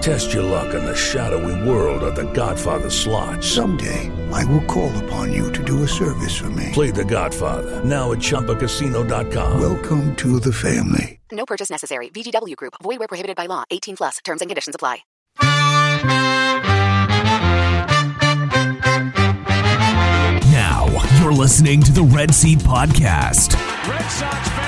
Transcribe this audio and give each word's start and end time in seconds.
Test 0.00 0.32
your 0.32 0.42
luck 0.44 0.74
in 0.74 0.84
the 0.84 0.94
shadowy 0.94 1.68
world 1.68 2.02
of 2.02 2.14
The 2.14 2.30
Godfather 2.32 2.90
slot. 2.90 3.42
Someday, 3.42 4.10
I 4.32 4.44
will 4.44 4.64
call 4.64 4.96
upon 5.04 5.32
you 5.32 5.52
to 5.52 5.64
do 5.64 5.82
a 5.82 5.88
service 5.88 6.36
for 6.36 6.50
me. 6.50 6.70
Play 6.72 6.90
The 6.90 7.04
Godfather 7.04 7.84
now 7.84 8.12
at 8.12 8.18
ChumbaCasino.com. 8.18 9.60
Welcome 9.60 10.14
to 10.16 10.40
the 10.40 10.52
family. 10.52 11.20
No 11.32 11.44
purchase 11.44 11.70
necessary. 11.70 12.08
VGW 12.10 12.54
Group. 12.56 12.74
Void 12.82 12.98
where 13.00 13.08
prohibited 13.08 13.36
by 13.36 13.46
law. 13.46 13.64
18 13.70 13.96
plus. 13.96 14.18
Terms 14.24 14.40
and 14.42 14.48
conditions 14.48 14.74
apply. 14.76 14.98
Now 20.52 20.86
you're 21.20 21.32
listening 21.32 21.82
to 21.82 21.92
the 21.92 22.02
Red 22.02 22.34
Seat 22.34 22.58
Podcast. 22.60 23.54
Red 23.88 24.08
Sox 24.10 24.65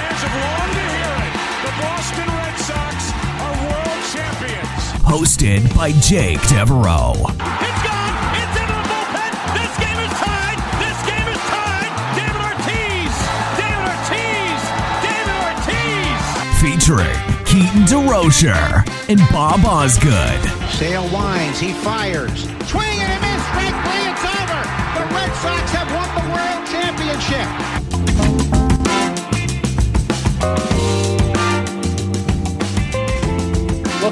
Hosted 5.09 5.65
by 5.75 5.91
Jake 6.05 6.37
Devereaux. 6.49 7.17
It's 7.17 7.81
gone. 7.81 8.15
It's 8.37 8.55
into 8.61 8.77
the 8.77 8.85
bullpen. 8.93 9.33
This 9.57 9.73
game 9.81 9.97
is 10.05 10.13
tied. 10.21 10.61
This 10.77 10.99
game 11.09 11.29
is 11.33 11.43
tied. 11.49 11.93
David 12.13 12.37
Ortiz. 12.45 13.13
David 13.57 13.89
Ortiz. 13.89 14.61
David 15.01 15.33
Ortiz. 15.49 16.21
Featuring 16.61 17.17
Keaton 17.49 17.89
DeRocher 17.89 18.85
and 19.09 19.19
Bob 19.33 19.65
Osgood. 19.65 20.41
Sale 20.77 21.09
winds. 21.09 21.59
He 21.59 21.73
fires. 21.73 22.45
Swing 22.69 23.01
and 23.01 23.09
a 23.09 23.21
miss. 23.25 23.43
Strike 23.49 23.81
three. 23.89 24.13
It's 24.13 24.25
over. 24.29 24.61
The 24.93 25.05
Red 25.17 25.33
Sox 25.41 25.73
have 25.73 25.89
won 25.89 26.09
the 26.21 26.27
world 26.37 26.63
championship. 26.69 27.78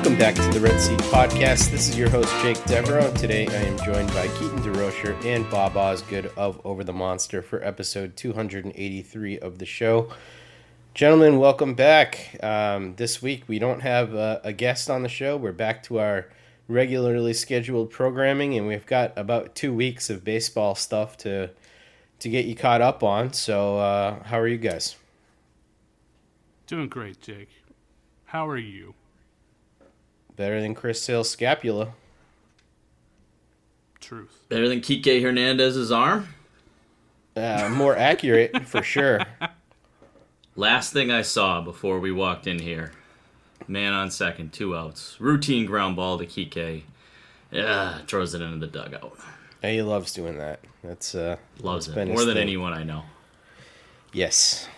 Welcome 0.06 0.20
back 0.20 0.36
to 0.36 0.48
the 0.56 0.60
Red 0.60 0.80
Seat 0.80 1.00
Podcast. 1.00 1.72
This 1.72 1.88
is 1.88 1.98
your 1.98 2.08
host, 2.08 2.32
Jake 2.40 2.62
Devereaux. 2.66 3.12
Today 3.14 3.48
I 3.48 3.62
am 3.62 3.76
joined 3.78 4.08
by 4.10 4.28
Keaton 4.28 4.60
DeRocher 4.60 5.20
and 5.24 5.50
Bob 5.50 5.76
Osgood 5.76 6.30
of 6.36 6.64
Over 6.64 6.84
the 6.84 6.92
Monster 6.92 7.42
for 7.42 7.60
episode 7.64 8.16
283 8.16 9.40
of 9.40 9.58
the 9.58 9.66
show. 9.66 10.12
Gentlemen, 10.94 11.40
welcome 11.40 11.74
back. 11.74 12.38
Um, 12.40 12.94
this 12.94 13.20
week 13.20 13.48
we 13.48 13.58
don't 13.58 13.80
have 13.80 14.14
a, 14.14 14.40
a 14.44 14.52
guest 14.52 14.88
on 14.88 15.02
the 15.02 15.08
show. 15.08 15.36
We're 15.36 15.50
back 15.50 15.82
to 15.82 15.98
our 15.98 16.28
regularly 16.68 17.32
scheduled 17.32 17.90
programming, 17.90 18.56
and 18.56 18.68
we've 18.68 18.86
got 18.86 19.12
about 19.16 19.56
two 19.56 19.74
weeks 19.74 20.08
of 20.08 20.22
baseball 20.22 20.76
stuff 20.76 21.16
to 21.16 21.50
to 22.20 22.28
get 22.28 22.44
you 22.44 22.54
caught 22.54 22.80
up 22.80 23.02
on. 23.02 23.32
So, 23.32 23.78
uh, 23.78 24.22
how 24.22 24.38
are 24.38 24.46
you 24.46 24.58
guys? 24.58 24.94
Doing 26.68 26.88
great, 26.88 27.20
Jake. 27.20 27.50
How 28.26 28.46
are 28.46 28.56
you? 28.56 28.94
Better 30.36 30.60
than 30.60 30.74
Chris 30.74 31.02
Sale's 31.02 31.30
scapula. 31.30 31.92
Truth. 34.00 34.44
Better 34.48 34.68
than 34.68 34.80
Kike 34.80 35.22
Hernandez's 35.22 35.90
arm? 35.90 36.28
Uh, 37.34 37.68
more 37.72 37.96
accurate 37.96 38.66
for 38.66 38.82
sure. 38.82 39.20
Last 40.56 40.92
thing 40.92 41.10
I 41.10 41.22
saw 41.22 41.60
before 41.60 41.98
we 41.98 42.12
walked 42.12 42.46
in 42.46 42.58
here. 42.58 42.92
Man 43.68 43.92
on 43.92 44.10
second, 44.10 44.52
two 44.52 44.76
outs. 44.76 45.16
Routine 45.18 45.66
ground 45.66 45.96
ball 45.96 46.18
to 46.18 46.26
Kike. 46.26 46.82
Yeah, 47.50 47.98
throws 48.06 48.34
it 48.34 48.42
into 48.42 48.58
the 48.58 48.66
dugout. 48.66 49.18
Yeah, 49.62 49.70
he 49.70 49.82
loves 49.82 50.12
doing 50.12 50.38
that. 50.38 50.60
That's 50.84 51.14
uh 51.14 51.36
Loves 51.60 51.86
that's 51.86 51.98
it 51.98 52.08
more 52.08 52.24
than 52.24 52.34
thing. 52.34 52.42
anyone 52.42 52.72
I 52.72 52.84
know. 52.84 53.02
Yes. 54.12 54.68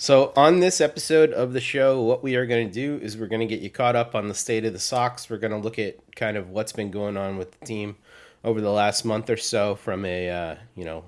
So 0.00 0.32
on 0.34 0.60
this 0.60 0.80
episode 0.80 1.30
of 1.34 1.52
the 1.52 1.60
show, 1.60 2.00
what 2.00 2.22
we 2.22 2.34
are 2.34 2.46
going 2.46 2.66
to 2.66 2.72
do 2.72 2.98
is 3.04 3.18
we're 3.18 3.26
going 3.26 3.46
to 3.46 3.46
get 3.46 3.60
you 3.60 3.68
caught 3.68 3.96
up 3.96 4.14
on 4.14 4.28
the 4.28 4.34
state 4.34 4.64
of 4.64 4.72
the 4.72 4.78
Sox. 4.78 5.28
We're 5.28 5.36
going 5.36 5.50
to 5.50 5.58
look 5.58 5.78
at 5.78 5.98
kind 6.16 6.38
of 6.38 6.48
what's 6.48 6.72
been 6.72 6.90
going 6.90 7.18
on 7.18 7.36
with 7.36 7.60
the 7.60 7.66
team 7.66 7.96
over 8.42 8.62
the 8.62 8.70
last 8.70 9.04
month 9.04 9.28
or 9.28 9.36
so 9.36 9.74
from 9.74 10.06
a 10.06 10.30
uh, 10.30 10.54
you 10.74 10.86
know 10.86 11.04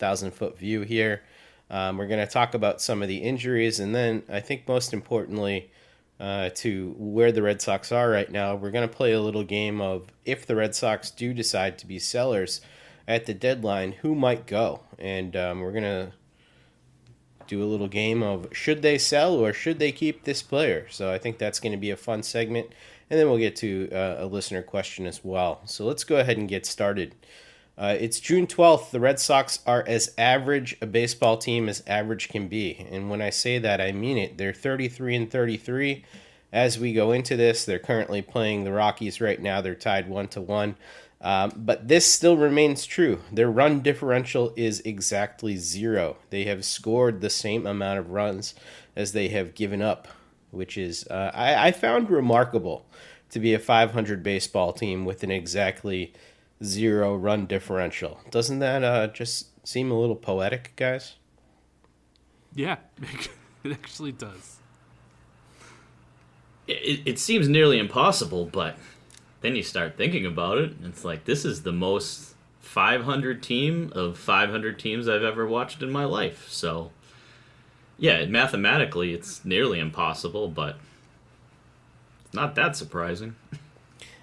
thousand 0.00 0.32
foot 0.32 0.58
view 0.58 0.80
here. 0.80 1.22
Um, 1.70 1.98
we're 1.98 2.08
going 2.08 2.18
to 2.18 2.26
talk 2.26 2.54
about 2.54 2.80
some 2.80 3.00
of 3.00 3.06
the 3.06 3.18
injuries, 3.18 3.78
and 3.78 3.94
then 3.94 4.24
I 4.28 4.40
think 4.40 4.66
most 4.66 4.92
importantly, 4.92 5.70
uh, 6.18 6.50
to 6.56 6.96
where 6.98 7.30
the 7.30 7.42
Red 7.42 7.62
Sox 7.62 7.92
are 7.92 8.10
right 8.10 8.28
now, 8.28 8.56
we're 8.56 8.72
going 8.72 8.88
to 8.88 8.92
play 8.92 9.12
a 9.12 9.20
little 9.20 9.44
game 9.44 9.80
of 9.80 10.08
if 10.24 10.44
the 10.44 10.56
Red 10.56 10.74
Sox 10.74 11.12
do 11.12 11.32
decide 11.32 11.78
to 11.78 11.86
be 11.86 12.00
sellers 12.00 12.60
at 13.06 13.26
the 13.26 13.34
deadline, 13.34 13.92
who 13.92 14.16
might 14.16 14.48
go, 14.48 14.80
and 14.98 15.36
um, 15.36 15.60
we're 15.60 15.70
going 15.70 15.84
to 15.84 16.12
do 17.46 17.62
a 17.62 17.66
little 17.66 17.88
game 17.88 18.22
of 18.22 18.48
should 18.52 18.82
they 18.82 18.98
sell 18.98 19.34
or 19.34 19.52
should 19.52 19.78
they 19.78 19.92
keep 19.92 20.24
this 20.24 20.42
player. 20.42 20.86
So 20.90 21.10
I 21.10 21.18
think 21.18 21.38
that's 21.38 21.60
going 21.60 21.72
to 21.72 21.78
be 21.78 21.90
a 21.90 21.96
fun 21.96 22.22
segment, 22.22 22.68
and 23.10 23.18
then 23.18 23.28
we'll 23.28 23.38
get 23.38 23.56
to 23.56 23.90
uh, 23.92 24.16
a 24.18 24.26
listener 24.26 24.62
question 24.62 25.06
as 25.06 25.24
well. 25.24 25.60
So 25.64 25.84
let's 25.84 26.04
go 26.04 26.16
ahead 26.16 26.36
and 26.36 26.48
get 26.48 26.66
started. 26.66 27.14
Uh, 27.78 27.94
it's 27.98 28.20
June 28.20 28.46
12th. 28.46 28.90
The 28.90 29.00
Red 29.00 29.20
Sox 29.20 29.58
are 29.66 29.84
as 29.86 30.14
average 30.16 30.76
a 30.80 30.86
baseball 30.86 31.36
team 31.36 31.68
as 31.68 31.82
average 31.86 32.28
can 32.28 32.48
be. 32.48 32.86
And 32.90 33.10
when 33.10 33.20
I 33.20 33.30
say 33.30 33.58
that, 33.58 33.80
I 33.80 33.92
mean 33.92 34.16
it. 34.16 34.38
They're 34.38 34.54
33 34.54 35.14
and 35.14 35.30
33. 35.30 36.04
As 36.52 36.78
we 36.78 36.94
go 36.94 37.12
into 37.12 37.36
this, 37.36 37.64
they're 37.64 37.78
currently 37.78 38.22
playing 38.22 38.64
the 38.64 38.72
Rockies 38.72 39.20
right 39.20 39.40
now. 39.40 39.60
They're 39.60 39.74
tied 39.74 40.08
one 40.08 40.28
to 40.28 40.40
one. 40.40 40.76
Um, 41.20 41.52
but 41.56 41.88
this 41.88 42.10
still 42.12 42.36
remains 42.36 42.84
true. 42.84 43.20
Their 43.32 43.50
run 43.50 43.80
differential 43.80 44.52
is 44.54 44.80
exactly 44.80 45.56
zero. 45.56 46.18
They 46.30 46.44
have 46.44 46.64
scored 46.64 47.20
the 47.20 47.30
same 47.30 47.66
amount 47.66 47.98
of 47.98 48.10
runs 48.10 48.54
as 48.94 49.12
they 49.12 49.28
have 49.28 49.54
given 49.54 49.80
up, 49.80 50.08
which 50.50 50.76
is, 50.76 51.06
uh, 51.08 51.30
I, 51.34 51.68
I 51.68 51.72
found 51.72 52.10
remarkable 52.10 52.86
to 53.30 53.40
be 53.40 53.54
a 53.54 53.58
500 53.58 54.22
baseball 54.22 54.72
team 54.72 55.04
with 55.04 55.22
an 55.22 55.30
exactly 55.30 56.12
zero 56.62 57.16
run 57.16 57.46
differential. 57.46 58.20
Doesn't 58.30 58.58
that 58.60 58.84
uh, 58.84 59.06
just 59.08 59.66
seem 59.66 59.90
a 59.90 59.98
little 59.98 60.16
poetic, 60.16 60.72
guys? 60.76 61.14
Yeah, 62.54 62.76
it 63.64 63.72
actually 63.72 64.12
does. 64.12 64.56
it, 66.66 67.00
it 67.04 67.18
seems 67.18 67.48
nearly 67.48 67.78
impossible, 67.78 68.46
but 68.46 68.76
then 69.46 69.54
you 69.54 69.62
start 69.62 69.96
thinking 69.96 70.26
about 70.26 70.58
it, 70.58 70.72
it's 70.82 71.04
like 71.04 71.24
this 71.24 71.44
is 71.44 71.62
the 71.62 71.72
most 71.72 72.34
500 72.60 73.40
team 73.44 73.92
of 73.94 74.18
500 74.18 74.76
teams 74.76 75.08
I've 75.08 75.22
ever 75.22 75.46
watched 75.46 75.84
in 75.84 75.90
my 75.92 76.04
life. 76.04 76.48
So, 76.48 76.90
yeah, 77.96 78.24
mathematically, 78.24 79.14
it's 79.14 79.44
nearly 79.44 79.78
impossible, 79.78 80.48
but 80.48 80.78
it's 82.24 82.34
not 82.34 82.56
that 82.56 82.76
surprising. 82.76 83.36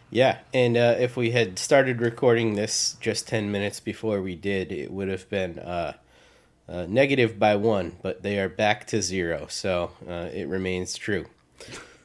Yeah, 0.09 0.41
and 0.53 0.77
uh, 0.77 0.95
if 0.99 1.17
we 1.17 1.31
had 1.31 1.57
started 1.57 1.99
recording 1.99 2.53
this 2.53 2.97
just 3.01 3.27
10 3.27 3.51
minutes 3.51 3.79
before 3.79 4.21
we 4.21 4.35
did, 4.35 4.71
it 4.71 4.91
would 4.91 5.07
have 5.07 5.27
been 5.27 5.57
uh, 5.57 5.93
uh, 6.69 6.85
negative 6.87 7.39
by 7.39 7.55
one, 7.55 7.95
but 8.03 8.21
they 8.21 8.37
are 8.37 8.47
back 8.47 8.85
to 8.87 9.01
zero, 9.01 9.47
so 9.49 9.93
uh, 10.07 10.29
it 10.31 10.47
remains 10.47 10.93
true. 10.93 11.25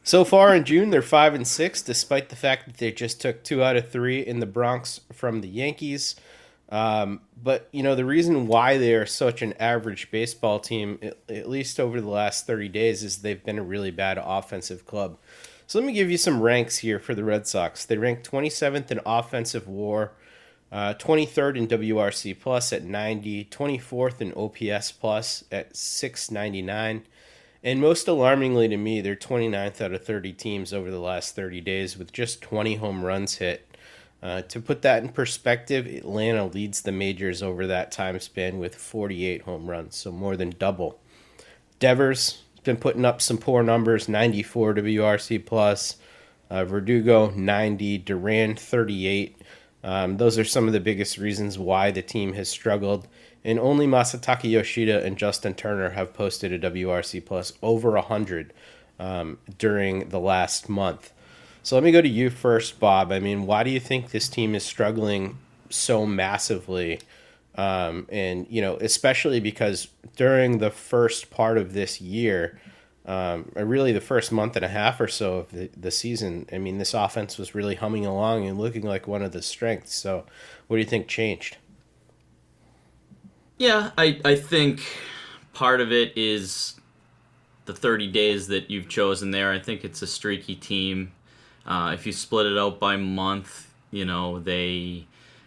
So 0.08 0.24
far 0.24 0.54
in 0.54 0.64
June, 0.64 0.88
they're 0.88 1.02
five 1.02 1.34
and 1.34 1.46
six, 1.46 1.82
despite 1.82 2.30
the 2.30 2.34
fact 2.34 2.64
that 2.64 2.78
they 2.78 2.92
just 2.92 3.20
took 3.20 3.44
two 3.44 3.62
out 3.62 3.76
of 3.76 3.90
three 3.90 4.24
in 4.24 4.40
the 4.40 4.46
Bronx 4.46 5.02
from 5.12 5.42
the 5.42 5.48
Yankees. 5.48 6.16
Um, 6.70 7.20
but 7.36 7.68
you 7.72 7.82
know 7.82 7.94
the 7.94 8.06
reason 8.06 8.46
why 8.46 8.78
they 8.78 8.94
are 8.94 9.04
such 9.04 9.42
an 9.42 9.52
average 9.60 10.10
baseball 10.10 10.60
team, 10.60 10.98
at, 11.02 11.18
at 11.28 11.50
least 11.50 11.78
over 11.78 12.00
the 12.00 12.08
last 12.08 12.46
thirty 12.46 12.70
days, 12.70 13.02
is 13.02 13.18
they've 13.18 13.44
been 13.44 13.58
a 13.58 13.62
really 13.62 13.90
bad 13.90 14.18
offensive 14.18 14.86
club. 14.86 15.18
So 15.66 15.78
let 15.78 15.84
me 15.84 15.92
give 15.92 16.10
you 16.10 16.16
some 16.16 16.40
ranks 16.40 16.78
here 16.78 16.98
for 16.98 17.14
the 17.14 17.22
Red 17.22 17.46
Sox. 17.46 17.84
They 17.84 17.98
rank 17.98 18.24
27th 18.24 18.90
in 18.90 19.00
offensive 19.04 19.68
WAR, 19.68 20.12
uh, 20.72 20.94
23rd 20.94 21.58
in 21.58 21.68
WRC 21.68 22.40
plus 22.40 22.72
at 22.72 22.82
90, 22.82 23.44
24th 23.44 24.22
in 24.22 24.32
OPS 24.32 24.90
plus 24.90 25.44
at 25.52 25.76
699, 25.76 27.04
and 27.68 27.82
most 27.82 28.08
alarmingly 28.08 28.66
to 28.66 28.78
me, 28.78 29.02
they're 29.02 29.14
29th 29.14 29.82
out 29.82 29.92
of 29.92 30.02
30 30.02 30.32
teams 30.32 30.72
over 30.72 30.90
the 30.90 30.98
last 30.98 31.36
30 31.36 31.60
days 31.60 31.98
with 31.98 32.14
just 32.14 32.40
20 32.40 32.76
home 32.76 33.04
runs 33.04 33.34
hit. 33.34 33.76
Uh, 34.22 34.40
to 34.40 34.58
put 34.58 34.80
that 34.80 35.02
in 35.02 35.10
perspective, 35.10 35.86
Atlanta 35.86 36.46
leads 36.46 36.80
the 36.80 36.92
majors 36.92 37.42
over 37.42 37.66
that 37.66 37.92
time 37.92 38.18
span 38.20 38.58
with 38.58 38.74
48 38.74 39.42
home 39.42 39.68
runs, 39.68 39.96
so 39.96 40.10
more 40.10 40.34
than 40.34 40.54
double. 40.58 40.98
Devers 41.78 42.42
has 42.54 42.60
been 42.64 42.78
putting 42.78 43.04
up 43.04 43.20
some 43.20 43.36
poor 43.36 43.62
numbers 43.62 44.08
94 44.08 44.76
WRC 44.76 45.44
plus, 45.44 45.98
uh, 46.48 46.64
Verdugo 46.64 47.28
90, 47.36 47.98
Duran 47.98 48.56
38. 48.56 49.42
Um, 49.84 50.16
those 50.16 50.38
are 50.38 50.44
some 50.44 50.66
of 50.66 50.72
the 50.72 50.80
biggest 50.80 51.18
reasons 51.18 51.58
why 51.58 51.90
the 51.90 52.00
team 52.00 52.32
has 52.32 52.48
struggled. 52.48 53.06
And 53.44 53.58
only 53.58 53.86
Masataka 53.86 54.50
Yoshida 54.50 55.04
and 55.04 55.16
Justin 55.16 55.54
Turner 55.54 55.90
have 55.90 56.12
posted 56.12 56.52
a 56.52 56.70
WRC 56.70 57.24
plus 57.24 57.52
over 57.62 57.92
100 57.92 58.52
um, 58.98 59.38
during 59.58 60.08
the 60.08 60.18
last 60.18 60.68
month. 60.68 61.12
So 61.62 61.76
let 61.76 61.84
me 61.84 61.92
go 61.92 62.00
to 62.00 62.08
you 62.08 62.30
first, 62.30 62.80
Bob. 62.80 63.12
I 63.12 63.20
mean, 63.20 63.46
why 63.46 63.62
do 63.62 63.70
you 63.70 63.80
think 63.80 64.10
this 64.10 64.28
team 64.28 64.54
is 64.54 64.64
struggling 64.64 65.38
so 65.70 66.06
massively? 66.06 67.00
Um, 67.56 68.06
and 68.10 68.46
you 68.48 68.62
know, 68.62 68.76
especially 68.76 69.40
because 69.40 69.88
during 70.16 70.58
the 70.58 70.70
first 70.70 71.30
part 71.30 71.58
of 71.58 71.74
this 71.74 72.00
year, 72.00 72.60
um, 73.04 73.50
really 73.54 73.92
the 73.92 74.00
first 74.00 74.30
month 74.30 74.54
and 74.54 74.64
a 74.64 74.68
half 74.68 75.00
or 75.00 75.08
so 75.08 75.38
of 75.38 75.50
the, 75.50 75.70
the 75.76 75.90
season, 75.90 76.46
I 76.52 76.58
mean, 76.58 76.78
this 76.78 76.94
offense 76.94 77.38
was 77.38 77.54
really 77.54 77.74
humming 77.74 78.06
along 78.06 78.46
and 78.46 78.58
looking 78.58 78.82
like 78.82 79.08
one 79.08 79.22
of 79.22 79.32
the 79.32 79.42
strengths. 79.42 79.94
So, 79.94 80.24
what 80.66 80.76
do 80.76 80.80
you 80.80 80.88
think 80.88 81.08
changed? 81.08 81.56
Yeah, 83.58 83.90
I 83.98 84.20
I 84.24 84.36
think 84.36 84.80
part 85.52 85.80
of 85.80 85.90
it 85.90 86.16
is 86.16 86.76
the 87.64 87.74
30 87.74 88.06
days 88.10 88.46
that 88.48 88.70
you've 88.70 88.88
chosen 88.88 89.32
there. 89.32 89.50
I 89.52 89.58
think 89.58 89.84
it's 89.84 90.00
a 90.00 90.06
streaky 90.06 90.54
team. 90.54 91.12
Uh, 91.66 91.90
if 91.92 92.06
you 92.06 92.12
split 92.12 92.46
it 92.46 92.56
out 92.56 92.78
by 92.78 92.96
month, 92.96 93.70
you 93.90 94.04
know 94.04 94.38
they 94.38 95.06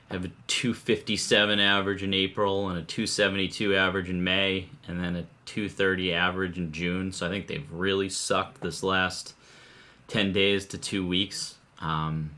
have 0.09 0.25
a 0.25 0.31
257 0.47 1.59
average 1.59 2.03
in 2.03 2.13
April 2.13 2.67
and 2.67 2.77
a 2.77 2.81
272 2.81 3.75
average 3.75 4.09
in 4.09 4.21
May, 4.23 4.67
and 4.87 5.01
then 5.01 5.15
a 5.15 5.25
230 5.45 6.13
average 6.13 6.57
in 6.57 6.73
June. 6.73 7.13
So 7.13 7.25
I 7.25 7.29
think 7.29 7.47
they've 7.47 7.71
really 7.71 8.09
sucked 8.09 8.59
this 8.59 8.83
last 8.83 9.33
10 10.09 10.33
days 10.33 10.65
to 10.67 10.77
two 10.77 11.07
weeks. 11.07 11.55
Um, 11.79 12.31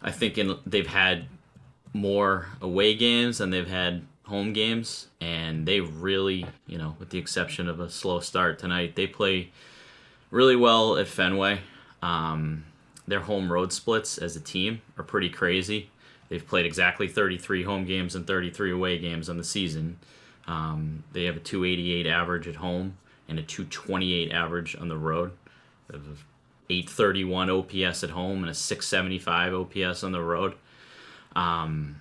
I 0.00 0.12
think 0.12 0.38
in, 0.38 0.56
they've 0.64 0.86
had 0.86 1.26
more 1.92 2.46
away 2.60 2.94
games 2.94 3.38
than 3.38 3.50
they've 3.50 3.66
had 3.66 4.06
home 4.26 4.52
games, 4.52 5.06
and 5.20 5.66
they 5.66 5.80
really, 5.80 6.46
you 6.66 6.78
know, 6.78 6.96
with 6.98 7.10
the 7.10 7.18
exception 7.18 7.68
of 7.68 7.80
a 7.80 7.88
slow 7.88 8.20
start 8.20 8.58
tonight, 8.58 8.96
they 8.96 9.06
play 9.06 9.50
really 10.30 10.56
well 10.56 10.96
at 10.96 11.06
Fenway. 11.06 11.60
Um, 12.02 12.64
their 13.06 13.20
home 13.20 13.52
road 13.52 13.72
splits 13.72 14.18
as 14.18 14.36
a 14.36 14.40
team 14.40 14.82
are 14.98 15.04
pretty 15.04 15.30
crazy. 15.30 15.90
They've 16.28 16.46
played 16.46 16.66
exactly 16.66 17.06
33 17.06 17.62
home 17.62 17.84
games 17.84 18.16
and 18.16 18.26
33 18.26 18.72
away 18.72 18.98
games 18.98 19.28
on 19.28 19.36
the 19.36 19.44
season. 19.44 19.98
Um, 20.48 21.04
they 21.12 21.24
have 21.24 21.36
a 21.36 21.40
288 21.40 22.06
average 22.06 22.48
at 22.48 22.56
home 22.56 22.96
and 23.28 23.38
a 23.38 23.42
228 23.42 24.32
average 24.32 24.76
on 24.76 24.88
the 24.88 24.96
road. 24.96 25.32
831 26.68 27.48
OPS 27.48 28.02
at 28.02 28.10
home 28.10 28.40
and 28.40 28.50
a 28.50 28.54
675 28.54 29.54
OPS 29.54 30.02
on 30.02 30.10
the 30.10 30.20
road. 30.20 30.54
Um, 31.36 32.00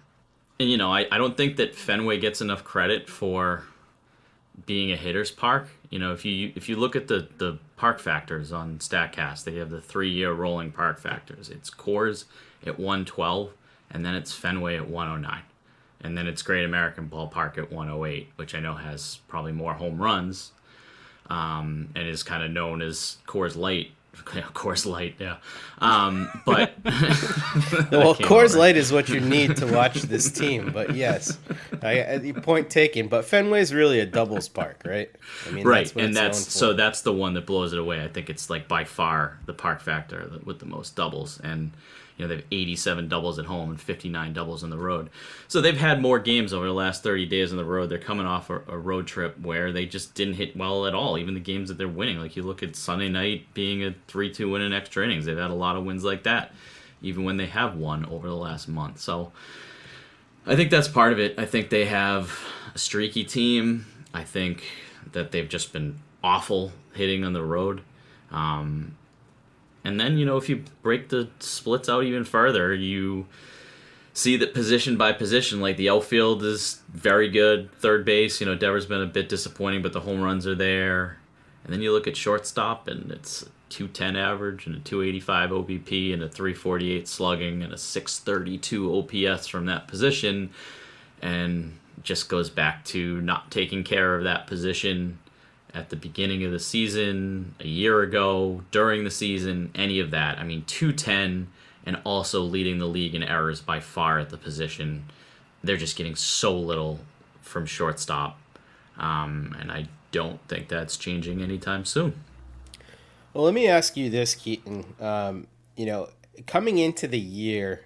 and 0.59 0.69
you 0.69 0.77
know, 0.77 0.91
I, 0.91 1.07
I 1.11 1.17
don't 1.17 1.35
think 1.35 1.57
that 1.57 1.75
Fenway 1.75 2.19
gets 2.19 2.41
enough 2.41 2.63
credit 2.63 3.09
for 3.09 3.63
being 4.65 4.91
a 4.91 4.95
hitter's 4.95 5.31
park. 5.31 5.69
You 5.89 5.99
know, 5.99 6.13
if 6.13 6.25
you 6.25 6.51
if 6.55 6.69
you 6.69 6.75
look 6.75 6.95
at 6.95 7.07
the 7.07 7.27
the 7.37 7.57
park 7.77 7.99
factors 7.99 8.51
on 8.51 8.79
Statcast, 8.79 9.43
they 9.43 9.55
have 9.55 9.69
the 9.69 9.81
three 9.81 10.09
year 10.09 10.31
rolling 10.31 10.71
park 10.71 10.99
factors. 10.99 11.49
It's 11.49 11.69
Coors 11.69 12.25
at 12.65 12.79
112 12.79 13.51
and 13.91 14.05
then 14.05 14.15
it's 14.15 14.33
Fenway 14.33 14.77
at 14.77 14.89
109. 14.89 15.41
And 16.01 16.17
then 16.17 16.27
it's 16.27 16.41
Great 16.41 16.65
American 16.65 17.07
Ballpark 17.09 17.57
at 17.57 17.71
108, 17.71 18.29
which 18.35 18.53
I 18.53 18.59
know 18.59 18.75
has 18.75 19.19
probably 19.27 19.53
more 19.53 19.73
home 19.73 19.97
runs 19.97 20.51
um, 21.29 21.89
and 21.95 22.07
is 22.07 22.21
kind 22.21 22.43
of 22.43 22.51
known 22.51 22.81
as 22.81 23.17
Coors 23.25 23.55
Light. 23.55 23.91
Coors 24.23 24.85
Light, 24.85 25.15
yeah. 25.19 25.37
Um, 25.79 26.29
but 26.45 26.73
well, 26.83 28.15
Coors 28.15 28.55
Light 28.55 28.77
is 28.77 28.91
what 28.91 29.09
you 29.09 29.19
need 29.19 29.57
to 29.57 29.67
watch 29.67 29.95
this 30.03 30.31
team. 30.31 30.71
But 30.71 30.95
yes, 30.95 31.37
I, 31.81 32.33
point 32.41 32.69
taken. 32.69 33.07
But 33.07 33.25
Fenway's 33.25 33.73
really 33.73 33.99
a 33.99 34.05
doubles 34.05 34.47
park, 34.47 34.81
right? 34.85 35.11
I 35.47 35.51
mean, 35.51 35.65
right, 35.65 35.85
that's 35.85 35.95
and 35.95 36.15
that's 36.15 36.53
so 36.53 36.73
that's 36.73 37.01
the 37.01 37.13
one 37.13 37.33
that 37.33 37.45
blows 37.45 37.73
it 37.73 37.79
away. 37.79 38.03
I 38.03 38.07
think 38.07 38.29
it's 38.29 38.49
like 38.49 38.67
by 38.67 38.83
far 38.83 39.39
the 39.45 39.53
park 39.53 39.81
factor 39.81 40.29
with 40.43 40.59
the 40.59 40.65
most 40.65 40.95
doubles, 40.95 41.39
and 41.43 41.71
you 42.17 42.23
know, 42.23 42.29
they 42.29 42.35
have 42.35 42.45
87 42.49 43.09
doubles 43.09 43.39
at 43.39 43.45
home 43.45 43.69
and 43.71 43.81
59 43.81 44.33
doubles 44.33 44.63
on 44.63 44.69
the 44.69 44.77
road. 44.77 45.09
So 45.47 45.59
they've 45.59 45.77
had 45.77 46.01
more 46.01 46.17
games 46.17 46.53
over 46.53 46.65
the 46.65 46.73
last 46.73 47.03
30 47.03 47.25
days 47.25 47.51
on 47.51 47.57
the 47.57 47.65
road. 47.65 47.89
They're 47.89 47.97
coming 47.97 48.25
off 48.25 48.49
a, 48.49 48.61
a, 48.67 48.77
road 48.77 49.05
trip 49.05 49.39
where 49.41 49.71
they 49.73 49.85
just 49.85 50.13
didn't 50.13 50.35
hit 50.35 50.55
well 50.55 50.87
at 50.87 50.95
all, 50.95 51.17
even 51.17 51.33
the 51.33 51.41
games 51.41 51.67
that 51.67 51.77
they're 51.77 51.87
winning. 51.87 52.19
Like 52.19 52.35
you 52.37 52.43
look 52.43 52.63
at 52.63 52.75
Sunday 52.75 53.09
night 53.09 53.53
being 53.53 53.83
a 53.83 53.93
3 54.07 54.31
2 54.31 54.49
win 54.49 54.61
in 54.61 54.71
extra 54.71 55.03
innings. 55.03 55.25
They've 55.25 55.37
had 55.37 55.51
a 55.51 55.55
lot 55.55 55.75
of 55.75 55.83
wins 55.83 56.05
like 56.05 56.23
that, 56.23 56.53
even 57.01 57.25
when 57.25 57.37
they 57.37 57.47
have 57.47 57.75
won 57.75 58.05
over 58.05 58.27
the 58.27 58.35
last 58.35 58.69
month. 58.69 58.99
So 58.99 59.33
I 60.45 60.55
think 60.55 60.71
that's 60.71 60.87
part 60.87 61.11
of 61.11 61.19
it. 61.19 61.37
I 61.37 61.45
think 61.45 61.69
they 61.69 61.85
have 61.85 62.39
a 62.73 62.77
streaky 62.77 63.25
team. 63.25 63.87
I 64.13 64.23
think 64.23 64.63
that 65.11 65.31
they've 65.31 65.49
just 65.49 65.73
been 65.73 65.97
awful 66.23 66.71
hitting 66.93 67.25
on 67.25 67.33
the 67.33 67.43
road. 67.43 67.81
Um, 68.31 68.95
and 69.85 69.99
then, 69.99 70.17
you 70.17 70.25
know, 70.25 70.35
if 70.35 70.49
you 70.49 70.63
break 70.81 71.09
the 71.09 71.29
splits 71.39 71.87
out 71.87 72.03
even 72.03 72.25
further, 72.25 72.73
you 72.73 73.27
see 74.13 74.35
that 74.37 74.53
position 74.53 74.97
by 74.97 75.13
position, 75.13 75.61
like 75.61 75.77
the 75.77 75.89
outfield 75.89 76.43
is 76.43 76.81
very 76.89 77.29
good. 77.29 77.71
Third 77.73 78.03
base, 78.03 78.41
you 78.41 78.47
know, 78.47 78.55
Devers 78.55 78.87
been 78.87 79.01
a 79.01 79.05
bit 79.05 79.29
disappointing, 79.29 79.83
but 79.83 79.93
the 79.93 79.99
home 79.99 80.21
runs 80.21 80.47
are 80.47 80.55
there. 80.55 81.19
And 81.63 81.71
then 81.71 81.81
you 81.81 81.91
look 81.91 82.07
at 82.07 82.17
shortstop, 82.17 82.87
and 82.87 83.11
it's 83.11 83.43
a 83.43 83.45
210 83.69 84.15
average 84.15 84.65
and 84.65 84.75
a 84.75 84.79
285 84.79 85.51
OBP 85.51 86.13
and 86.13 86.23
a 86.23 86.29
348 86.29 87.07
slugging 87.07 87.61
and 87.61 87.71
a 87.71 87.77
632 87.77 88.91
OPS 88.91 89.47
from 89.47 89.67
that 89.67 89.87
position. 89.87 90.49
And 91.21 91.77
just 92.01 92.27
goes 92.27 92.49
back 92.49 92.85
to 92.85 93.21
not 93.21 93.51
taking 93.51 93.83
care 93.83 94.15
of 94.15 94.23
that 94.23 94.47
position 94.47 95.19
at 95.75 95.89
the 95.89 95.95
beginning 95.95 96.43
of 96.45 96.51
the 96.51 96.59
season, 96.59 97.53
a 97.59 97.67
year 97.67 98.01
ago, 98.01 98.63
during 98.71 99.03
the 99.03 99.11
season, 99.11 99.69
any 99.75 99.99
of 99.99 100.09
that. 100.11 100.39
I 100.39 100.43
mean, 100.43 100.63
210 100.65 101.47
and 101.85 101.97
also 102.03 102.41
leading 102.41 102.79
the 102.79 102.87
league 102.87 103.13
in 103.13 103.21
errors 103.21 103.61
by 103.61 103.79
far 103.79 104.17
at 104.17 104.29
the 104.29 104.37
position. 104.37 105.05
They're 105.63 105.77
just 105.77 105.97
getting 105.97 106.15
so 106.15 106.57
little 106.57 107.01
from 107.41 107.65
shortstop. 107.65 108.39
Um, 108.97 109.55
and 109.59 109.71
I 109.71 109.87
don't 110.11 110.39
think 110.47 110.69
that's 110.69 110.95
changing 110.95 111.41
anytime 111.41 111.83
soon. 111.83 112.23
Well, 113.33 113.43
let 113.43 113.53
me 113.53 113.67
ask 113.67 113.97
you 113.97 114.09
this, 114.09 114.33
Keaton. 114.33 114.85
Um, 114.99 115.47
you 115.75 115.85
know, 115.85 116.09
coming 116.47 116.77
into 116.77 117.05
the 117.05 117.19
year, 117.19 117.81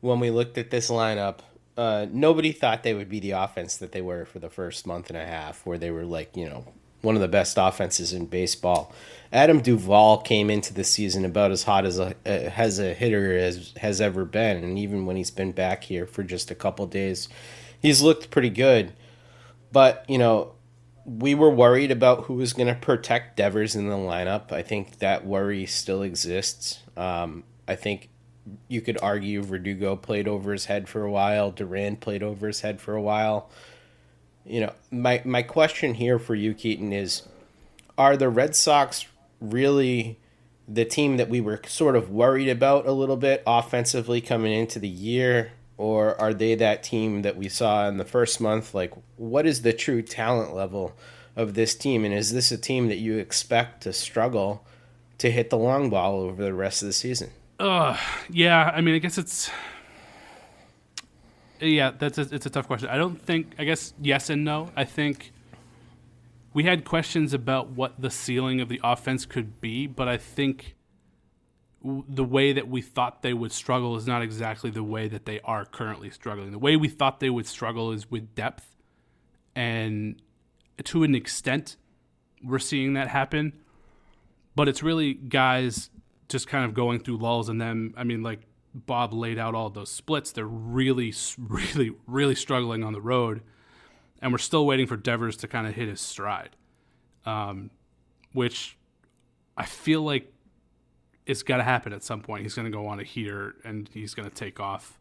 when 0.00 0.18
we 0.18 0.30
looked 0.30 0.58
at 0.58 0.70
this 0.70 0.90
lineup, 0.90 1.38
uh, 1.76 2.06
nobody 2.10 2.50
thought 2.50 2.82
they 2.82 2.92
would 2.92 3.08
be 3.08 3.20
the 3.20 3.30
offense 3.30 3.76
that 3.76 3.92
they 3.92 4.02
were 4.02 4.24
for 4.24 4.40
the 4.40 4.50
first 4.50 4.86
month 4.86 5.08
and 5.08 5.16
a 5.16 5.24
half, 5.24 5.64
where 5.64 5.78
they 5.78 5.92
were 5.92 6.04
like, 6.04 6.36
you 6.36 6.48
know, 6.48 6.66
one 7.02 7.14
of 7.14 7.20
the 7.20 7.28
best 7.28 7.56
offenses 7.58 8.12
in 8.12 8.26
baseball. 8.26 8.92
Adam 9.32 9.60
Duvall 9.60 10.18
came 10.18 10.50
into 10.50 10.74
the 10.74 10.84
season 10.84 11.24
about 11.24 11.52
as 11.52 11.62
hot 11.62 11.84
as 11.86 11.98
a 11.98 12.14
as 12.24 12.78
a 12.78 12.94
hitter 12.94 13.36
as 13.36 13.72
has 13.76 14.00
ever 14.00 14.24
been, 14.24 14.64
and 14.64 14.78
even 14.78 15.06
when 15.06 15.16
he's 15.16 15.30
been 15.30 15.52
back 15.52 15.84
here 15.84 16.06
for 16.06 16.22
just 16.22 16.50
a 16.50 16.54
couple 16.54 16.86
days, 16.86 17.28
he's 17.80 18.02
looked 18.02 18.30
pretty 18.30 18.50
good. 18.50 18.92
But 19.70 20.04
you 20.08 20.18
know, 20.18 20.52
we 21.04 21.34
were 21.34 21.50
worried 21.50 21.90
about 21.90 22.24
who 22.24 22.34
was 22.34 22.52
going 22.52 22.66
to 22.66 22.74
protect 22.74 23.36
Devers 23.36 23.76
in 23.76 23.88
the 23.88 23.94
lineup. 23.94 24.52
I 24.52 24.62
think 24.62 24.98
that 24.98 25.24
worry 25.24 25.64
still 25.66 26.02
exists. 26.02 26.80
Um, 26.96 27.44
I 27.68 27.76
think 27.76 28.10
you 28.68 28.80
could 28.80 28.98
argue 29.00 29.42
Verdugo 29.42 29.96
played 29.96 30.26
over 30.26 30.52
his 30.52 30.66
head 30.66 30.88
for 30.88 31.04
a 31.04 31.10
while. 31.10 31.50
Duran 31.50 31.96
played 31.96 32.22
over 32.22 32.46
his 32.46 32.62
head 32.62 32.80
for 32.80 32.94
a 32.94 33.02
while. 33.02 33.50
You 34.44 34.60
know, 34.60 34.72
my 34.90 35.22
my 35.24 35.42
question 35.42 35.94
here 35.94 36.18
for 36.18 36.34
you, 36.34 36.54
Keaton, 36.54 36.92
is: 36.92 37.22
Are 37.96 38.16
the 38.16 38.28
Red 38.28 38.56
Sox 38.56 39.06
really 39.40 40.18
the 40.68 40.84
team 40.84 41.16
that 41.16 41.28
we 41.28 41.40
were 41.40 41.60
sort 41.66 41.96
of 41.96 42.10
worried 42.10 42.48
about 42.48 42.86
a 42.86 42.92
little 42.92 43.16
bit 43.16 43.42
offensively 43.46 44.20
coming 44.20 44.52
into 44.52 44.78
the 44.78 44.88
year? 44.88 45.52
Or 45.76 46.20
are 46.20 46.34
they 46.34 46.54
that 46.56 46.82
team 46.82 47.22
that 47.22 47.36
we 47.36 47.48
saw 47.48 47.88
in 47.88 47.96
the 47.96 48.04
first 48.04 48.38
month? 48.38 48.74
Like, 48.74 48.92
what 49.16 49.46
is 49.46 49.62
the 49.62 49.72
true 49.72 50.02
talent 50.02 50.54
level 50.54 50.94
of 51.34 51.54
this 51.54 51.74
team? 51.74 52.04
And 52.04 52.12
is 52.12 52.34
this 52.34 52.52
a 52.52 52.58
team 52.58 52.88
that 52.88 52.98
you 52.98 53.16
expect 53.16 53.82
to 53.84 53.92
struggle 53.94 54.62
to 55.18 55.30
hit 55.30 55.48
the 55.48 55.56
long 55.56 55.88
ball 55.88 56.20
over 56.20 56.42
the 56.42 56.52
rest 56.52 56.82
of 56.82 56.86
the 56.86 56.92
season? 56.92 57.30
Uh, 57.58 57.96
yeah. 58.28 58.70
I 58.74 58.82
mean, 58.82 58.94
I 58.94 58.98
guess 58.98 59.16
it's 59.16 59.50
yeah. 61.60 61.90
That's 61.90 62.18
a, 62.18 62.22
it's 62.32 62.46
a 62.46 62.50
tough 62.50 62.66
question. 62.66 62.88
I 62.88 62.96
don't 62.96 63.20
think. 63.20 63.54
I 63.58 63.64
guess 63.64 63.94
yes 64.00 64.30
and 64.30 64.44
no. 64.44 64.70
I 64.76 64.84
think 64.84 65.32
we 66.52 66.64
had 66.64 66.84
questions 66.84 67.32
about 67.32 67.70
what 67.70 68.00
the 68.00 68.10
ceiling 68.10 68.60
of 68.60 68.68
the 68.68 68.80
offense 68.82 69.26
could 69.26 69.60
be, 69.60 69.86
but 69.86 70.08
I 70.08 70.16
think 70.16 70.74
the 71.82 72.24
way 72.24 72.52
that 72.52 72.68
we 72.68 72.82
thought 72.82 73.22
they 73.22 73.32
would 73.32 73.52
struggle 73.52 73.96
is 73.96 74.06
not 74.06 74.20
exactly 74.22 74.70
the 74.70 74.82
way 74.82 75.08
that 75.08 75.24
they 75.24 75.40
are 75.40 75.64
currently 75.64 76.10
struggling. 76.10 76.50
The 76.50 76.58
way 76.58 76.76
we 76.76 76.88
thought 76.88 77.20
they 77.20 77.30
would 77.30 77.46
struggle 77.46 77.92
is 77.92 78.10
with 78.10 78.34
depth, 78.34 78.76
and 79.54 80.20
to 80.84 81.02
an 81.04 81.14
extent, 81.14 81.76
we're 82.42 82.58
seeing 82.58 82.94
that 82.94 83.08
happen. 83.08 83.52
But 84.54 84.68
it's 84.68 84.82
really 84.82 85.14
guys 85.14 85.90
just 86.28 86.48
kind 86.48 86.64
of 86.64 86.74
going 86.74 87.00
through 87.00 87.18
lulls, 87.18 87.48
and 87.48 87.60
then 87.60 87.94
I 87.96 88.04
mean, 88.04 88.22
like 88.22 88.40
Bob 88.74 89.12
laid 89.12 89.38
out 89.38 89.54
all 89.54 89.70
those 89.70 89.90
splits. 89.90 90.32
They're 90.32 90.46
really, 90.46 91.12
really, 91.38 91.92
really 92.06 92.34
struggling 92.34 92.84
on 92.84 92.92
the 92.92 93.00
road, 93.00 93.42
and 94.22 94.32
we're 94.32 94.38
still 94.38 94.66
waiting 94.66 94.86
for 94.86 94.96
Devers 94.96 95.36
to 95.38 95.48
kind 95.48 95.66
of 95.66 95.74
hit 95.74 95.88
his 95.88 96.00
stride, 96.00 96.56
um, 97.24 97.70
which 98.32 98.76
I 99.56 99.64
feel 99.66 100.02
like 100.02 100.32
it's 101.26 101.42
got 101.42 101.58
to 101.58 101.62
happen 101.62 101.92
at 101.92 102.02
some 102.02 102.20
point. 102.20 102.42
He's 102.42 102.54
going 102.54 102.70
to 102.70 102.76
go 102.76 102.86
on 102.86 102.98
a 102.98 103.04
heater 103.04 103.54
and 103.64 103.88
he's 103.92 104.14
going 104.14 104.28
to 104.28 104.34
take 104.34 104.58
off 104.58 104.98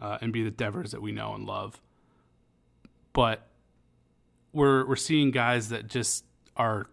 uh, 0.00 0.18
and 0.20 0.32
be 0.32 0.42
the 0.42 0.50
Devers 0.50 0.92
that 0.92 1.02
we 1.02 1.12
know 1.12 1.34
and 1.34 1.46
love. 1.46 1.80
But 3.12 3.48
we're 4.52 4.86
we're 4.86 4.96
seeing 4.96 5.30
guys 5.30 5.68
that 5.70 5.88
just 5.88 6.24
are 6.56 6.86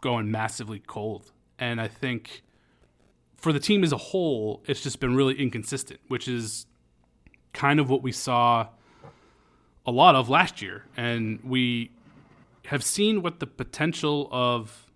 going 0.00 0.30
massively 0.30 0.78
cold, 0.78 1.32
and 1.58 1.80
I 1.80 1.88
think 1.88 2.42
for 3.46 3.52
the 3.52 3.60
team 3.60 3.84
as 3.84 3.92
a 3.92 3.96
whole, 3.96 4.60
it's 4.66 4.80
just 4.80 4.98
been 4.98 5.14
really 5.14 5.34
inconsistent, 5.40 6.00
which 6.08 6.26
is 6.26 6.66
kind 7.52 7.78
of 7.78 7.88
what 7.88 8.02
we 8.02 8.10
saw 8.10 8.66
a 9.86 9.92
lot 9.92 10.16
of 10.16 10.28
last 10.28 10.60
year, 10.60 10.84
and 10.96 11.38
we 11.44 11.92
have 12.64 12.82
seen 12.82 13.22
what 13.22 13.38
the 13.38 13.46
potential 13.46 14.28
of 14.32 14.90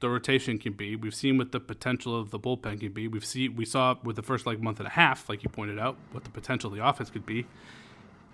the 0.00 0.08
rotation 0.08 0.56
can 0.56 0.72
be. 0.72 0.96
We've 0.96 1.14
seen 1.14 1.36
what 1.36 1.52
the 1.52 1.60
potential 1.60 2.18
of 2.18 2.30
the 2.30 2.40
bullpen 2.40 2.80
can 2.80 2.90
be. 2.92 3.06
We've 3.06 3.22
seen 3.22 3.54
we 3.54 3.66
saw 3.66 3.96
with 4.02 4.16
the 4.16 4.22
first 4.22 4.46
like 4.46 4.62
month 4.62 4.78
and 4.80 4.86
a 4.86 4.92
half, 4.92 5.28
like 5.28 5.42
you 5.42 5.50
pointed 5.50 5.78
out, 5.78 5.98
what 6.12 6.24
the 6.24 6.30
potential 6.30 6.70
of 6.70 6.76
the 6.78 6.82
offense 6.82 7.10
could 7.10 7.26
be. 7.26 7.46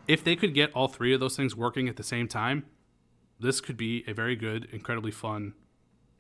If 0.07 0.23
they 0.23 0.37
could 0.37 0.55
get 0.55 0.71
all 0.75 0.87
three 0.87 1.13
of 1.13 1.19
those 1.19 1.37
things 1.37 1.57
working 1.57 1.89
at 1.89 1.97
the 1.97 2.05
same 2.05 2.29
time, 2.29 2.67
this 3.41 3.61
could 3.61 3.77
be 3.77 4.05
a 4.07 4.15
very 4.15 4.37
good, 4.37 4.69
incredibly 4.71 5.11
fun 5.11 5.55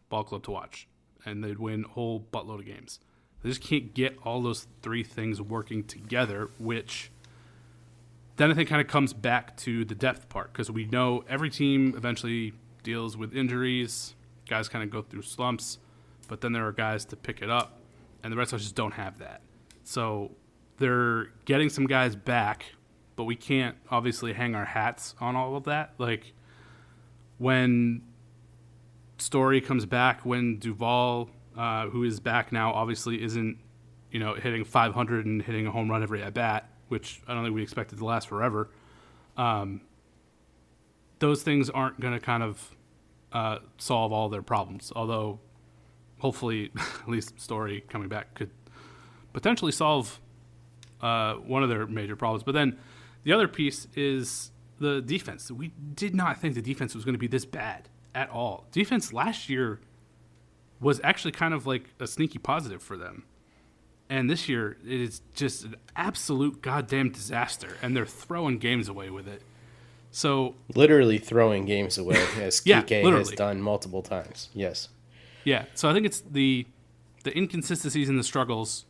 ball 0.08 0.24
club 0.24 0.42
to 0.42 0.50
watch, 0.50 0.88
and 1.24 1.44
they'd 1.44 1.60
win 1.60 1.84
a 1.84 1.88
whole 1.90 2.26
buttload 2.32 2.58
of 2.58 2.66
games. 2.66 2.98
They 3.42 3.50
just 3.50 3.60
can't 3.60 3.94
get 3.94 4.18
all 4.24 4.42
those 4.42 4.66
three 4.82 5.04
things 5.04 5.40
working 5.40 5.84
together, 5.84 6.50
which 6.58 7.10
then 8.36 8.50
I 8.50 8.54
think 8.54 8.68
kind 8.68 8.80
of 8.80 8.88
comes 8.88 9.12
back 9.12 9.56
to 9.58 9.84
the 9.84 9.94
depth 9.94 10.28
part 10.28 10.52
because 10.52 10.70
we 10.70 10.84
know 10.84 11.24
every 11.28 11.50
team 11.50 11.94
eventually 11.96 12.52
deals 12.82 13.16
with 13.16 13.34
injuries 13.34 14.14
guys 14.48 14.68
kind 14.68 14.84
of 14.84 14.90
go 14.90 15.02
through 15.02 15.22
slumps, 15.22 15.78
but 16.28 16.40
then 16.40 16.52
there 16.52 16.66
are 16.66 16.72
guys 16.72 17.04
to 17.06 17.16
pick 17.16 17.42
it 17.42 17.50
up, 17.50 17.80
and 18.22 18.32
the 18.32 18.36
Red 18.36 18.48
Sox 18.48 18.62
just 18.62 18.74
don't 18.74 18.94
have 18.94 19.18
that. 19.18 19.40
So 19.84 20.32
they're 20.78 21.28
getting 21.44 21.68
some 21.68 21.86
guys 21.86 22.16
back, 22.16 22.66
but 23.16 23.24
we 23.24 23.36
can't 23.36 23.76
obviously 23.90 24.32
hang 24.32 24.54
our 24.54 24.64
hats 24.64 25.14
on 25.20 25.36
all 25.36 25.56
of 25.56 25.64
that. 25.64 25.94
Like 25.98 26.32
when 27.38 28.02
Story 29.18 29.60
comes 29.60 29.86
back, 29.86 30.24
when 30.24 30.58
Duvall, 30.58 31.30
uh, 31.56 31.88
who 31.88 32.04
is 32.04 32.20
back 32.20 32.52
now, 32.52 32.72
obviously 32.72 33.22
isn't 33.22 33.58
you 34.10 34.20
know 34.20 34.34
hitting 34.34 34.64
500 34.64 35.26
and 35.26 35.42
hitting 35.42 35.66
a 35.66 35.70
home 35.70 35.90
run 35.90 36.02
every 36.02 36.22
at 36.22 36.34
bat, 36.34 36.70
which 36.88 37.20
I 37.26 37.34
don't 37.34 37.44
think 37.44 37.54
we 37.54 37.62
expected 37.62 37.98
to 37.98 38.04
last 38.04 38.28
forever. 38.28 38.70
Um, 39.36 39.80
those 41.18 41.42
things 41.42 41.70
aren't 41.70 41.98
going 42.00 42.12
to 42.12 42.20
kind 42.20 42.42
of 42.42 42.76
uh, 43.32 43.58
solve 43.78 44.12
all 44.12 44.28
their 44.28 44.42
problems. 44.42 44.92
Although, 44.94 45.40
hopefully, 46.18 46.70
at 46.76 47.08
least 47.08 47.40
Story 47.40 47.84
coming 47.88 48.08
back 48.08 48.34
could 48.34 48.50
potentially 49.32 49.72
solve 49.72 50.20
uh, 51.00 51.34
one 51.34 51.62
of 51.62 51.68
their 51.68 51.86
major 51.86 52.16
problems. 52.16 52.42
But 52.42 52.52
then 52.52 52.78
the 53.24 53.32
other 53.32 53.48
piece 53.48 53.86
is 53.94 54.50
the 54.78 55.00
defense. 55.00 55.50
We 55.50 55.72
did 55.94 56.14
not 56.14 56.40
think 56.40 56.54
the 56.54 56.62
defense 56.62 56.94
was 56.94 57.04
going 57.04 57.14
to 57.14 57.18
be 57.18 57.26
this 57.26 57.44
bad 57.44 57.88
at 58.14 58.30
all. 58.30 58.66
Defense 58.72 59.12
last 59.12 59.48
year 59.48 59.80
was 60.80 61.00
actually 61.02 61.32
kind 61.32 61.54
of 61.54 61.66
like 61.66 61.90
a 62.00 62.06
sneaky 62.06 62.38
positive 62.38 62.82
for 62.82 62.96
them. 62.96 63.24
And 64.08 64.30
this 64.30 64.48
year, 64.48 64.76
it 64.86 65.00
is 65.00 65.20
just 65.34 65.64
an 65.64 65.76
absolute 65.96 66.62
goddamn 66.62 67.10
disaster, 67.10 67.76
and 67.82 67.96
they're 67.96 68.06
throwing 68.06 68.58
games 68.58 68.88
away 68.88 69.10
with 69.10 69.26
it. 69.26 69.42
So 70.12 70.54
literally 70.74 71.18
throwing 71.18 71.66
games 71.66 71.98
away, 71.98 72.24
as 72.40 72.62
yeah, 72.64 72.82
Kike 72.82 73.02
literally. 73.02 73.18
has 73.18 73.30
done 73.30 73.60
multiple 73.60 74.02
times. 74.02 74.48
Yes. 74.54 74.88
Yeah. 75.44 75.64
So 75.74 75.90
I 75.90 75.92
think 75.92 76.06
it's 76.06 76.20
the 76.20 76.66
the 77.24 77.36
inconsistencies 77.36 78.08
and 78.08 78.18
the 78.18 78.22
struggles 78.22 78.84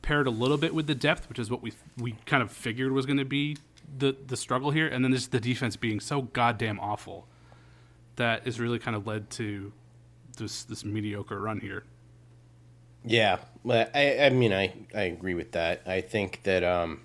paired 0.00 0.26
a 0.26 0.30
little 0.30 0.56
bit 0.56 0.74
with 0.74 0.86
the 0.86 0.94
depth, 0.94 1.28
which 1.28 1.38
is 1.38 1.50
what 1.50 1.62
we 1.62 1.72
we 1.98 2.12
kind 2.24 2.42
of 2.42 2.50
figured 2.50 2.92
was 2.92 3.04
going 3.06 3.18
to 3.18 3.24
be 3.24 3.58
the 3.98 4.16
the 4.26 4.36
struggle 4.36 4.70
here, 4.70 4.88
and 4.88 5.04
then 5.04 5.12
just 5.12 5.30
the 5.30 5.40
defense 5.40 5.76
being 5.76 6.00
so 6.00 6.22
goddamn 6.22 6.80
awful 6.80 7.26
that 8.16 8.46
is 8.46 8.58
really 8.58 8.78
kind 8.78 8.96
of 8.96 9.06
led 9.06 9.30
to 9.30 9.72
this 10.36 10.64
this 10.64 10.84
mediocre 10.84 11.40
run 11.40 11.60
here. 11.60 11.84
Yeah, 13.04 13.38
I 13.68 14.18
I 14.20 14.30
mean 14.30 14.52
I 14.52 14.72
I 14.94 15.02
agree 15.02 15.34
with 15.34 15.52
that. 15.52 15.82
I 15.86 16.00
think 16.00 16.42
that 16.44 16.62
um 16.62 17.00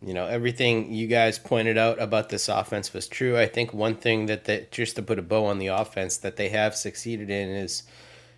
you 0.00 0.14
know 0.14 0.26
everything 0.26 0.92
you 0.92 1.06
guys 1.08 1.38
pointed 1.38 1.76
out 1.76 2.00
about 2.00 2.28
this 2.28 2.48
offense 2.48 2.92
was 2.92 3.08
true. 3.08 3.36
I 3.36 3.46
think 3.46 3.74
one 3.74 3.96
thing 3.96 4.26
that 4.26 4.44
that 4.44 4.70
just 4.70 4.96
to 4.96 5.02
put 5.02 5.18
a 5.18 5.22
bow 5.22 5.46
on 5.46 5.58
the 5.58 5.68
offense 5.68 6.16
that 6.18 6.36
they 6.36 6.50
have 6.50 6.74
succeeded 6.76 7.30
in 7.30 7.48
is, 7.48 7.82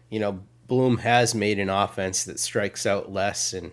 you 0.08 0.18
know, 0.18 0.40
Bloom 0.66 0.98
has 0.98 1.34
made 1.34 1.58
an 1.58 1.68
offense 1.68 2.24
that 2.24 2.38
strikes 2.38 2.86
out 2.86 3.12
less 3.12 3.52
and 3.52 3.72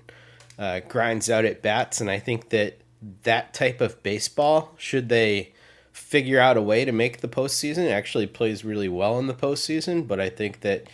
uh, 0.57 0.81
grinds 0.87 1.29
out 1.29 1.45
at 1.45 1.61
bats, 1.61 2.01
and 2.01 2.09
I 2.09 2.19
think 2.19 2.49
that 2.49 2.79
that 3.23 3.53
type 3.53 3.79
of 3.79 4.01
baseball, 4.03 4.73
should 4.77 5.07
they 5.07 5.53
figure 5.97 6.39
out 6.39 6.57
a 6.57 6.61
way 6.61 6.85
to 6.85 6.91
make 6.91 7.21
the 7.21 7.27
postseason, 7.27 7.91
actually 7.91 8.27
plays 8.27 8.63
really 8.63 8.89
well 8.89 9.19
in 9.19 9.27
the 9.27 9.33
postseason. 9.33 10.07
But 10.07 10.19
I 10.19 10.29
think 10.29 10.61
that. 10.61 10.87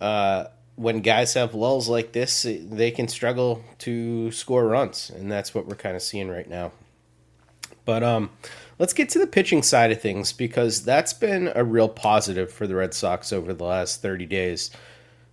Uh, 0.00 0.44
when 0.76 1.00
guys 1.02 1.34
have 1.34 1.54
lulls 1.54 1.90
like 1.90 2.12
this, 2.12 2.46
they 2.48 2.90
can 2.90 3.06
struggle 3.06 3.62
to 3.76 4.30
score 4.30 4.66
runs, 4.66 5.10
and 5.10 5.30
that's 5.30 5.54
what 5.54 5.66
we're 5.66 5.74
kind 5.74 5.94
of 5.94 6.00
seeing 6.00 6.30
right 6.30 6.48
now. 6.48 6.72
But 7.84 8.02
um, 8.02 8.30
let's 8.78 8.92
get 8.92 9.08
to 9.10 9.18
the 9.18 9.26
pitching 9.26 9.62
side 9.62 9.92
of 9.92 10.00
things 10.00 10.32
because 10.32 10.84
that's 10.84 11.12
been 11.12 11.52
a 11.54 11.64
real 11.64 11.88
positive 11.88 12.50
for 12.50 12.66
the 12.66 12.76
Red 12.76 12.94
Sox 12.94 13.32
over 13.32 13.52
the 13.52 13.64
last 13.64 14.00
30 14.00 14.26
days. 14.26 14.70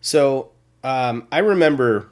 So 0.02 0.52
um, 0.84 1.28
I 1.32 1.40
remember 1.40 2.10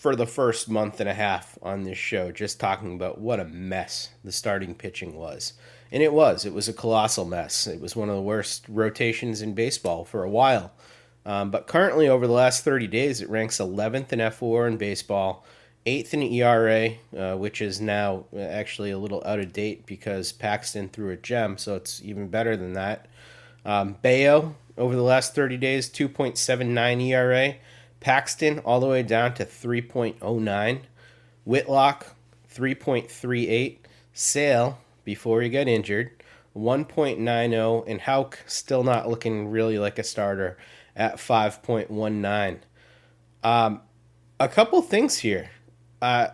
for 0.00 0.16
the 0.16 0.26
first 0.26 0.66
month 0.66 0.98
and 0.98 1.10
a 1.10 1.14
half 1.14 1.58
on 1.60 1.82
this 1.82 1.98
show 1.98 2.32
just 2.32 2.58
talking 2.58 2.94
about 2.94 3.20
what 3.20 3.38
a 3.38 3.44
mess 3.44 4.08
the 4.24 4.32
starting 4.32 4.74
pitching 4.74 5.14
was. 5.14 5.52
And 5.92 6.02
it 6.02 6.14
was. 6.14 6.46
It 6.46 6.54
was 6.54 6.68
a 6.68 6.72
colossal 6.72 7.26
mess. 7.26 7.66
It 7.66 7.82
was 7.82 7.94
one 7.94 8.08
of 8.08 8.14
the 8.14 8.22
worst 8.22 8.64
rotations 8.66 9.42
in 9.42 9.52
baseball 9.52 10.06
for 10.06 10.24
a 10.24 10.30
while. 10.30 10.72
Um, 11.26 11.50
but 11.50 11.66
currently, 11.66 12.08
over 12.08 12.26
the 12.26 12.32
last 12.32 12.64
30 12.64 12.86
days, 12.86 13.20
it 13.20 13.28
ranks 13.28 13.58
11th 13.58 14.10
in 14.10 14.20
F4 14.20 14.68
in 14.68 14.76
baseball, 14.78 15.44
8th 15.84 16.14
in 16.14 16.22
ERA, 16.22 16.92
uh, 17.14 17.36
which 17.36 17.60
is 17.60 17.78
now 17.78 18.24
actually 18.34 18.92
a 18.92 18.98
little 18.98 19.22
out 19.26 19.38
of 19.38 19.52
date 19.52 19.84
because 19.84 20.32
Paxton 20.32 20.88
threw 20.88 21.10
a 21.10 21.16
gem, 21.16 21.58
so 21.58 21.74
it's 21.74 22.00
even 22.02 22.28
better 22.28 22.56
than 22.56 22.72
that. 22.72 23.06
Um, 23.66 23.98
Bello 24.00 24.56
over 24.78 24.96
the 24.96 25.02
last 25.02 25.34
30 25.34 25.58
days, 25.58 25.90
2.79 25.90 27.02
ERA. 27.06 27.56
Paxton 28.00 28.58
all 28.60 28.80
the 28.80 28.86
way 28.86 29.02
down 29.02 29.34
to 29.34 29.44
3.09. 29.44 30.80
Whitlock, 31.44 32.16
3.38. 32.54 33.78
Sale, 34.12 34.78
before 35.04 35.42
he 35.42 35.48
got 35.48 35.68
injured, 35.68 36.10
1.90. 36.56 37.84
And 37.86 38.00
Houck 38.00 38.38
still 38.46 38.82
not 38.82 39.08
looking 39.08 39.48
really 39.48 39.78
like 39.78 39.98
a 39.98 40.02
starter 40.02 40.58
at 40.96 41.16
5.19. 41.16 42.58
Um, 43.42 43.82
a 44.38 44.48
couple 44.48 44.82
things 44.82 45.18
here. 45.18 45.50
Uh, 46.02 46.28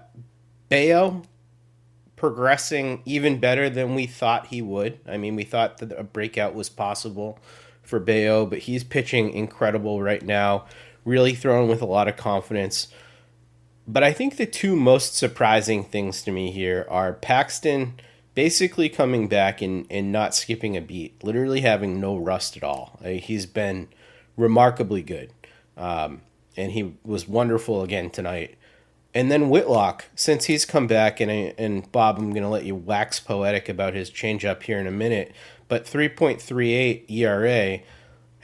Bello 0.68 1.22
progressing 2.16 3.02
even 3.04 3.38
better 3.38 3.68
than 3.68 3.94
we 3.94 4.06
thought 4.06 4.46
he 4.46 4.62
would. 4.62 4.98
I 5.06 5.18
mean, 5.18 5.36
we 5.36 5.44
thought 5.44 5.78
that 5.78 5.92
a 5.92 6.02
breakout 6.02 6.54
was 6.54 6.68
possible 6.68 7.38
for 7.82 8.00
Bello, 8.00 8.46
but 8.46 8.60
he's 8.60 8.82
pitching 8.82 9.30
incredible 9.30 10.02
right 10.02 10.22
now, 10.22 10.64
really 11.06 11.34
thrown 11.34 11.68
with 11.68 11.80
a 11.80 11.86
lot 11.86 12.08
of 12.08 12.18
confidence. 12.18 12.88
But 13.88 14.02
I 14.02 14.12
think 14.12 14.36
the 14.36 14.44
two 14.44 14.76
most 14.76 15.16
surprising 15.16 15.84
things 15.84 16.20
to 16.22 16.30
me 16.30 16.50
here 16.50 16.86
are 16.90 17.14
Paxton 17.14 17.94
basically 18.34 18.90
coming 18.90 19.28
back 19.28 19.62
and, 19.62 19.86
and 19.88 20.12
not 20.12 20.34
skipping 20.34 20.76
a 20.76 20.80
beat, 20.82 21.24
literally 21.24 21.62
having 21.62 21.98
no 21.98 22.18
rust 22.18 22.56
at 22.56 22.62
all. 22.62 23.00
he's 23.02 23.46
been 23.46 23.88
remarkably 24.36 25.02
good. 25.02 25.32
Um, 25.76 26.20
and 26.56 26.72
he 26.72 26.94
was 27.04 27.28
wonderful 27.28 27.82
again 27.82 28.10
tonight. 28.10 28.56
And 29.14 29.30
then 29.30 29.48
Whitlock, 29.48 30.06
since 30.14 30.44
he's 30.44 30.66
come 30.66 30.86
back, 30.86 31.20
and 31.20 31.30
and 31.30 31.90
Bob, 31.90 32.18
I'm 32.18 32.32
going 32.32 32.42
to 32.42 32.50
let 32.50 32.66
you 32.66 32.74
wax 32.74 33.18
poetic 33.18 33.68
about 33.68 33.94
his 33.94 34.10
changeup 34.10 34.62
here 34.62 34.78
in 34.78 34.86
a 34.86 34.90
minute, 34.90 35.32
but 35.68 35.86
3.38 35.86 37.10
ERA 37.10 37.80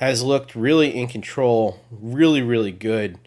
has 0.03 0.21
looked 0.21 0.57
really 0.57 0.97
in 0.97 1.07
control, 1.07 1.79
really, 1.93 2.43
really 2.43 2.73
good. 2.73 3.21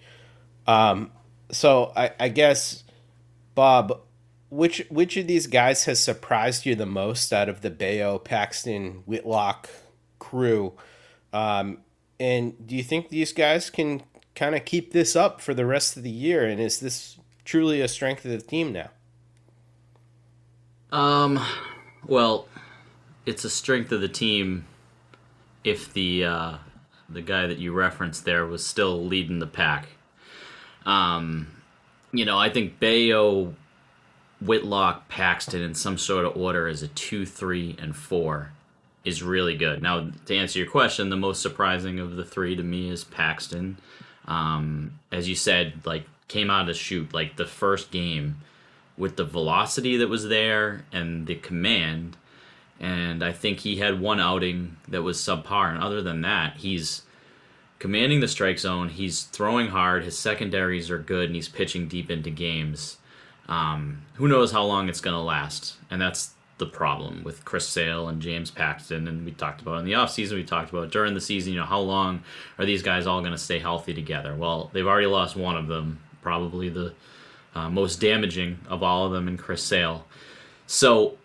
Um, 0.68 1.10
so 1.50 1.94
I, 1.96 2.12
I 2.20 2.28
guess, 2.28 2.84
Bob, 3.56 4.02
which 4.50 4.86
which 4.90 5.16
of 5.16 5.26
these 5.26 5.48
guys 5.48 5.86
has 5.86 6.02
surprised 6.02 6.66
you 6.66 6.76
the 6.76 6.86
most 6.86 7.32
out 7.32 7.48
of 7.48 7.62
the 7.62 7.70
Bello, 7.70 8.20
Paxton, 8.20 9.04
Whitlock 9.06 9.70
crew? 10.20 10.74
Um, 11.32 11.78
and 12.20 12.68
do 12.68 12.76
you 12.76 12.84
think 12.84 13.08
these 13.08 13.32
guys 13.32 13.70
can 13.70 14.04
kind 14.36 14.54
of 14.54 14.66
keep 14.66 14.92
this 14.92 15.16
up 15.16 15.40
for 15.40 15.54
the 15.54 15.66
rest 15.66 15.96
of 15.96 16.04
the 16.04 16.10
year? 16.10 16.46
And 16.46 16.60
is 16.60 16.82
this 16.82 17.18
truly 17.46 17.80
a 17.80 17.88
strength 17.88 18.26
of 18.26 18.32
the 18.32 18.42
team 18.42 18.74
now? 18.74 18.90
Um, 20.92 21.40
well, 22.06 22.50
it's 23.26 23.46
a 23.46 23.50
strength 23.50 23.94
of 23.94 24.02
the 24.02 24.10
team 24.10 24.66
if 25.64 25.92
the 25.94 26.26
uh, 26.26 26.58
the 27.10 27.22
guy 27.22 27.48
that 27.48 27.58
you 27.58 27.74
referenced 27.74 28.26
there 28.26 28.46
was 28.46 28.66
still 28.66 29.06
leading 29.06 29.40
the 29.40 29.48
pack. 29.48 29.88
Um, 30.86 31.48
you 32.12 32.26
know, 32.26 32.38
I 32.38 32.50
think 32.50 32.80
Bello, 32.80 33.54
Whitlock, 34.42 35.08
Paxton 35.10 35.62
in 35.62 35.76
some 35.76 35.98
sort 35.98 36.26
of 36.26 36.38
order 36.38 36.68
as 36.68 36.84
a 36.84 36.88
two, 36.88 37.26
three, 37.26 37.76
and 37.80 37.96
four 37.96 38.52
is 39.04 39.22
really 39.22 39.56
good. 39.56 39.82
Now, 39.82 40.10
to 40.26 40.36
answer 40.36 40.60
your 40.60 40.70
question, 40.70 41.10
the 41.10 41.16
most 41.16 41.42
surprising 41.42 42.00
of 42.00 42.16
the 42.16 42.26
three 42.26 42.56
to 42.56 42.64
me 42.64 42.90
is 42.90 43.04
Paxton. 43.04 43.78
Um, 44.28 45.00
as 45.12 45.30
you 45.30 45.36
said, 45.36 45.86
like 45.86 46.06
came 46.28 46.50
out 46.50 46.62
of 46.62 46.68
the 46.68 46.74
chute 46.74 47.14
like 47.14 47.36
the 47.36 47.46
first 47.46 47.92
game 47.92 48.38
with 48.98 49.16
the 49.16 49.24
velocity 49.24 49.98
that 49.98 50.08
was 50.08 50.28
there 50.28 50.86
and 50.92 51.28
the 51.28 51.36
command. 51.36 52.18
And 52.80 53.24
I 53.24 53.32
think 53.32 53.60
he 53.60 53.78
had 53.78 54.02
one 54.02 54.20
outing 54.20 54.78
that 54.88 55.02
was 55.02 55.18
subpar. 55.18 55.70
And 55.70 55.82
other 55.82 56.02
than 56.02 56.22
that, 56.22 56.58
he's 56.58 57.04
commanding 57.80 58.20
the 58.20 58.28
strike 58.28 58.60
zone. 58.60 58.90
He's 58.90 59.24
throwing 59.24 59.68
hard. 59.68 60.04
His 60.04 60.18
secondaries 60.18 60.90
are 60.90 60.98
good, 60.98 61.28
and 61.28 61.36
he's 61.36 61.50
pitching 61.50 61.88
deep 61.88 62.12
into 62.12 62.30
games. 62.30 62.98
Um, 63.48 64.02
who 64.16 64.28
knows 64.28 64.52
how 64.52 64.64
long 64.64 64.90
it's 64.90 65.02
going 65.02 65.16
to 65.16 65.22
last? 65.22 65.76
And 65.90 66.02
that's 66.02 66.32
the 66.58 66.66
problem 66.66 67.24
with 67.24 67.44
Chris 67.44 67.68
Sale 67.68 68.08
and 68.08 68.22
James 68.22 68.50
Paxton. 68.50 69.08
And 69.08 69.26
we 69.26 69.32
talked 69.32 69.62
about 69.62 69.80
in 69.80 69.86
the 69.86 69.94
offseason, 69.94 70.34
we 70.34 70.44
talked 70.44 70.70
about 70.70 70.92
during 70.92 71.14
the 71.14 71.22
season, 71.22 71.54
you 71.54 71.60
know, 71.60 71.66
how 71.66 71.80
long 71.80 72.24
are 72.58 72.66
these 72.66 72.82
guys 72.82 73.08
all 73.08 73.20
going 73.20 73.34
to 73.34 73.38
stay 73.38 73.60
healthy 73.60 73.94
together? 73.94 74.34
Well, 74.36 74.70
they've 74.74 74.88
already 74.88 75.08
lost 75.08 75.36
one 75.36 75.58
of 75.58 75.68
them 75.68 76.00
probably 76.22 76.70
the 76.70 76.94
uh, 77.54 77.70
most 77.70 78.00
damaging 78.02 78.60
of 78.68 78.84
all 78.84 79.06
of 79.06 79.12
them 79.12 79.28
in 79.28 79.38
Chris 79.38 79.64
Sale. 79.64 80.06
So 80.66 81.18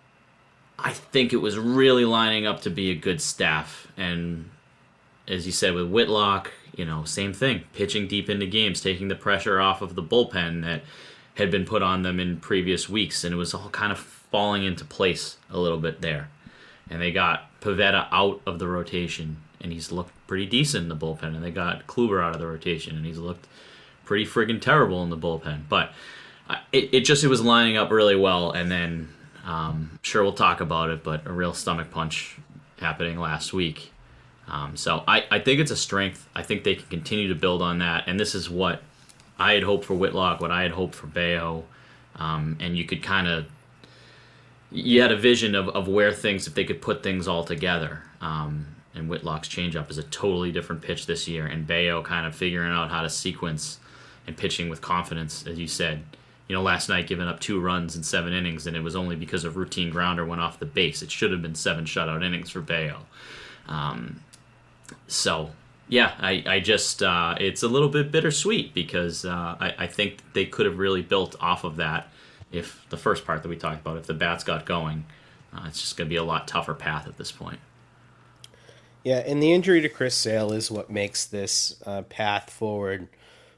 I 0.83 0.93
think 0.93 1.33
it 1.33 1.39
was 1.39 1.59
really 1.59 2.05
lining 2.05 2.47
up 2.47 2.63
to 2.63 2.71
be 2.71 2.91
a 2.91 2.95
good 2.95 3.21
staff. 3.21 3.89
And 3.97 4.51
as 5.29 5.47
you 5.47 5.53
said 5.53 5.75
with 5.75 5.89
Whitlock, 5.89 6.53
you 6.75 6.85
know, 6.85 7.05
same 7.05 7.33
thing, 7.33 7.65
pitching 7.75 8.09
deep 8.09 8.31
into 8.31 8.47
games, 8.47 8.81
taking 8.81 9.09
the 9.09 9.15
pressure 9.15 9.61
off 9.61 9.83
of 9.83 9.95
the 9.95 10.03
bullpen 10.03 10.63
that 10.63 10.83
had 11.35 11.51
been 11.51 11.65
put 11.65 11.83
on 11.83 12.03
them 12.03 12.21
in 12.21 12.39
previous 12.39 12.89
weeks, 12.89 13.25
and 13.25 13.35
it 13.35 13.37
was 13.37 13.55
all 13.55 13.71
kind 13.71 13.93
of 13.93 13.99
falling 13.99 14.65
into 14.65 14.85
place 14.85 15.37
a 15.51 15.59
little 15.59 15.79
bit 15.79 16.01
there. 16.01 16.29
And 16.89 17.01
they 17.01 17.13
got 17.13 17.61
Pivetta 17.61 18.09
out 18.11 18.41
of 18.47 18.59
the 18.59 18.67
rotation, 18.67 19.39
and 19.61 19.73
he's 19.73 19.93
looked 19.93 20.13
pretty 20.27 20.47
decent 20.47 20.85
in 20.85 20.89
the 20.89 20.97
bullpen. 20.97 21.35
And 21.35 21.43
they 21.43 21.51
got 21.51 21.87
Kluber 21.87 22.23
out 22.23 22.35
of 22.35 22.41
the 22.41 22.47
rotation, 22.47 22.97
and 22.97 23.07
he's 23.07 23.19
looked 23.19 23.47
pretty 24.05 24.27
friggin' 24.27 24.61
terrible 24.61 25.03
in 25.03 25.11
the 25.11 25.17
bullpen. 25.17 25.63
But 25.69 25.93
uh, 26.49 26.57
it, 26.73 26.93
it 26.93 27.01
just 27.03 27.23
it 27.23 27.29
was 27.29 27.43
lining 27.43 27.77
up 27.77 27.91
really 27.91 28.17
well, 28.17 28.51
and 28.51 28.71
then 28.71 29.09
um, 29.45 29.99
sure 30.03 30.23
we'll 30.23 30.33
talk 30.33 30.61
about 30.61 30.91
it, 30.91 31.03
but 31.03 31.27
a 31.27 31.33
real 31.33 31.55
stomach 31.55 31.91
punch 31.91 32.37
happening 32.79 33.19
last 33.19 33.53
week. 33.53 33.93
Um, 34.49 34.77
so 34.77 35.05
I, 35.07 35.25
I 35.31 35.39
think 35.39 35.61
it's 35.61 35.71
a 35.71 35.77
strength. 35.77 36.29
I 36.35 36.43
think 36.43 36.65
they 36.65 36.75
can 36.75 36.87
continue 36.89 37.29
to 37.29 37.35
build 37.35 37.63
on 37.63 37.79
that, 37.79 38.05
and 38.07 38.19
this 38.19 38.35
is 38.35 38.51
what 38.51 38.83
I 39.39 39.53
had 39.53 39.63
hoped 39.63 39.85
for 39.85 39.95
Whitlock, 39.95 40.41
what 40.41 40.51
I 40.51 40.63
had 40.63 40.73
hoped 40.73 40.95
for 40.95 41.07
Bello, 41.07 41.65
um, 42.17 42.57
and 42.61 42.77
you 42.77 42.85
could 42.85 43.03
kind 43.03 43.29
of 43.29 43.47
you 44.73 45.03
had 45.03 45.11
a 45.11 45.17
vision 45.17 45.55
of, 45.55 45.69
of 45.71 45.89
where 45.89 46.13
things 46.13 46.47
if 46.47 46.55
they 46.55 46.65
could 46.65 46.81
put 46.81 47.03
things 47.03 47.27
all 47.27 47.45
together. 47.45 48.03
Um, 48.21 48.67
and 48.95 49.09
Whitlock's 49.09 49.49
changeup 49.49 49.91
is 49.91 49.99
a 49.99 50.03
totally 50.05 50.53
different 50.53 50.83
pitch 50.83 51.07
this 51.07 51.29
year, 51.29 51.47
and 51.47 51.67
Bello 51.67 52.03
kind 52.03 52.27
of 52.27 52.35
figuring 52.35 52.73
out 52.73 52.91
how 52.91 53.03
to 53.03 53.11
sequence 53.11 53.79
and 54.27 54.37
pitching 54.37 54.69
with 54.69 54.81
confidence, 54.81 55.47
as 55.47 55.59
you 55.59 55.67
said. 55.67 56.03
You 56.51 56.57
know, 56.57 56.63
last 56.63 56.89
night 56.89 57.07
giving 57.07 57.29
up 57.29 57.39
two 57.39 57.61
runs 57.61 57.95
in 57.95 58.03
seven 58.03 58.33
innings, 58.33 58.67
and 58.67 58.77
it 58.77 58.81
was 58.81 58.97
only 58.97 59.15
because 59.15 59.45
a 59.45 59.51
routine 59.51 59.89
grounder 59.89 60.27
went 60.27 60.41
off 60.41 60.59
the 60.59 60.67
base. 60.67 61.01
It 61.01 61.09
should 61.09 61.31
have 61.31 61.41
been 61.41 61.55
seven 61.55 61.85
shutout 61.85 62.25
innings 62.25 62.51
for 62.51 62.61
Bello. 62.61 63.07
Um, 63.69 64.19
so, 65.07 65.51
yeah, 65.87 66.13
I, 66.19 66.43
I 66.45 66.59
just, 66.59 67.05
uh, 67.05 67.37
it's 67.39 67.63
a 67.63 67.69
little 67.69 67.89
bit 67.89 68.11
bittersweet 68.11 68.75
because 68.75 69.25
uh, 69.25 69.57
I, 69.61 69.75
I 69.79 69.87
think 69.87 70.25
they 70.33 70.45
could 70.45 70.67
have 70.67 70.77
really 70.77 71.03
built 71.03 71.37
off 71.41 71.63
of 71.63 71.77
that 71.77 72.09
if 72.51 72.85
the 72.89 72.97
first 72.97 73.25
part 73.25 73.45
that 73.45 73.49
we 73.49 73.55
talked 73.55 73.83
about, 73.83 73.97
if 73.99 74.07
the 74.09 74.15
bats 74.15 74.43
got 74.43 74.67
going. 74.67 75.05
Uh, 75.55 75.67
it's 75.69 75.81
just 75.81 75.97
going 75.97 76.09
to 76.09 76.11
be 76.11 76.17
a 76.17 76.25
lot 76.25 76.49
tougher 76.49 76.75
path 76.75 77.07
at 77.07 77.17
this 77.17 77.31
point. 77.31 77.61
Yeah, 79.05 79.19
and 79.19 79.41
the 79.41 79.53
injury 79.53 79.83
to 79.83 79.89
Chris 79.89 80.17
Sale 80.17 80.53
is 80.53 80.69
what 80.69 80.91
makes 80.91 81.25
this 81.25 81.81
uh, 81.87 82.03
path 82.03 82.51
forward 82.51 83.07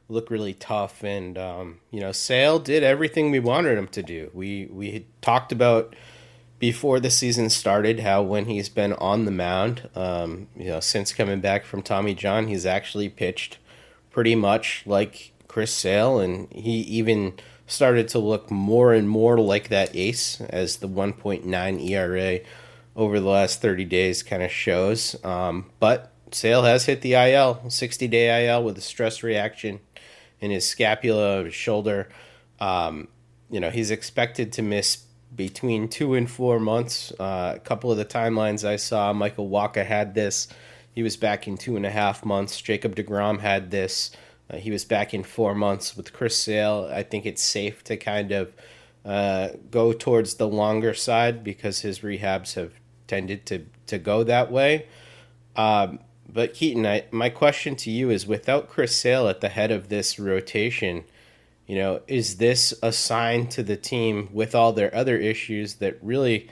look 0.08 0.30
really 0.30 0.54
tough. 0.54 1.02
And 1.02 1.36
um, 1.38 1.80
you 1.90 2.00
know, 2.00 2.12
Sale 2.12 2.60
did 2.60 2.82
everything 2.82 3.30
we 3.30 3.40
wanted 3.40 3.78
him 3.78 3.88
to 3.88 4.02
do. 4.02 4.30
We 4.32 4.68
we 4.70 4.92
had 4.92 5.04
talked 5.20 5.52
about 5.52 5.94
before 6.58 7.00
the 7.00 7.10
season 7.10 7.50
started 7.50 8.00
how 8.00 8.22
when 8.22 8.46
he's 8.46 8.68
been 8.68 8.92
on 8.92 9.24
the 9.24 9.32
mound, 9.32 9.88
um, 9.96 10.46
you 10.56 10.66
know, 10.66 10.78
since 10.78 11.12
coming 11.12 11.40
back 11.40 11.64
from 11.64 11.82
Tommy 11.82 12.14
John, 12.14 12.46
he's 12.46 12.64
actually 12.64 13.08
pitched 13.08 13.58
pretty 14.10 14.36
much 14.36 14.84
like 14.86 15.32
Chris 15.48 15.72
Sale, 15.72 16.20
and 16.20 16.52
he 16.52 16.82
even 16.82 17.34
started 17.66 18.06
to 18.08 18.18
look 18.18 18.50
more 18.50 18.92
and 18.92 19.08
more 19.08 19.38
like 19.38 19.70
that 19.70 19.90
ace 19.96 20.40
as 20.42 20.76
the 20.76 20.88
1.9 20.88 21.90
ERA 21.90 22.40
over 22.94 23.18
the 23.18 23.28
last 23.28 23.60
30 23.60 23.84
days 23.86 24.22
kind 24.22 24.42
of 24.42 24.52
shows. 24.52 25.16
Um, 25.24 25.70
but 25.80 26.12
Sale 26.30 26.62
has 26.62 26.86
hit 26.86 27.00
the 27.00 27.14
IL, 27.14 27.62
60 27.68 28.06
day 28.08 28.46
IL 28.46 28.62
with 28.62 28.78
a 28.78 28.82
stress 28.82 29.22
reaction 29.22 29.80
in 30.42 30.50
his 30.50 30.68
scapula, 30.68 31.44
his 31.44 31.54
shoulder. 31.54 32.10
Um, 32.60 33.08
you 33.48 33.60
know, 33.60 33.70
he's 33.70 33.90
expected 33.90 34.52
to 34.54 34.62
miss 34.62 35.04
between 35.34 35.88
two 35.88 36.14
and 36.14 36.30
four 36.30 36.60
months. 36.60 37.12
Uh, 37.18 37.54
a 37.56 37.60
couple 37.60 37.90
of 37.90 37.96
the 37.96 38.04
timelines 38.04 38.68
I 38.68 38.76
saw, 38.76 39.12
Michael 39.14 39.48
Wacha 39.48 39.86
had 39.86 40.14
this. 40.14 40.48
He 40.94 41.02
was 41.02 41.16
back 41.16 41.48
in 41.48 41.56
two 41.56 41.76
and 41.76 41.86
a 41.86 41.90
half 41.90 42.24
months. 42.24 42.60
Jacob 42.60 42.94
DeGrom 42.94 43.40
had 43.40 43.70
this. 43.70 44.10
Uh, 44.50 44.56
he 44.58 44.70
was 44.70 44.84
back 44.84 45.14
in 45.14 45.22
four 45.22 45.54
months 45.54 45.96
with 45.96 46.12
Chris 46.12 46.36
Sale. 46.36 46.90
I 46.92 47.02
think 47.02 47.24
it's 47.24 47.42
safe 47.42 47.82
to 47.84 47.96
kind 47.96 48.32
of 48.32 48.52
uh, 49.04 49.50
go 49.70 49.92
towards 49.92 50.34
the 50.34 50.48
longer 50.48 50.92
side 50.92 51.42
because 51.42 51.80
his 51.80 52.00
rehabs 52.00 52.54
have 52.54 52.72
tended 53.06 53.46
to, 53.46 53.64
to 53.86 53.98
go 53.98 54.24
that 54.24 54.50
way. 54.50 54.86
Um, 55.56 56.00
but 56.32 56.54
Keaton, 56.54 56.86
I, 56.86 57.04
my 57.10 57.28
question 57.28 57.76
to 57.76 57.90
you 57.90 58.10
is: 58.10 58.26
without 58.26 58.68
Chris 58.68 58.96
Sale 58.96 59.28
at 59.28 59.40
the 59.40 59.48
head 59.48 59.70
of 59.70 59.88
this 59.88 60.18
rotation, 60.18 61.04
you 61.66 61.76
know, 61.76 62.00
is 62.06 62.36
this 62.38 62.74
a 62.82 62.92
sign 62.92 63.46
to 63.48 63.62
the 63.62 63.76
team 63.76 64.28
with 64.32 64.54
all 64.54 64.72
their 64.72 64.94
other 64.94 65.16
issues 65.16 65.74
that 65.74 65.98
really 66.02 66.48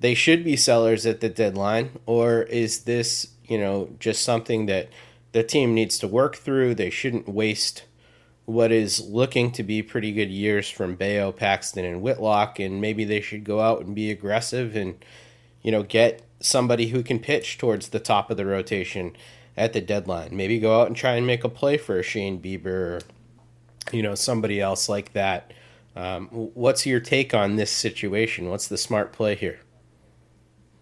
they 0.00 0.14
should 0.14 0.44
be 0.44 0.56
sellers 0.56 1.04
at 1.04 1.20
the 1.20 1.28
deadline, 1.28 1.98
or 2.06 2.42
is 2.42 2.84
this 2.84 3.28
you 3.50 3.58
know, 3.58 3.90
just 3.98 4.22
something 4.22 4.66
that 4.66 4.88
the 5.32 5.42
team 5.42 5.74
needs 5.74 5.98
to 5.98 6.08
work 6.08 6.36
through. 6.36 6.76
They 6.76 6.88
shouldn't 6.88 7.28
waste 7.28 7.84
what 8.46 8.70
is 8.70 9.00
looking 9.00 9.50
to 9.52 9.64
be 9.64 9.82
pretty 9.82 10.12
good 10.12 10.30
years 10.30 10.70
from 10.70 10.94
Bello, 10.94 11.32
Paxton, 11.32 11.84
and 11.84 12.00
Whitlock, 12.00 12.60
and 12.60 12.80
maybe 12.80 13.04
they 13.04 13.20
should 13.20 13.42
go 13.42 13.60
out 13.60 13.80
and 13.80 13.94
be 13.94 14.10
aggressive 14.10 14.76
and, 14.76 15.04
you 15.62 15.72
know, 15.72 15.82
get 15.82 16.22
somebody 16.40 16.88
who 16.88 17.02
can 17.02 17.18
pitch 17.18 17.58
towards 17.58 17.88
the 17.88 18.00
top 18.00 18.30
of 18.30 18.36
the 18.36 18.46
rotation 18.46 19.16
at 19.56 19.72
the 19.72 19.80
deadline. 19.80 20.36
Maybe 20.36 20.58
go 20.58 20.80
out 20.80 20.86
and 20.86 20.96
try 20.96 21.12
and 21.12 21.26
make 21.26 21.44
a 21.44 21.48
play 21.48 21.76
for 21.76 21.98
a 21.98 22.02
Shane 22.02 22.40
Bieber 22.40 22.66
or, 22.66 23.00
you 23.92 24.02
know, 24.02 24.14
somebody 24.14 24.60
else 24.60 24.88
like 24.88 25.12
that. 25.12 25.52
Um, 25.94 26.28
what's 26.28 26.86
your 26.86 27.00
take 27.00 27.34
on 27.34 27.56
this 27.56 27.70
situation? 27.70 28.48
What's 28.48 28.68
the 28.68 28.78
smart 28.78 29.12
play 29.12 29.34
here? 29.34 29.60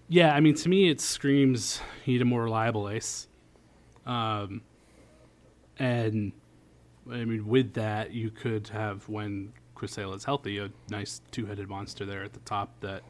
Yeah, 0.09 0.35
I 0.35 0.41
mean, 0.41 0.55
to 0.55 0.69
me, 0.69 0.89
it 0.89 1.01
screams 1.01 1.81
you 2.05 2.15
need 2.15 2.23
a 2.23 2.25
more 2.25 2.45
reliable 2.45 2.89
ace. 2.89 3.27
Um, 4.07 4.63
and 5.79 6.33
I 7.11 7.25
mean, 7.25 7.47
with 7.47 7.75
that, 7.75 8.13
you 8.13 8.31
could 8.31 8.69
have 8.69 9.09
when 9.09 9.53
Chris 9.75 9.93
Sale 9.93 10.15
is 10.15 10.25
healthy, 10.25 10.59
a 10.59 10.71
nice 10.91 11.21
two-headed 11.31 11.69
monster 11.69 12.07
there 12.07 12.25
at 12.25 12.33
the 12.33 12.41
top 12.41 12.81
that 12.81 13.03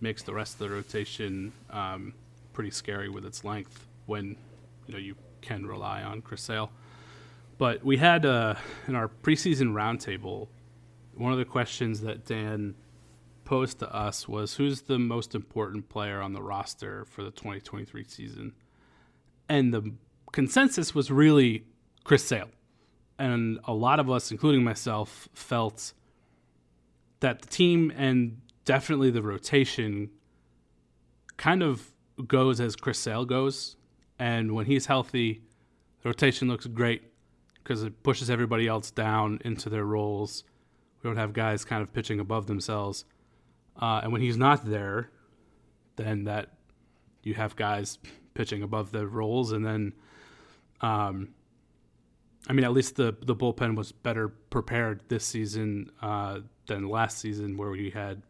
makes 0.00 0.22
the 0.22 0.34
rest 0.34 0.54
of 0.54 0.58
the 0.60 0.70
rotation 0.70 1.52
um, 1.70 2.14
pretty 2.52 2.70
scary 2.70 3.08
with 3.08 3.24
its 3.24 3.44
length. 3.44 3.86
When 4.06 4.36
you 4.86 4.92
know 4.92 4.98
you 4.98 5.16
can 5.40 5.66
rely 5.66 6.02
on 6.02 6.22
Chris 6.22 6.42
Sale. 6.42 6.70
But 7.58 7.84
we 7.84 7.96
had 7.96 8.26
uh, 8.26 8.54
in 8.86 8.94
our 8.94 9.08
preseason 9.08 9.72
roundtable, 9.72 10.48
one 11.14 11.32
of 11.32 11.38
the 11.38 11.44
questions 11.44 12.02
that 12.02 12.26
Dan 12.26 12.74
posed 13.44 13.78
to 13.78 13.94
us 13.94 14.28
was 14.28 14.54
who's 14.54 14.82
the 14.82 14.98
most 14.98 15.34
important 15.34 15.88
player 15.88 16.20
on 16.20 16.32
the 16.34 16.42
roster 16.42 17.04
for 17.06 17.22
the 17.22 17.30
2023 17.30 18.04
season? 18.04 18.52
And 19.48 19.72
the 19.72 19.94
consensus 20.32 20.94
was 20.94 21.10
really 21.10 21.64
Chris 22.04 22.24
Sale 22.24 22.48
and 23.18 23.58
a 23.64 23.72
lot 23.72 24.00
of 24.00 24.10
us, 24.10 24.30
including 24.30 24.62
myself, 24.62 25.28
felt 25.32 25.92
that 27.20 27.42
the 27.42 27.48
team 27.48 27.92
and 27.96 28.40
definitely 28.66 29.10
the 29.10 29.22
rotation 29.22 30.10
kind 31.38 31.62
of 31.62 31.90
goes 32.26 32.60
as 32.60 32.76
Chris 32.76 32.98
Sale 32.98 33.24
goes. 33.24 33.76
And 34.18 34.54
when 34.54 34.66
he's 34.66 34.86
healthy, 34.86 35.42
the 36.02 36.10
rotation 36.10 36.48
looks 36.48 36.66
great 36.66 37.02
because 37.62 37.82
it 37.82 38.02
pushes 38.02 38.28
everybody 38.28 38.68
else 38.68 38.90
down 38.90 39.40
into 39.44 39.70
their 39.70 39.84
roles. 39.84 40.44
We 41.02 41.08
don't 41.08 41.16
have 41.16 41.32
guys 41.32 41.64
kind 41.64 41.82
of 41.82 41.92
pitching 41.92 42.20
above 42.20 42.46
themselves. 42.46 43.06
Uh, 43.80 44.00
and 44.02 44.12
when 44.12 44.20
he's 44.20 44.36
not 44.36 44.66
there, 44.66 45.10
then 45.96 46.24
that 46.24 46.50
you 47.22 47.34
have 47.34 47.56
guys 47.56 47.98
pitching 48.34 48.62
above 48.62 48.92
their 48.92 49.06
roles, 49.06 49.52
and 49.52 49.64
then 49.64 49.92
um, 50.80 51.28
I 52.48 52.52
mean, 52.52 52.64
at 52.64 52.72
least 52.72 52.96
the 52.96 53.16
the 53.22 53.34
bullpen 53.34 53.76
was 53.76 53.92
better 53.92 54.28
prepared 54.28 55.02
this 55.08 55.24
season 55.24 55.90
uh, 56.00 56.40
than 56.66 56.88
last 56.88 57.18
season, 57.18 57.56
where 57.56 57.70
we 57.70 57.90
had 57.90 58.22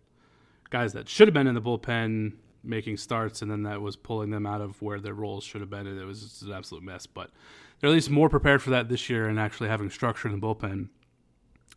guys 0.70 0.92
that 0.92 1.08
should 1.08 1.28
have 1.28 1.34
been 1.34 1.46
in 1.46 1.54
the 1.54 1.62
bullpen 1.62 2.34
making 2.62 2.96
starts, 2.96 3.42
and 3.42 3.50
then 3.50 3.62
that 3.62 3.80
was 3.80 3.96
pulling 3.96 4.30
them 4.30 4.46
out 4.46 4.60
of 4.60 4.80
where 4.82 5.00
their 5.00 5.14
roles 5.14 5.44
should 5.44 5.60
have 5.60 5.70
been, 5.70 5.86
and 5.86 6.00
it 6.00 6.04
was 6.04 6.22
just 6.22 6.42
an 6.42 6.52
absolute 6.52 6.82
mess. 6.82 7.06
But 7.06 7.30
they're 7.78 7.90
at 7.90 7.92
least 7.92 8.10
more 8.10 8.28
prepared 8.28 8.62
for 8.62 8.70
that 8.70 8.88
this 8.88 9.08
year, 9.08 9.28
and 9.28 9.38
actually 9.38 9.68
having 9.68 9.90
structure 9.90 10.28
in 10.28 10.38
the 10.38 10.46
bullpen. 10.46 10.88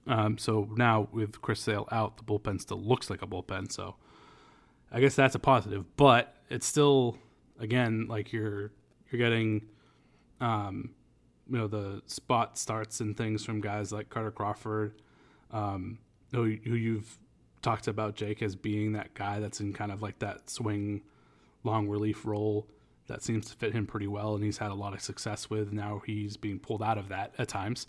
Um, 0.08 0.38
so 0.38 0.68
now 0.76 1.08
with 1.12 1.42
Chris 1.42 1.60
Sale 1.60 1.88
out, 1.92 2.18
the 2.18 2.24
bullpen 2.24 2.60
still 2.60 2.82
looks 2.82 3.10
like 3.10 3.22
a 3.22 3.28
bullpen. 3.28 3.72
So 3.72 3.96
I 4.92 5.00
guess 5.00 5.16
that's 5.16 5.36
a 5.36 5.40
positive, 5.40 5.86
but 5.96 6.36
it's 6.50 6.66
still 6.66 7.18
again 7.60 8.08
like 8.08 8.34
you're 8.34 8.72
you're 9.12 9.20
getting. 9.20 9.68
Um, 10.42 10.92
you 11.50 11.58
know 11.58 11.68
the 11.68 12.02
spot 12.06 12.58
starts 12.58 13.00
and 13.00 13.18
things 13.18 13.44
from 13.44 13.60
guys 13.62 13.92
like 13.92 14.10
Kutter 14.10 14.34
Crawford, 14.34 15.02
um, 15.52 15.98
who, 16.32 16.56
who 16.64 16.76
you've 16.76 17.18
talked 17.62 17.88
about 17.88 18.16
Jake 18.16 18.42
as 18.42 18.56
being 18.56 18.94
that 18.94 19.14
guy 19.14 19.40
that's 19.40 19.60
in 19.60 19.74
kind 19.74 19.92
of 19.92 20.02
like 20.02 20.20
that 20.20 20.50
swing, 20.50 21.02
long 21.64 21.88
relief 21.88 22.26
role 22.26 22.68
that 23.10 23.24
seems 23.24 23.48
to 23.48 23.58
fit 23.58 23.74
him 23.74 23.86
pretty 23.86 24.08
well, 24.08 24.36
and 24.36 24.44
he's 24.44 24.60
had 24.60 24.72
a 24.72 24.76
lot 24.76 24.94
of 24.94 25.02
success 25.02 25.50
with. 25.50 25.74
Now 25.74 26.02
he's 26.06 26.38
being 26.38 26.60
pulled 26.60 26.82
out 26.82 26.98
of 26.98 27.10
that 27.10 27.34
at 27.38 27.48
times 27.48 27.88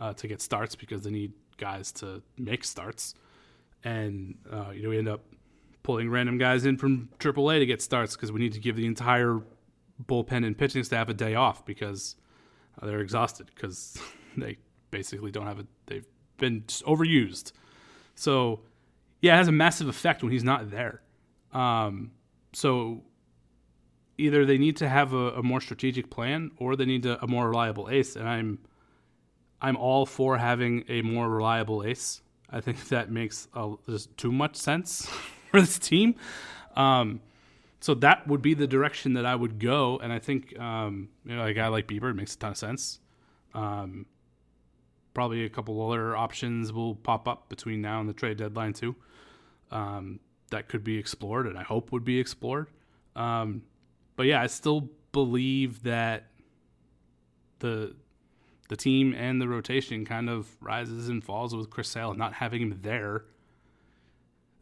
uh, 0.00 0.14
to 0.14 0.28
get 0.28 0.40
starts 0.40 0.74
because 0.74 1.02
they 1.02 1.10
need 1.10 1.32
guys 1.58 1.92
to 1.92 2.22
make 2.38 2.64
starts, 2.64 3.14
and 3.84 4.36
uh, 4.50 4.70
you 4.72 4.82
know 4.82 4.88
we 4.88 4.98
end 4.98 5.08
up 5.08 5.22
pulling 5.82 6.08
random 6.08 6.38
guys 6.38 6.64
in 6.64 6.76
from 6.76 7.08
AAA 7.18 7.58
to 7.58 7.66
get 7.66 7.82
starts 7.82 8.14
because 8.14 8.30
we 8.30 8.40
need 8.40 8.52
to 8.52 8.60
give 8.60 8.76
the 8.76 8.86
entire 8.86 9.40
bullpen 10.06 10.46
and 10.46 10.56
pitching 10.56 10.84
staff 10.84 11.08
a 11.08 11.14
day 11.14 11.34
off 11.34 11.64
because 11.66 12.16
uh, 12.80 12.86
they're 12.86 13.00
exhausted 13.00 13.50
because 13.54 14.00
they 14.36 14.56
basically 14.90 15.30
don't 15.30 15.46
have 15.46 15.58
a. 15.58 15.66
They've 15.86 16.06
been 16.38 16.62
overused. 16.62 17.52
So, 18.14 18.60
yeah, 19.20 19.34
it 19.34 19.38
has 19.38 19.48
a 19.48 19.52
massive 19.52 19.88
effect 19.88 20.22
when 20.22 20.32
he's 20.32 20.44
not 20.44 20.70
there. 20.70 21.02
Um, 21.52 22.12
so, 22.52 23.02
either 24.18 24.44
they 24.44 24.58
need 24.58 24.76
to 24.76 24.88
have 24.88 25.12
a, 25.12 25.32
a, 25.32 25.42
more 25.42 25.60
strategic 25.60 26.10
plan 26.10 26.50
or 26.58 26.76
they 26.76 26.84
need 26.84 27.06
a, 27.06 27.22
a 27.24 27.26
more 27.26 27.48
reliable 27.48 27.88
ace. 27.90 28.16
And 28.16 28.28
I'm, 28.28 28.58
I'm 29.62 29.76
all 29.76 30.04
for 30.04 30.36
having 30.36 30.84
a 30.88 31.02
more 31.02 31.28
reliable 31.28 31.82
ace. 31.84 32.20
I 32.50 32.60
think 32.60 32.88
that 32.88 33.10
makes 33.10 33.48
a, 33.54 33.74
just 33.88 34.16
too 34.16 34.32
much 34.32 34.56
sense 34.56 35.06
for 35.50 35.60
this 35.60 35.78
team. 35.78 36.16
Um, 36.76 37.20
so 37.80 37.94
that 37.94 38.26
would 38.28 38.42
be 38.42 38.54
the 38.54 38.66
direction 38.66 39.14
that 39.14 39.24
I 39.24 39.34
would 39.34 39.58
go, 39.58 39.98
and 40.02 40.12
I 40.12 40.18
think 40.18 40.58
um, 40.58 41.08
you 41.24 41.34
know 41.34 41.44
a 41.44 41.54
guy 41.54 41.68
like 41.68 41.86
Bieber 41.86 42.14
makes 42.14 42.34
a 42.34 42.38
ton 42.38 42.50
of 42.52 42.58
sense. 42.58 43.00
Um, 43.54 44.04
probably 45.14 45.44
a 45.44 45.48
couple 45.48 45.80
other 45.90 46.14
options 46.14 46.72
will 46.72 46.94
pop 46.94 47.26
up 47.26 47.48
between 47.48 47.80
now 47.80 48.00
and 48.00 48.08
the 48.08 48.12
trade 48.12 48.36
deadline 48.36 48.74
too. 48.74 48.94
Um, 49.70 50.20
that 50.50 50.68
could 50.68 50.82
be 50.82 50.98
explored, 50.98 51.46
and 51.46 51.56
I 51.56 51.62
hope 51.62 51.92
would 51.92 52.04
be 52.04 52.18
explored. 52.18 52.68
Um, 53.14 53.62
but 54.16 54.26
yeah, 54.26 54.42
I 54.42 54.46
still 54.48 54.88
believe 55.12 55.82
that 55.84 56.24
the 57.60 57.94
the 58.68 58.76
team 58.76 59.14
and 59.14 59.40
the 59.40 59.48
rotation 59.48 60.04
kind 60.04 60.30
of 60.30 60.48
rises 60.60 61.08
and 61.08 61.22
falls 61.22 61.54
with 61.54 61.70
Chris 61.70 61.88
Sale, 61.88 62.10
and 62.10 62.18
not 62.18 62.34
having 62.34 62.62
him 62.62 62.78
there 62.82 63.24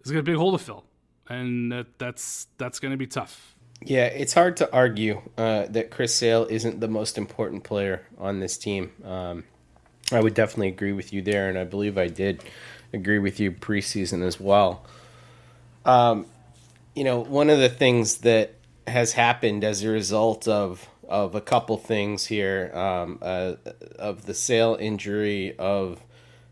is 0.05 0.13
got 0.13 0.19
a 0.19 0.23
big 0.23 0.37
hole 0.37 0.53
to 0.53 0.59
fill 0.59 0.85
and 1.29 1.71
that, 1.73 1.99
that's 1.99 2.47
that's 2.57 2.79
going 2.79 2.91
to 2.93 2.97
be 2.97 3.07
tough. 3.07 3.55
Yeah, 3.85 4.07
it's 4.07 4.35
hard 4.35 4.57
to 4.57 4.73
argue 4.73 5.23
uh, 5.37 5.67
that 5.69 5.91
Chris 5.91 6.15
Sale 6.15 6.49
isn't 6.51 6.81
the 6.81 6.89
most 6.89 7.17
important 7.17 7.63
player 7.63 8.07
on 8.19 8.41
this 8.41 8.59
team. 8.59 8.91
Um, 9.05 9.45
I 10.11 10.21
would 10.21 10.35
definitely 10.35 10.69
agree 10.69 10.93
with 10.93 11.13
you 11.13 11.23
there, 11.23 11.49
and 11.49 11.57
I 11.57 11.65
believe 11.65 11.97
I 11.97 12.09
did 12.09 12.43
agree 12.93 13.19
with 13.19 13.39
you 13.39 13.53
preseason 13.53 14.27
as 14.27 14.41
well. 14.41 14.85
Um, 15.85 16.27
you 16.95 17.05
know, 17.05 17.21
one 17.21 17.51
of 17.51 17.59
the 17.59 17.69
things 17.69 18.19
that 18.19 18.55
has 18.87 19.13
happened 19.13 19.65
as 19.65 19.83
a 19.83 19.89
result 19.89 20.49
of 20.49 20.89
of 21.09 21.35
a 21.35 21.41
couple 21.41 21.79
things 21.79 22.27
here, 22.27 22.71
um, 22.75 23.19
uh, 23.23 23.55
of 23.99 24.27
the 24.27 24.35
Sale 24.35 24.77
injury, 24.79 25.57
of 25.59 26.03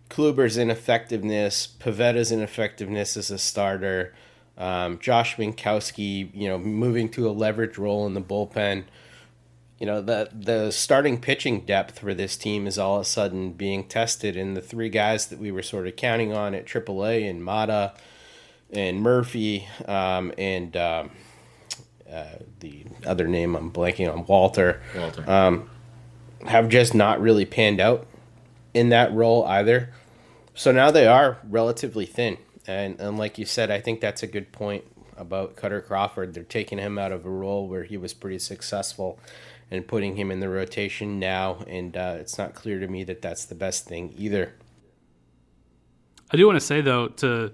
Kluber's 0.09 0.57
ineffectiveness, 0.57 1.67
Pivetta's 1.67 2.33
ineffectiveness 2.33 3.19
as 3.19 3.31
a 3.31 3.37
starter, 3.37 4.15
um, 4.57 4.99
Josh 4.99 5.37
Winckowski, 5.37 6.31
you 6.33 6.49
know, 6.49 6.59
moving 6.59 7.11
to 7.11 7.29
a 7.29 7.33
leverage 7.33 7.77
role 7.77 8.07
in 8.07 8.15
the 8.15 8.23
bullpen. 8.23 8.85
You 9.79 9.85
know, 9.85 10.01
the 10.01 10.31
the 10.33 10.71
starting 10.71 11.21
pitching 11.21 11.61
depth 11.61 11.99
for 11.99 12.15
this 12.15 12.37
team 12.39 12.67
is 12.67 12.79
all 12.79 12.97
of 12.97 13.03
a 13.03 13.05
sudden 13.05 13.53
being 13.53 13.85
tested, 13.85 14.37
and 14.37 14.57
the 14.57 14.62
three 14.62 14.89
guys 14.89 15.27
that 15.27 15.39
we 15.39 15.53
were 15.53 15.62
sort 15.62 15.87
of 15.87 15.97
counting 15.97 16.33
on 16.33 16.55
at 16.55 16.65
AAA 16.65 17.29
and 17.29 17.45
Mata 17.45 17.93
and 18.72 19.00
Murphy 19.00 19.68
um, 19.87 20.33
and 20.38 20.76
um, 20.76 21.11
uh, 22.11 22.24
the 22.61 22.85
other 23.07 23.29
name 23.29 23.55
I'm 23.55 23.70
blanking 23.70 24.12
on 24.12 24.26
Walter, 24.26 24.83
Walter. 24.96 25.31
Um, 25.31 25.70
have 26.46 26.68
just 26.68 26.94
not 26.94 27.20
really 27.20 27.44
panned 27.44 27.81
out 27.81 28.07
in 28.74 28.90
that 28.90 29.12
role 29.12 29.44
either. 29.44 29.92
So 30.55 30.72
now 30.72 30.90
they 30.90 31.07
are 31.07 31.38
relatively 31.48 32.07
thin. 32.07 32.38
And, 32.66 33.00
and 33.00 33.18
like 33.18 33.38
you 33.38 33.44
said, 33.44 33.70
I 33.70 33.81
think 33.81 34.00
that's 34.00 34.22
a 34.22 34.26
good 34.26 34.52
point 34.52 34.85
about 35.16 35.57
Kutter 35.57 35.85
Crawford. 35.85 36.35
They're 36.35 36.44
taking 36.44 36.79
him 36.79 36.98
out 36.98 37.12
of 37.12 37.24
a 37.24 37.31
role 37.31 37.68
where 37.68 37.85
he 37.85 37.96
was 37.96 38.12
pretty 38.12 38.38
successful 38.38 39.18
and 39.70 39.87
putting 39.87 40.16
him 40.16 40.31
in 40.31 40.40
the 40.40 40.48
rotation 40.48 41.18
now. 41.18 41.64
And 41.66 41.96
uh, 41.96 42.16
it's 42.18 42.38
not 42.38 42.55
clear 42.55 42.79
to 42.81 42.88
me 42.88 43.05
that 43.05 43.22
that's 43.22 43.44
the 43.44 43.55
best 43.55 43.87
thing 43.87 44.14
either. 44.16 44.55
I 46.31 46.37
do 46.37 46.46
want 46.46 46.57
to 46.57 46.64
say 46.64 46.81
though 46.81 47.09
to 47.09 47.52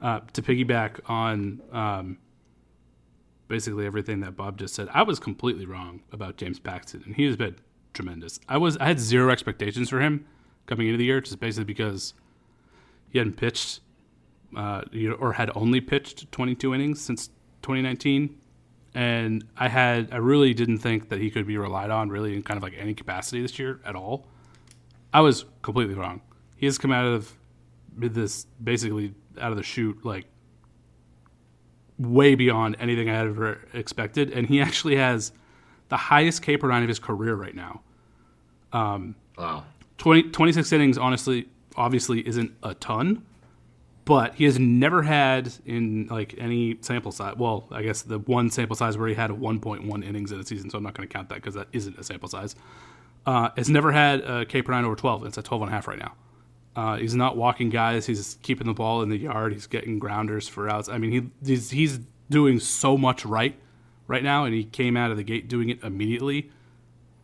uh, 0.00 0.20
to 0.32 0.42
piggyback 0.42 1.00
on 1.06 1.60
um, 1.72 2.18
basically 3.48 3.86
everything 3.86 4.20
that 4.20 4.36
Bob 4.36 4.58
just 4.58 4.74
said. 4.74 4.88
I 4.92 5.02
was 5.02 5.18
completely 5.18 5.66
wrong 5.66 6.02
about 6.12 6.36
James 6.36 6.58
Paxton, 6.58 7.02
and 7.04 7.16
he 7.16 7.24
has 7.24 7.36
been 7.36 7.56
tremendous. 7.94 8.38
I 8.48 8.58
was 8.58 8.76
I 8.76 8.86
had 8.86 9.00
zero 9.00 9.30
expectations 9.30 9.88
for 9.88 10.00
him 10.00 10.26
coming 10.66 10.86
into 10.86 10.98
the 10.98 11.04
year, 11.04 11.20
just 11.20 11.40
basically 11.40 11.64
because 11.64 12.14
he 13.10 13.18
hadn't 13.18 13.36
pitched 13.36 13.80
uh, 14.56 14.82
or 15.18 15.32
had 15.34 15.50
only 15.54 15.80
pitched 15.80 16.30
22 16.32 16.74
innings 16.74 17.00
since 17.00 17.28
2019. 17.62 18.38
and 18.94 19.44
I 19.56 19.68
had 19.68 20.08
I 20.12 20.16
really 20.16 20.54
didn't 20.54 20.78
think 20.78 21.08
that 21.08 21.20
he 21.20 21.30
could 21.30 21.46
be 21.46 21.58
relied 21.58 21.90
on 21.90 22.08
really 22.08 22.34
in 22.34 22.42
kind 22.42 22.56
of 22.56 22.62
like 22.62 22.74
any 22.78 22.94
capacity 22.94 23.42
this 23.42 23.58
year 23.58 23.80
at 23.84 23.94
all. 23.94 24.26
I 25.12 25.20
was 25.20 25.44
completely 25.62 25.94
wrong. 25.94 26.20
He 26.56 26.66
has 26.66 26.78
come 26.78 26.92
out 26.92 27.06
of 27.06 27.34
this 27.96 28.46
basically 28.62 29.14
out 29.38 29.50
of 29.50 29.56
the 29.56 29.62
chute 29.62 30.04
like 30.04 30.26
way 31.98 32.34
beyond 32.34 32.76
anything 32.78 33.10
I 33.10 33.16
had 33.16 33.26
ever 33.26 33.58
expected, 33.72 34.30
and 34.32 34.46
he 34.46 34.60
actually 34.60 34.96
has 34.96 35.32
the 35.88 35.96
highest 35.96 36.42
K 36.42 36.56
per 36.56 36.68
nine 36.68 36.82
of 36.82 36.88
his 36.88 36.98
career 36.98 37.34
right 37.34 37.54
now. 37.54 37.82
Um, 38.72 39.16
wow, 39.36 39.64
20, 39.98 40.30
26 40.30 40.72
innings, 40.72 40.98
honestly, 40.98 41.48
obviously 41.76 42.26
isn't 42.26 42.52
a 42.62 42.74
ton, 42.74 43.24
but 44.04 44.34
he 44.34 44.44
has 44.44 44.58
never 44.58 45.02
had 45.02 45.52
in 45.64 46.06
like 46.08 46.34
any 46.38 46.78
sample 46.80 47.12
size. 47.12 47.34
Well, 47.36 47.66
I 47.70 47.82
guess 47.82 48.02
the 48.02 48.18
one 48.18 48.50
sample 48.50 48.76
size 48.76 48.98
where 48.98 49.08
he 49.08 49.14
had 49.14 49.30
a 49.30 49.34
1.1 49.34 50.04
innings 50.04 50.32
in 50.32 50.40
a 50.40 50.44
season, 50.44 50.70
so 50.70 50.78
I'm 50.78 50.84
not 50.84 50.94
going 50.94 51.08
to 51.08 51.12
count 51.12 51.28
that 51.30 51.36
because 51.36 51.54
that 51.54 51.68
isn't 51.72 51.98
a 51.98 52.04
sample 52.04 52.28
size. 52.28 52.54
Uh, 53.26 53.50
has 53.56 53.68
never 53.68 53.92
had 53.92 54.20
a 54.20 54.46
K 54.46 54.62
per 54.62 54.72
nine 54.72 54.84
over 54.84 54.96
12. 54.96 55.26
It's 55.26 55.38
at 55.38 55.44
12 55.44 55.62
and 55.62 55.70
a 55.70 55.74
half 55.74 55.88
right 55.88 55.98
now. 55.98 56.14
Uh, 56.78 56.96
he's 56.96 57.16
not 57.16 57.36
walking 57.36 57.70
guys. 57.70 58.06
He's 58.06 58.38
keeping 58.42 58.68
the 58.68 58.72
ball 58.72 59.02
in 59.02 59.08
the 59.08 59.16
yard. 59.16 59.52
He's 59.52 59.66
getting 59.66 59.98
grounders 59.98 60.46
for 60.46 60.70
outs. 60.70 60.88
I 60.88 60.96
mean, 60.98 61.10
he 61.10 61.28
he's, 61.44 61.70
he's 61.70 61.98
doing 62.30 62.60
so 62.60 62.96
much 62.96 63.24
right 63.24 63.58
right 64.06 64.22
now, 64.22 64.44
and 64.44 64.54
he 64.54 64.62
came 64.62 64.96
out 64.96 65.10
of 65.10 65.16
the 65.16 65.24
gate 65.24 65.48
doing 65.48 65.70
it 65.70 65.82
immediately. 65.82 66.52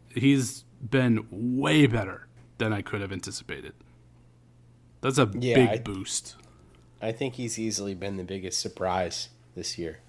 He's 0.08 0.64
been 0.90 1.28
way 1.30 1.86
better 1.86 2.26
than 2.58 2.72
I 2.72 2.82
could 2.82 3.00
have 3.00 3.12
anticipated. 3.12 3.74
That's 5.02 5.18
a 5.18 5.30
yeah, 5.38 5.54
big 5.54 5.68
I, 5.68 5.78
boost. 5.78 6.34
I 7.00 7.12
think 7.12 7.34
he's 7.34 7.56
easily 7.56 7.94
been 7.94 8.16
the 8.16 8.24
biggest 8.24 8.58
surprise 8.58 9.28
this 9.54 9.78
year. 9.78 10.00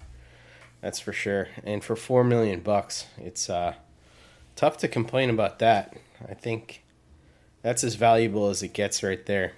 That's 0.80 0.98
for 0.98 1.12
sure. 1.12 1.46
And 1.62 1.84
for 1.84 1.94
four 1.94 2.24
million 2.24 2.58
bucks, 2.58 3.06
it's 3.16 3.48
uh, 3.48 3.74
tough 4.56 4.76
to 4.78 4.88
complain 4.88 5.30
about 5.30 5.60
that. 5.60 5.96
I 6.28 6.34
think 6.34 6.82
that's 7.66 7.82
as 7.82 7.96
valuable 7.96 8.48
as 8.48 8.62
it 8.62 8.72
gets 8.72 9.02
right 9.02 9.26
there. 9.26 9.50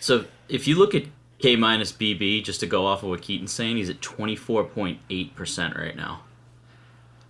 So 0.00 0.24
if 0.48 0.66
you 0.66 0.74
look 0.74 0.94
at 0.94 1.04
K 1.38 1.54
minus 1.54 1.92
BB, 1.92 2.42
just 2.44 2.60
to 2.60 2.66
go 2.66 2.86
off 2.86 3.02
of 3.02 3.10
what 3.10 3.20
Keaton's 3.20 3.52
saying, 3.52 3.76
he's 3.76 3.90
at 3.90 4.00
24.8% 4.00 5.76
right 5.78 5.94
now. 5.94 6.22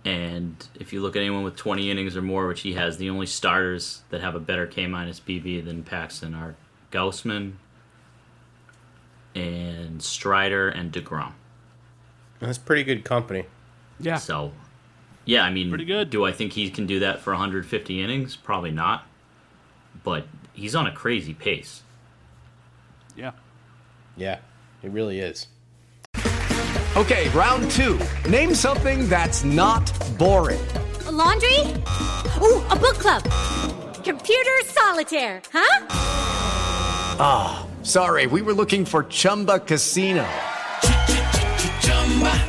And 0.05 0.65
if 0.79 0.93
you 0.93 1.01
look 1.01 1.17
at 1.17 1.19
anyone 1.19 1.43
with 1.43 1.57
20 1.57 1.91
innings 1.91 2.15
or 2.15 2.21
more, 2.21 2.47
which 2.47 2.61
he 2.61 2.71
has, 2.75 2.97
the 2.97 3.09
only 3.09 3.25
starters 3.25 4.03
that 4.11 4.21
have 4.21 4.33
a 4.33 4.39
better 4.39 4.65
K 4.65 4.87
minus 4.87 5.19
BB 5.19 5.65
than 5.65 5.83
Paxton 5.83 6.33
are 6.33 6.55
Gausman 6.89 7.55
and 9.35 10.01
Strider 10.01 10.69
and 10.69 10.93
DeGrom. 10.93 11.33
That's 12.39 12.57
pretty 12.57 12.85
good 12.85 13.03
company. 13.03 13.43
Yeah. 13.99 14.19
So, 14.19 14.53
yeah, 15.25 15.43
I 15.43 15.49
mean, 15.49 15.67
pretty 15.67 15.83
good. 15.83 16.09
Do 16.09 16.23
I 16.23 16.31
think 16.31 16.53
he 16.53 16.69
can 16.69 16.85
do 16.85 17.01
that 17.01 17.19
for 17.19 17.33
150 17.33 18.01
innings? 18.01 18.37
Probably 18.37 18.71
not 18.71 19.05
but 20.03 20.27
he's 20.53 20.75
on 20.75 20.87
a 20.87 20.91
crazy 20.91 21.33
pace. 21.33 21.81
Yeah. 23.15 23.31
Yeah, 24.15 24.39
it 24.83 24.91
really 24.91 25.19
is. 25.19 25.47
Okay, 26.95 27.27
round 27.29 27.71
two. 27.71 27.99
Name 28.29 28.53
something 28.53 29.09
that's 29.09 29.43
not 29.43 29.91
boring. 30.19 30.61
A 31.07 31.11
laundry? 31.11 31.59
Ooh, 32.39 32.61
a 32.69 32.75
book 32.75 32.99
club. 32.99 33.23
Computer 34.03 34.51
solitaire, 34.65 35.41
huh? 35.51 35.87
Ah, 37.19 37.65
oh, 37.65 37.83
sorry, 37.83 38.27
we 38.27 38.41
were 38.41 38.53
looking 38.53 38.85
for 38.85 39.03
Chumba 39.05 39.59
Casino. 39.59 40.27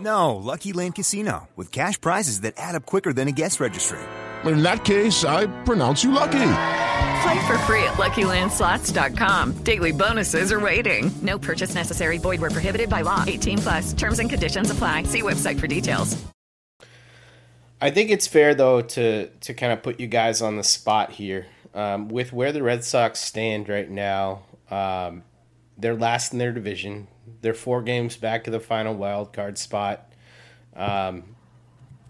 No, 0.00 0.36
Lucky 0.36 0.72
Land 0.72 0.94
Casino, 0.94 1.48
with 1.56 1.70
cash 1.70 2.00
prizes 2.00 2.40
that 2.40 2.54
add 2.56 2.74
up 2.74 2.86
quicker 2.86 3.12
than 3.12 3.28
a 3.28 3.32
guest 3.32 3.60
registry. 3.60 3.98
In 4.44 4.62
that 4.62 4.84
case, 4.84 5.24
I 5.24 5.46
pronounce 5.64 6.02
you 6.02 6.12
lucky. 6.12 6.52
Play 7.22 7.46
for 7.46 7.58
free 7.66 7.82
at 7.84 7.98
LuckyLandSlots.com. 7.98 9.62
Daily 9.62 9.92
bonuses 9.92 10.52
are 10.52 10.60
waiting. 10.60 11.10
No 11.20 11.38
purchase 11.38 11.74
necessary. 11.74 12.16
Void 12.16 12.40
where 12.40 12.50
prohibited 12.50 12.88
by 12.88 13.02
law. 13.02 13.24
18 13.26 13.58
plus. 13.58 13.92
Terms 13.92 14.18
and 14.18 14.30
conditions 14.30 14.70
apply. 14.70 15.02
See 15.02 15.20
website 15.20 15.60
for 15.60 15.66
details. 15.66 16.16
I 17.82 17.90
think 17.90 18.10
it's 18.10 18.26
fair, 18.26 18.54
though, 18.54 18.80
to, 18.82 19.28
to 19.28 19.54
kind 19.54 19.72
of 19.72 19.82
put 19.82 20.00
you 20.00 20.06
guys 20.06 20.40
on 20.40 20.56
the 20.56 20.64
spot 20.64 21.12
here. 21.12 21.46
Um, 21.74 22.08
with 22.08 22.32
where 22.32 22.52
the 22.52 22.62
Red 22.62 22.84
Sox 22.84 23.20
stand 23.20 23.68
right 23.68 23.88
now, 23.88 24.42
um, 24.70 25.22
they're 25.80 25.96
last 25.96 26.32
in 26.32 26.38
their 26.38 26.52
division. 26.52 27.08
They're 27.40 27.54
four 27.54 27.82
games 27.82 28.16
back 28.16 28.44
to 28.44 28.50
the 28.50 28.60
final 28.60 28.94
wild 28.94 29.32
card 29.32 29.58
spot. 29.58 30.12
Um, 30.74 31.36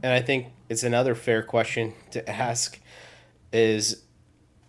and 0.02 0.12
I 0.12 0.20
think 0.20 0.48
it's 0.68 0.83
another 0.83 1.14
fair 1.14 1.42
question 1.42 1.94
to 2.12 2.28
ask 2.28 2.78
is, 3.52 4.02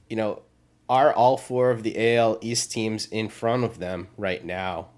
you 0.10 0.16
know, 0.16 0.42
are 0.90 1.14
all 1.14 1.38
four 1.38 1.72
of 1.72 1.84
the 1.84 2.16
AL 2.16 2.40
East 2.42 2.72
teams 2.72 3.06
in 3.06 3.30
front 3.30 3.64
of 3.64 3.80
them 3.80 4.10
right 4.18 4.44
now 4.44 4.90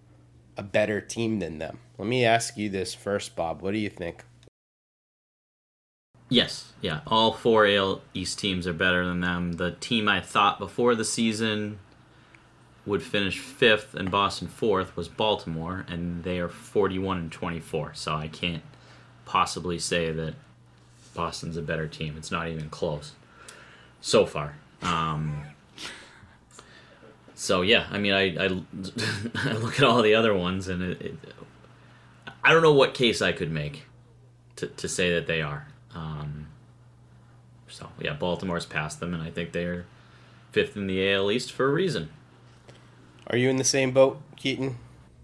a 0.57 0.63
better 0.63 0.99
team 0.99 1.39
than 1.39 1.59
them? 1.59 1.79
Let 1.97 2.07
me 2.07 2.25
ask 2.25 2.57
you 2.57 2.69
this 2.69 2.93
first, 2.93 3.35
Bob. 3.35 3.61
What 3.61 3.71
do 3.71 3.77
you 3.77 3.89
think? 3.89 4.23
Yes, 6.29 6.73
yeah. 6.81 7.01
All 7.05 7.31
four 7.31 7.67
AL 7.67 8.01
East 8.15 8.39
teams 8.39 8.65
are 8.65 8.73
better 8.73 9.05
than 9.05 9.19
them. 9.19 9.53
The 9.53 9.71
team 9.71 10.07
I 10.07 10.19
thought 10.19 10.57
before 10.57 10.95
the 10.95 11.05
season 11.05 11.77
would 12.85 13.01
finish 13.01 13.39
fifth 13.39 13.93
and 13.93 14.11
Boston 14.11 14.47
fourth 14.47 14.95
was 14.95 15.07
Baltimore, 15.07 15.85
and 15.87 16.23
they 16.23 16.39
are 16.39 16.49
41 16.49 17.17
and 17.17 17.31
24. 17.31 17.93
So 17.93 18.15
I 18.15 18.27
can't 18.27 18.63
possibly 19.25 19.79
say 19.79 20.11
that 20.11 20.35
Boston's 21.13 21.57
a 21.57 21.61
better 21.61 21.87
team. 21.87 22.15
It's 22.17 22.31
not 22.31 22.49
even 22.49 22.69
close 22.69 23.13
so 24.01 24.25
far. 24.25 24.55
Um, 24.81 25.43
so 27.35 27.61
yeah, 27.61 27.87
I 27.89 27.97
mean, 27.97 28.13
I, 28.13 28.35
I, 28.37 28.45
I, 29.49 29.53
look 29.53 29.77
at 29.77 29.83
all 29.83 30.01
the 30.01 30.15
other 30.15 30.33
ones, 30.33 30.67
and 30.67 30.83
it, 30.83 31.01
it, 31.01 31.15
I 32.43 32.51
don't 32.51 32.61
know 32.61 32.73
what 32.73 32.93
case 32.93 33.21
I 33.21 33.31
could 33.31 33.51
make 33.51 33.85
to, 34.57 34.67
to 34.67 34.87
say 34.89 35.13
that 35.13 35.27
they 35.27 35.41
are. 35.41 35.67
Um, 35.95 36.47
so 37.67 37.89
yeah, 37.99 38.13
Baltimore's 38.13 38.65
past 38.65 38.99
them, 38.99 39.13
and 39.13 39.23
I 39.23 39.29
think 39.29 39.53
they're 39.53 39.85
fifth 40.51 40.75
in 40.75 40.87
the 40.87 41.13
AL 41.13 41.31
East 41.31 41.51
for 41.51 41.69
a 41.69 41.73
reason. 41.73 42.09
Are 43.27 43.37
you 43.37 43.49
in 43.49 43.57
the 43.57 43.63
same 43.63 43.91
boat, 43.91 44.21
Keaton? 44.35 44.77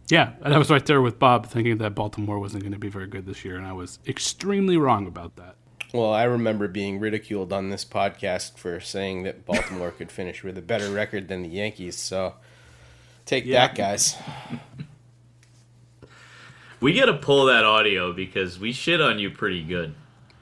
Yeah, 0.09 0.31
and 0.41 0.53
I 0.53 0.57
was 0.57 0.71
right 0.71 0.85
there 0.85 1.01
with 1.01 1.19
Bob, 1.19 1.47
thinking 1.47 1.77
that 1.77 1.93
Baltimore 1.93 2.39
wasn't 2.39 2.63
going 2.63 2.73
to 2.73 2.79
be 2.79 2.89
very 2.89 3.07
good 3.07 3.25
this 3.25 3.45
year, 3.45 3.57
and 3.57 3.65
I 3.65 3.73
was 3.73 3.99
extremely 4.07 4.77
wrong 4.77 5.05
about 5.05 5.35
that. 5.35 5.55
Well, 5.93 6.13
I 6.13 6.23
remember 6.23 6.67
being 6.67 6.99
ridiculed 6.99 7.51
on 7.51 7.69
this 7.69 7.83
podcast 7.83 8.57
for 8.57 8.79
saying 8.79 9.23
that 9.23 9.45
Baltimore 9.45 9.91
could 9.91 10.11
finish 10.11 10.43
with 10.43 10.57
a 10.57 10.61
better 10.61 10.91
record 10.91 11.27
than 11.27 11.41
the 11.41 11.49
Yankees. 11.49 11.97
So 11.97 12.35
take 13.25 13.45
yeah. 13.45 13.67
that, 13.67 13.75
guys. 13.75 14.15
we 16.79 16.93
got 16.93 17.05
to 17.05 17.15
pull 17.15 17.45
that 17.45 17.65
audio 17.65 18.13
because 18.13 18.59
we 18.59 18.71
shit 18.71 19.01
on 19.01 19.17
you 19.17 19.31
pretty 19.31 19.63
good. 19.63 19.95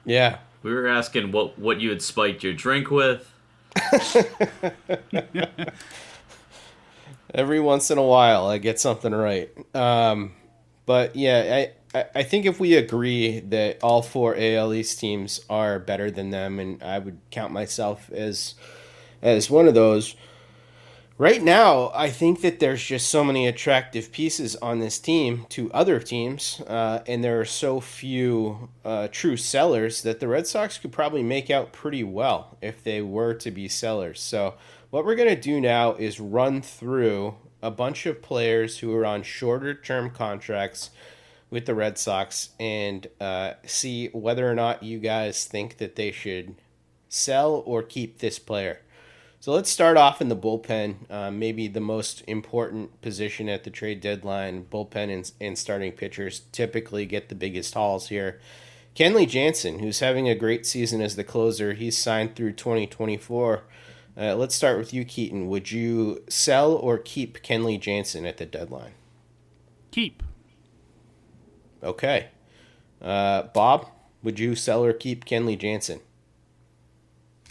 Yeah. 0.04 0.38
We 0.62 0.74
were 0.74 0.86
asking 0.86 1.32
what 1.32 1.58
what 1.58 1.80
you 1.80 1.88
had 1.90 2.02
spiked 2.02 2.42
your 2.42 2.52
drink 2.52 2.90
with. 2.90 3.32
every 7.34 7.60
once 7.60 7.90
in 7.90 7.98
a 7.98 8.02
while 8.02 8.46
I 8.46 8.58
get 8.58 8.80
something 8.80 9.14
right. 9.14 9.50
Um, 9.74 10.32
but 10.86 11.16
yeah, 11.16 11.66
I, 11.94 12.04
I 12.14 12.22
think 12.22 12.46
if 12.46 12.60
we 12.60 12.74
agree 12.74 13.40
that 13.40 13.82
all 13.82 14.02
four 14.02 14.36
AL 14.36 14.74
East 14.74 14.98
teams 14.98 15.40
are 15.48 15.78
better 15.78 16.10
than 16.10 16.30
them, 16.30 16.58
and 16.58 16.82
I 16.82 16.98
would 16.98 17.18
count 17.30 17.52
myself 17.52 18.10
as 18.12 18.54
as 19.22 19.50
one 19.50 19.66
of 19.66 19.74
those. 19.74 20.14
Right 21.18 21.42
now, 21.42 21.90
I 21.96 22.10
think 22.10 22.42
that 22.42 22.60
there's 22.60 22.84
just 22.84 23.08
so 23.08 23.24
many 23.24 23.48
attractive 23.48 24.12
pieces 24.12 24.54
on 24.56 24.78
this 24.78 25.00
team 25.00 25.46
to 25.48 25.72
other 25.72 25.98
teams, 25.98 26.60
uh, 26.68 27.02
and 27.08 27.24
there 27.24 27.40
are 27.40 27.44
so 27.44 27.80
few 27.80 28.68
uh, 28.84 29.08
true 29.10 29.36
sellers 29.36 30.02
that 30.02 30.20
the 30.20 30.28
Red 30.28 30.46
Sox 30.46 30.78
could 30.78 30.92
probably 30.92 31.24
make 31.24 31.50
out 31.50 31.72
pretty 31.72 32.04
well 32.04 32.56
if 32.62 32.84
they 32.84 33.02
were 33.02 33.34
to 33.34 33.50
be 33.50 33.66
sellers. 33.66 34.20
So 34.20 34.54
what 34.90 35.04
we're 35.04 35.14
going 35.14 35.28
to 35.28 35.40
do 35.40 35.60
now 35.60 35.94
is 35.94 36.18
run 36.18 36.62
through 36.62 37.34
a 37.62 37.70
bunch 37.70 38.06
of 38.06 38.22
players 38.22 38.78
who 38.78 38.94
are 38.94 39.04
on 39.04 39.22
shorter 39.22 39.74
term 39.74 40.10
contracts 40.10 40.90
with 41.50 41.66
the 41.66 41.74
Red 41.74 41.98
Sox 41.98 42.50
and 42.60 43.06
uh, 43.20 43.54
see 43.64 44.08
whether 44.08 44.50
or 44.50 44.54
not 44.54 44.82
you 44.82 44.98
guys 44.98 45.44
think 45.44 45.78
that 45.78 45.96
they 45.96 46.10
should 46.10 46.54
sell 47.08 47.62
or 47.66 47.82
keep 47.82 48.18
this 48.18 48.38
player. 48.38 48.80
So 49.40 49.52
let's 49.52 49.70
start 49.70 49.96
off 49.96 50.20
in 50.20 50.28
the 50.28 50.36
bullpen, 50.36 51.10
uh, 51.10 51.30
maybe 51.30 51.68
the 51.68 51.80
most 51.80 52.24
important 52.26 53.00
position 53.02 53.48
at 53.48 53.64
the 53.64 53.70
trade 53.70 54.00
deadline. 54.00 54.64
Bullpen 54.64 55.12
and, 55.12 55.30
and 55.40 55.56
starting 55.56 55.92
pitchers 55.92 56.42
typically 56.50 57.06
get 57.06 57.28
the 57.28 57.34
biggest 57.34 57.74
hauls 57.74 58.08
here. 58.08 58.40
Kenley 58.96 59.28
Jansen, 59.28 59.78
who's 59.78 60.00
having 60.00 60.28
a 60.28 60.34
great 60.34 60.66
season 60.66 61.00
as 61.00 61.14
the 61.14 61.22
closer, 61.22 61.74
he's 61.74 61.96
signed 61.96 62.34
through 62.34 62.54
2024. 62.54 63.62
Uh, 64.18 64.34
let's 64.34 64.54
start 64.54 64.78
with 64.78 64.92
you, 64.92 65.04
Keaton. 65.04 65.48
Would 65.48 65.70
you 65.70 66.24
sell 66.28 66.72
or 66.72 66.98
keep 66.98 67.40
Kenley 67.42 67.80
Jansen 67.80 68.26
at 68.26 68.38
the 68.38 68.46
deadline? 68.46 68.92
Keep. 69.92 70.24
Okay. 71.84 72.28
Uh, 73.00 73.42
Bob, 73.42 73.86
would 74.24 74.40
you 74.40 74.56
sell 74.56 74.84
or 74.84 74.92
keep 74.92 75.24
Kenley 75.24 75.56
Jansen? 75.56 76.00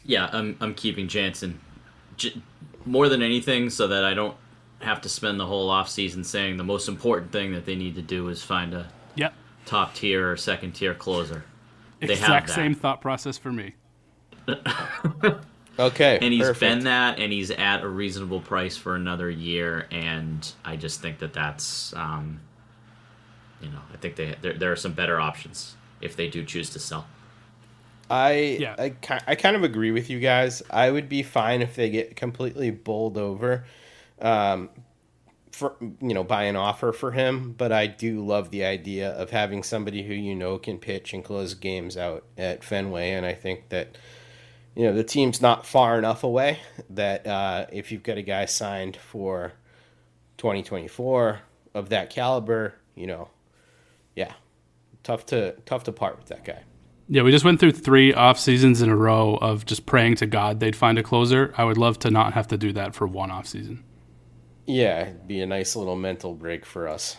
Yeah, 0.04 0.30
I'm 0.34 0.58
I'm 0.60 0.74
keeping 0.74 1.08
Jansen. 1.08 1.60
J- 2.18 2.42
more 2.86 3.08
than 3.08 3.22
anything, 3.22 3.70
so 3.70 3.88
that 3.88 4.04
I 4.04 4.14
don't 4.14 4.36
have 4.80 5.02
to 5.02 5.10
spend 5.10 5.40
the 5.40 5.46
whole 5.46 5.70
offseason 5.70 6.26
saying 6.26 6.58
the 6.58 6.64
most 6.64 6.88
important 6.88 7.32
thing 7.32 7.54
that 7.54 7.66
they 7.66 7.76
need 7.76 7.96
to 7.96 8.02
do 8.02 8.28
is 8.28 8.44
find 8.44 8.74
a 8.74 8.90
yep. 9.16 9.34
top 9.66 9.96
tier 9.96 10.32
or 10.32 10.38
second 10.38 10.74
tier 10.74 10.94
closer. 10.94 11.46
They 12.00 12.12
exact 12.12 12.50
same 12.50 12.76
thought 12.76 13.02
process 13.02 13.38
for 13.38 13.52
me. 13.52 13.76
okay. 15.80 16.20
And 16.22 16.34
he's 16.34 16.44
perfect. 16.44 16.60
been 16.60 16.84
that, 16.86 17.20
and 17.20 17.32
he's 17.32 17.52
at 17.52 17.84
a 17.84 17.88
reasonable 17.88 18.42
price 18.42 18.78
for 18.78 18.96
another 18.96 19.30
year, 19.30 19.88
and 19.92 20.52
I 20.66 20.76
just 20.76 21.02
think 21.02 21.20
that 21.20 21.34
that's, 21.34 21.94
um, 21.96 22.40
you 23.62 23.70
know, 23.70 23.82
I 23.94 23.98
think 23.98 24.16
they 24.16 24.36
there, 24.42 24.54
there 24.54 24.72
are 24.72 24.78
some 24.78 24.94
better 24.94 25.20
options 25.20 25.76
if 26.02 26.16
they 26.16 26.28
do 26.28 26.44
choose 26.44 26.70
to 26.72 26.80
sell. 26.80 27.08
I, 28.10 28.58
yeah. 28.60 28.76
I 28.78 28.94
I 29.28 29.36
kind 29.36 29.56
of 29.56 29.64
agree 29.64 29.92
with 29.92 30.10
you 30.10 30.20
guys. 30.20 30.64
I 30.70 30.90
would 30.90 31.10
be 31.10 31.24
fine 31.24 31.62
if 31.62 31.76
they 31.76 31.90
get 31.90 32.16
completely 32.16 32.72
bowled 32.72 33.18
over, 33.18 33.66
um, 34.22 34.70
for 35.52 35.76
you 35.82 36.14
know 36.14 36.24
by 36.24 36.44
an 36.44 36.56
offer 36.56 36.94
for 36.94 37.12
him. 37.12 37.54
But 37.58 37.72
I 37.72 37.88
do 37.88 38.24
love 38.26 38.52
the 38.52 38.64
idea 38.64 39.10
of 39.12 39.32
having 39.32 39.64
somebody 39.64 40.04
who 40.04 40.14
you 40.14 40.36
know 40.36 40.58
can 40.58 40.78
pitch 40.78 41.14
and 41.14 41.24
close 41.24 41.54
games 41.54 41.98
out 41.98 42.24
at 42.38 42.64
Fenway, 42.64 43.12
and 43.12 43.26
I 43.26 43.34
think 43.34 43.70
that 43.70 43.98
you 44.78 44.84
know 44.84 44.94
the 44.94 45.04
team's 45.04 45.42
not 45.42 45.66
far 45.66 45.98
enough 45.98 46.24
away 46.24 46.60
that 46.92 47.26
uh, 47.26 47.66
if 47.74 47.92
you've 47.92 48.04
got 48.04 48.20
a 48.20 48.22
guy 48.22 48.46
signed 48.46 48.96
for 48.96 49.54
2024 50.38 51.40
of 51.74 51.90
that 51.90 52.12
caliber, 52.12 52.76
you 52.94 53.08
know, 53.08 53.30
yeah, 54.16 54.34
tough 55.02 55.26
to 55.26 55.54
tough 55.66 55.84
to 55.86 55.92
part 55.92 56.18
with 56.18 56.28
that 56.28 56.46
guy. 56.46 56.62
Yeah, 57.10 57.24
we 57.24 57.32
just 57.32 57.44
went 57.44 57.60
through 57.60 57.72
three 57.72 58.14
off 58.14 58.38
seasons 58.38 58.84
in 58.84 58.90
a 58.90 58.96
row 58.96 59.38
of 59.38 59.66
just 59.66 59.88
praying 59.88 60.18
to 60.18 60.28
God 60.28 60.60
they'd 60.60 60.76
find 60.76 61.00
a 61.00 61.04
closer. 61.04 61.56
I 61.58 61.64
would 61.64 61.80
love 61.80 61.98
to 62.00 62.12
not 62.12 62.34
have 62.34 62.48
to 62.50 62.58
do 62.58 62.72
that 62.74 62.94
for 62.94 63.08
one 63.08 63.32
off 63.32 63.48
season. 63.48 63.84
Yeah, 64.68 65.02
it'd 65.02 65.28
be 65.28 65.42
a 65.42 65.48
nice 65.48 65.76
little 65.76 65.96
mental 65.96 66.36
break 66.36 66.68
for 66.68 66.88
us. 66.88 67.18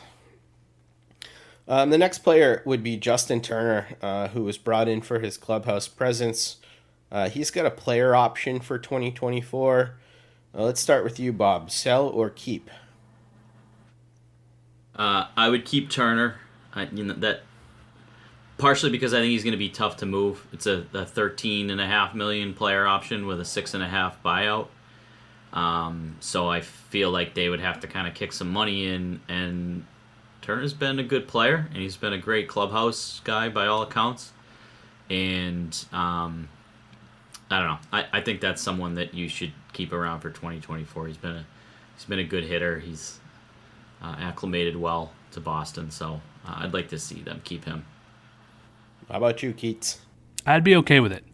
Um, 1.66 1.90
the 1.90 1.98
next 1.98 2.20
player 2.20 2.62
would 2.64 2.84
be 2.84 2.96
Justin 2.96 3.40
Turner, 3.40 3.88
uh, 4.00 4.28
who 4.28 4.44
was 4.44 4.58
brought 4.58 4.86
in 4.86 5.00
for 5.00 5.18
his 5.18 5.36
clubhouse 5.36 5.88
presence. 5.88 6.58
Uh, 7.10 7.28
he's 7.28 7.50
got 7.50 7.66
a 7.66 7.70
player 7.70 8.14
option 8.14 8.60
for 8.60 8.78
2024. 8.78 9.94
Uh, 10.54 10.62
let's 10.62 10.80
start 10.80 11.04
with 11.04 11.18
you, 11.18 11.32
Bob. 11.32 11.70
Sell 11.70 12.06
or 12.06 12.30
keep? 12.30 12.70
Uh, 14.94 15.26
I 15.36 15.48
would 15.48 15.64
keep 15.64 15.90
Turner. 15.90 16.36
I, 16.74 16.88
you 16.92 17.04
know 17.04 17.14
that 17.14 17.42
partially 18.58 18.90
because 18.90 19.14
I 19.14 19.20
think 19.20 19.30
he's 19.30 19.44
going 19.44 19.52
to 19.52 19.58
be 19.58 19.70
tough 19.70 19.96
to 19.98 20.06
move. 20.06 20.46
It's 20.52 20.66
a, 20.66 20.84
a 20.92 21.06
13 21.06 21.70
and 21.70 21.80
a 21.80 21.86
half 21.86 22.14
million 22.14 22.52
player 22.52 22.86
option 22.86 23.26
with 23.26 23.40
a 23.40 23.44
six 23.44 23.74
and 23.74 23.82
a 23.82 23.88
half 23.88 24.22
buyout. 24.22 24.66
Um, 25.52 26.16
so 26.20 26.48
I 26.48 26.60
feel 26.60 27.10
like 27.10 27.34
they 27.34 27.48
would 27.48 27.60
have 27.60 27.80
to 27.80 27.86
kind 27.86 28.06
of 28.06 28.14
kick 28.14 28.32
some 28.32 28.50
money 28.50 28.86
in. 28.88 29.20
And 29.28 29.86
Turner's 30.42 30.74
been 30.74 30.98
a 30.98 31.04
good 31.04 31.28
player, 31.28 31.68
and 31.72 31.82
he's 31.82 31.96
been 31.96 32.12
a 32.12 32.18
great 32.18 32.48
clubhouse 32.48 33.20
guy 33.24 33.48
by 33.48 33.66
all 33.66 33.82
accounts. 33.82 34.32
And 35.08 35.84
um, 35.92 36.48
I 37.50 37.58
don't 37.58 37.68
know. 37.68 37.78
I, 37.92 38.06
I 38.12 38.20
think 38.20 38.40
that's 38.40 38.60
someone 38.60 38.94
that 38.96 39.14
you 39.14 39.28
should 39.28 39.52
keep 39.72 39.92
around 39.92 40.20
for 40.20 40.30
2024. 40.30 41.06
He's 41.06 41.16
been 41.16 41.36
a 41.36 41.46
he's 41.94 42.04
been 42.04 42.18
a 42.18 42.24
good 42.24 42.44
hitter. 42.44 42.78
He's 42.80 43.20
uh, 44.02 44.16
acclimated 44.18 44.76
well 44.76 45.12
to 45.32 45.40
Boston, 45.40 45.90
so 45.90 46.20
uh, 46.46 46.56
I'd 46.58 46.74
like 46.74 46.88
to 46.88 46.98
see 46.98 47.22
them 47.22 47.40
keep 47.44 47.64
him. 47.64 47.84
How 49.08 49.16
about 49.16 49.42
you, 49.42 49.52
Keats? 49.52 50.00
I'd 50.46 50.64
be 50.64 50.76
okay 50.76 51.00
with 51.00 51.12
it. 51.12 51.24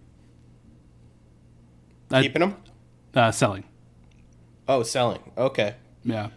Keeping 2.11 2.41
them? 2.41 2.57
Uh, 3.15 3.33
selling. 3.33 3.65
Oh, 4.69 4.83
selling. 4.83 5.33
Okay. 5.37 5.75
Yeah. 6.05 6.29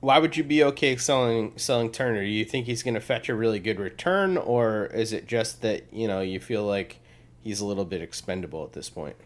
Why 0.00 0.18
would 0.18 0.36
you 0.36 0.44
be 0.44 0.62
okay 0.62 0.96
selling 0.96 1.52
selling 1.56 1.90
Turner? 1.90 2.22
Do 2.22 2.28
you 2.28 2.44
think 2.44 2.66
he's 2.66 2.84
going 2.84 2.94
to 2.94 3.00
fetch 3.00 3.28
a 3.28 3.34
really 3.34 3.58
good 3.58 3.80
return, 3.80 4.36
or 4.36 4.86
is 4.86 5.12
it 5.12 5.26
just 5.26 5.60
that 5.62 5.92
you 5.92 6.06
know 6.06 6.20
you 6.20 6.38
feel 6.38 6.64
like 6.64 7.00
he's 7.48 7.60
a 7.60 7.66
little 7.66 7.86
bit 7.86 8.02
expendable 8.02 8.62
at 8.62 8.74
this 8.74 8.90
point? 8.90 9.16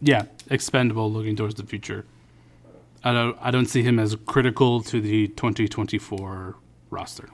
Yeah, 0.00 0.24
expendable. 0.50 1.10
Looking 1.10 1.36
towards 1.36 1.54
the 1.54 1.62
future. 1.62 2.04
I 3.04 3.12
don't. 3.12 3.38
I 3.40 3.50
don't 3.52 3.66
see 3.66 3.82
him 3.82 3.98
as 3.98 4.16
critical 4.26 4.82
to 4.82 5.00
the 5.00 5.28
2024 5.28 6.56
roster. 6.90 7.28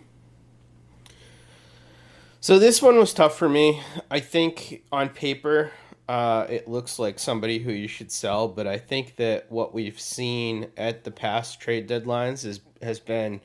So 2.40 2.58
this 2.58 2.80
one 2.80 2.96
was 2.98 3.12
tough 3.12 3.36
for 3.36 3.48
me. 3.48 3.82
I 4.10 4.20
think 4.20 4.82
on 4.92 5.08
paper, 5.08 5.72
uh, 6.08 6.46
it 6.48 6.68
looks 6.68 6.98
like 6.98 7.18
somebody 7.18 7.58
who 7.58 7.72
you 7.72 7.88
should 7.88 8.12
sell, 8.12 8.48
but 8.48 8.66
I 8.66 8.78
think 8.78 9.16
that 9.16 9.50
what 9.50 9.74
we've 9.74 9.98
seen 9.98 10.68
at 10.76 11.04
the 11.04 11.10
past 11.10 11.60
trade 11.60 11.88
deadlines 11.88 12.44
is 12.44 12.60
has 12.82 13.00
been 13.00 13.40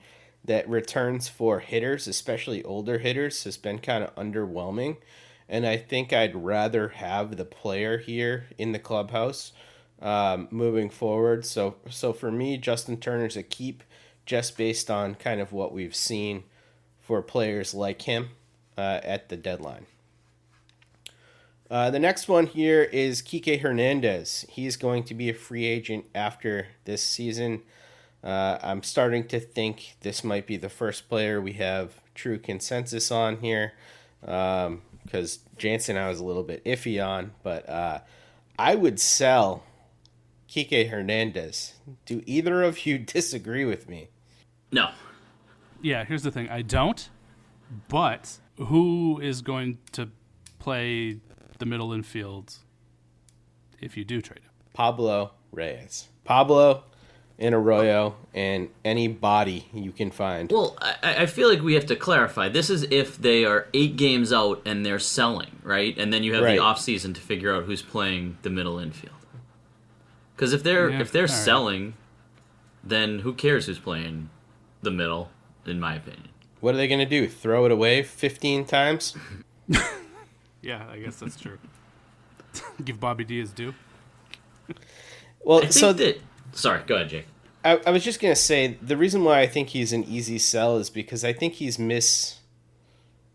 that 0.46 0.68
returns 0.68 1.30
for 1.30 1.60
hitters, 1.60 2.08
especially 2.08 2.62
older 2.64 3.00
hitters, 3.00 3.46
has 3.46 3.56
been 3.56 3.80
kind 3.80 4.04
of 4.04 4.14
underwhelming. 4.16 4.98
And 5.50 5.66
I 5.66 5.78
think 5.78 6.14
I'd 6.14 6.36
rather 6.36 6.90
have 6.90 7.38
the 7.38 7.46
player 7.46 7.98
here 7.98 8.48
in 8.58 8.72
the 8.72 8.80
clubhouse 8.80 9.52
um, 10.02 10.48
moving 10.52 10.90
forward. 10.90 11.46
So 11.46 11.76
so 11.90 12.14
for 12.14 12.32
me, 12.32 12.58
Justin 12.58 12.98
Turner's 12.98 13.38
a 13.38 13.44
keep 13.44 13.84
just 14.26 14.58
based 14.58 14.92
on 14.92 15.16
kind 15.16 15.42
of 15.42 15.52
what 15.52 15.74
we've 15.74 15.96
seen 15.96 16.44
for 17.02 17.22
players 17.22 17.74
like 17.74 18.04
him 18.04 18.30
uh, 18.78 19.00
at 19.04 19.30
the 19.30 19.38
deadline. 19.38 19.86
Uh, 21.70 21.90
the 21.90 22.00
next 22.00 22.28
one 22.28 22.46
here 22.46 22.84
is 22.84 23.22
Kike 23.22 23.62
Hernandez. 23.62 24.46
He's 24.50 24.78
going 24.78 25.04
to 25.06 25.14
be 25.14 25.30
a 25.30 25.34
free 25.34 25.66
agent 25.66 26.06
after 26.14 26.68
this 26.86 27.02
season. 27.02 27.64
Uh, 28.24 28.60
I'm 28.62 28.84
starting 28.84 29.28
to 29.30 29.40
think 29.40 29.96
this 30.02 30.24
might 30.24 30.46
be 30.46 30.56
the 30.56 30.70
first 30.70 31.10
player 31.10 31.42
we 31.42 31.54
have 31.54 32.00
true 32.14 32.38
consensus 32.38 33.12
on 33.12 33.38
here 33.38 33.74
because 35.04 35.40
Jansen 35.58 35.98
I 35.98 36.10
was 36.10 36.20
a 36.20 36.24
little 36.24 36.44
bit 36.44 36.64
iffy 36.66 37.06
on, 37.06 37.32
but 37.44 37.68
uh, 37.70 38.00
I 38.58 38.76
would 38.76 39.00
sell 39.00 39.64
Kike 40.50 40.90
Hernandez. 40.90 41.74
Do 42.06 42.22
either 42.26 42.64
of 42.64 42.86
you 42.86 42.98
disagree 43.00 43.66
with 43.66 43.90
me? 43.90 44.10
No. 44.72 44.92
Yeah, 45.82 46.06
here's 46.06 46.24
the 46.24 46.32
thing. 46.32 46.50
I 46.50 46.62
don't, 46.62 47.10
but 47.90 48.38
who 48.58 49.20
is 49.22 49.42
going 49.42 49.80
to 49.94 50.10
play 50.60 51.20
the 51.60 51.66
middle 51.66 51.92
infield 51.94 52.56
if 53.82 53.98
you 53.98 54.06
do 54.06 54.22
trade 54.22 54.40
him? 54.40 54.52
Pablo 54.74 55.34
Reyes. 55.52 56.08
Pablo 56.24 56.86
and 57.40 57.56
Arroyo 57.56 58.16
and 58.34 58.70
any 58.86 59.08
body 59.08 59.68
you 59.74 59.92
can 59.92 60.12
find. 60.12 60.52
Well, 60.52 60.78
I, 60.80 61.24
I, 61.24 61.26
feel 61.26 61.50
like 61.50 61.62
we 61.62 61.74
have 61.74 61.86
to 61.88 61.96
clarify. 61.96 62.50
This 62.50 62.70
is 62.70 62.84
if 62.84 63.18
they 63.18 63.44
are 63.44 63.68
eight 63.74 63.96
games 63.96 64.32
out 64.32 64.62
and 64.66 64.86
they're 64.86 65.00
selling, 65.00 65.60
right? 65.64 65.98
And 65.98 66.14
then 66.14 66.24
you 66.24 66.36
have 66.36 66.44
right. 66.44 66.58
the 66.58 66.64
offseason 66.64 67.14
to 67.16 67.22
figure 67.22 67.54
out 67.54 67.64
who's 67.64 67.82
playing 67.82 68.38
the 68.44 68.50
middle 68.50 68.78
infield. 68.80 69.16
Because 70.36 70.54
if 70.54 70.64
they're 70.64 70.90
yeah, 70.90 71.02
if 71.02 71.12
they're 71.12 71.28
selling, 71.28 71.86
right. 71.86 71.94
then 72.84 73.20
who 73.20 73.34
cares 73.34 73.66
who's 73.66 73.80
playing 73.80 74.30
the 74.82 74.92
middle? 74.92 75.30
In 75.66 75.80
my 75.80 75.96
opinion. 75.96 76.28
What 76.60 76.76
are 76.76 76.78
they 76.78 76.90
going 76.90 77.00
to 77.00 77.06
do? 77.06 77.28
Throw 77.28 77.64
it 77.66 77.72
away 77.72 78.04
15 78.04 78.66
times? 78.66 79.16
yeah, 80.62 80.86
I 80.90 81.00
guess 81.00 81.16
that's 81.16 81.38
true. 81.38 81.58
Give 82.84 83.00
Bobby 83.00 83.24
D 83.24 83.40
his 83.40 83.52
due. 83.52 83.74
well, 85.42 85.70
so 85.72 85.94
that. 85.94 86.20
Sorry, 86.54 86.82
go 86.86 86.96
ahead, 86.96 87.10
Jake. 87.10 87.26
I, 87.66 87.80
I 87.86 87.92
was 87.92 88.04
just 88.04 88.20
to 88.20 88.36
say 88.36 88.78
the 88.82 88.98
reason 88.98 89.24
why 89.24 89.40
I 89.40 89.48
think 89.48 89.70
he's 89.70 89.94
an 89.94 90.04
easy 90.04 90.38
sell 90.38 90.78
is 90.78 90.90
because 90.90 91.24
I 91.24 91.34
think 91.34 91.54
he's 91.54 91.80
mis 91.80 92.40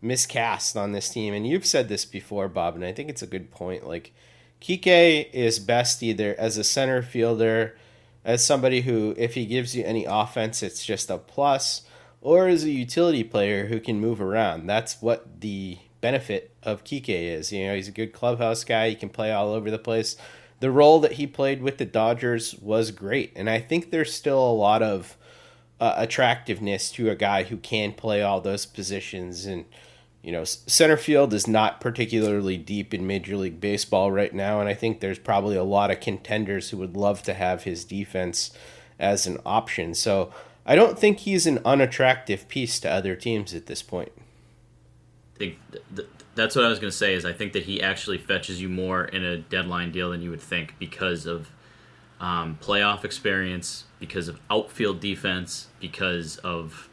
miscast 0.01 0.77
on 0.77 0.91
this 0.91 1.09
team. 1.09 1.33
And 1.33 1.45
you've 1.45 1.65
said 1.65 1.89
this 1.89 2.05
before, 2.05 2.47
Bob, 2.47 2.75
and 2.75 2.85
I 2.85 2.93
think 2.93 3.09
it's 3.09 3.21
a 3.21 3.27
good 3.27 3.51
point. 3.51 3.87
Like, 3.87 4.13
Kike 4.61 5.31
is 5.33 5.59
best 5.59 6.03
either 6.03 6.35
as 6.37 6.57
a 6.57 6.63
center 6.63 7.01
fielder, 7.01 7.77
as 8.23 8.45
somebody 8.45 8.81
who, 8.81 9.13
if 9.17 9.33
he 9.33 9.45
gives 9.45 9.75
you 9.75 9.83
any 9.83 10.05
offense, 10.05 10.61
it's 10.61 10.85
just 10.85 11.09
a 11.09 11.17
plus 11.17 11.83
or 12.21 12.47
as 12.47 12.63
a 12.63 12.69
utility 12.69 13.23
player 13.23 13.67
who 13.67 13.79
can 13.79 13.99
move 13.99 14.21
around. 14.21 14.67
That's 14.67 15.01
what 15.01 15.41
the 15.41 15.77
benefit 16.01 16.53
of 16.63 16.83
Kike 16.83 17.09
is. 17.09 17.51
You 17.51 17.67
know, 17.67 17.75
he's 17.75 17.87
a 17.87 17.93
good 17.93 18.13
clubhouse 18.13 18.63
guy. 18.63 18.89
He 18.89 18.95
can 18.95 19.09
play 19.09 19.31
all 19.31 19.53
over 19.53 19.71
the 19.71 19.79
place. 19.79 20.15
The 20.59 20.71
role 20.71 20.99
that 20.99 21.13
he 21.13 21.25
played 21.25 21.61
with 21.61 21.77
the 21.77 21.85
Dodgers 21.85 22.55
was 22.55 22.91
great, 22.91 23.31
and 23.35 23.49
I 23.49 23.59
think 23.59 23.91
there's 23.91 24.13
still 24.13 24.39
a 24.39 24.51
lot 24.51 24.81
of 24.81 25.17
uh, 25.79 25.93
attractiveness 25.95 26.91
to 26.91 27.09
a 27.09 27.15
guy 27.15 27.43
who 27.43 27.57
can 27.57 27.93
play 27.93 28.21
all 28.21 28.41
those 28.41 28.65
positions. 28.65 29.45
And 29.45 29.65
you 30.21 30.33
know, 30.33 30.43
center 30.43 30.97
field 30.97 31.33
is 31.33 31.47
not 31.47 31.79
particularly 31.79 32.57
deep 32.57 32.93
in 32.93 33.07
Major 33.07 33.37
League 33.37 33.61
Baseball 33.61 34.11
right 34.11 34.33
now, 34.33 34.59
and 34.59 34.67
I 34.67 34.73
think 34.73 34.99
there's 34.99 35.19
probably 35.19 35.55
a 35.55 35.63
lot 35.63 35.91
of 35.91 36.01
contenders 36.01 36.69
who 36.69 36.77
would 36.77 36.97
love 36.97 37.23
to 37.23 37.33
have 37.33 37.63
his 37.63 37.85
defense 37.85 38.51
as 38.99 39.25
an 39.25 39.37
option. 39.45 39.93
So 39.93 40.33
I 40.65 40.75
don't 40.75 40.99
think 40.99 41.19
he's 41.19 41.47
an 41.47 41.59
unattractive 41.63 42.49
piece 42.49 42.79
to 42.81 42.91
other 42.91 43.15
teams 43.15 43.53
at 43.53 43.67
this 43.67 43.81
point. 43.81 44.11
I 45.35 45.39
think 45.39 45.57
th- 45.95 46.07
that's 46.35 46.55
what 46.55 46.65
I 46.65 46.69
was 46.69 46.79
going 46.79 46.91
to 46.91 46.97
say. 46.97 47.13
Is 47.13 47.25
I 47.25 47.33
think 47.33 47.53
that 47.53 47.63
he 47.63 47.81
actually 47.81 48.17
fetches 48.17 48.61
you 48.61 48.69
more 48.69 49.05
in 49.05 49.23
a 49.23 49.37
deadline 49.37 49.91
deal 49.91 50.11
than 50.11 50.21
you 50.21 50.29
would 50.29 50.41
think 50.41 50.75
because 50.79 51.25
of 51.25 51.49
um, 52.19 52.57
playoff 52.61 53.03
experience, 53.03 53.85
because 53.99 54.27
of 54.27 54.39
outfield 54.49 54.99
defense, 54.99 55.67
because 55.79 56.37
of 56.37 56.89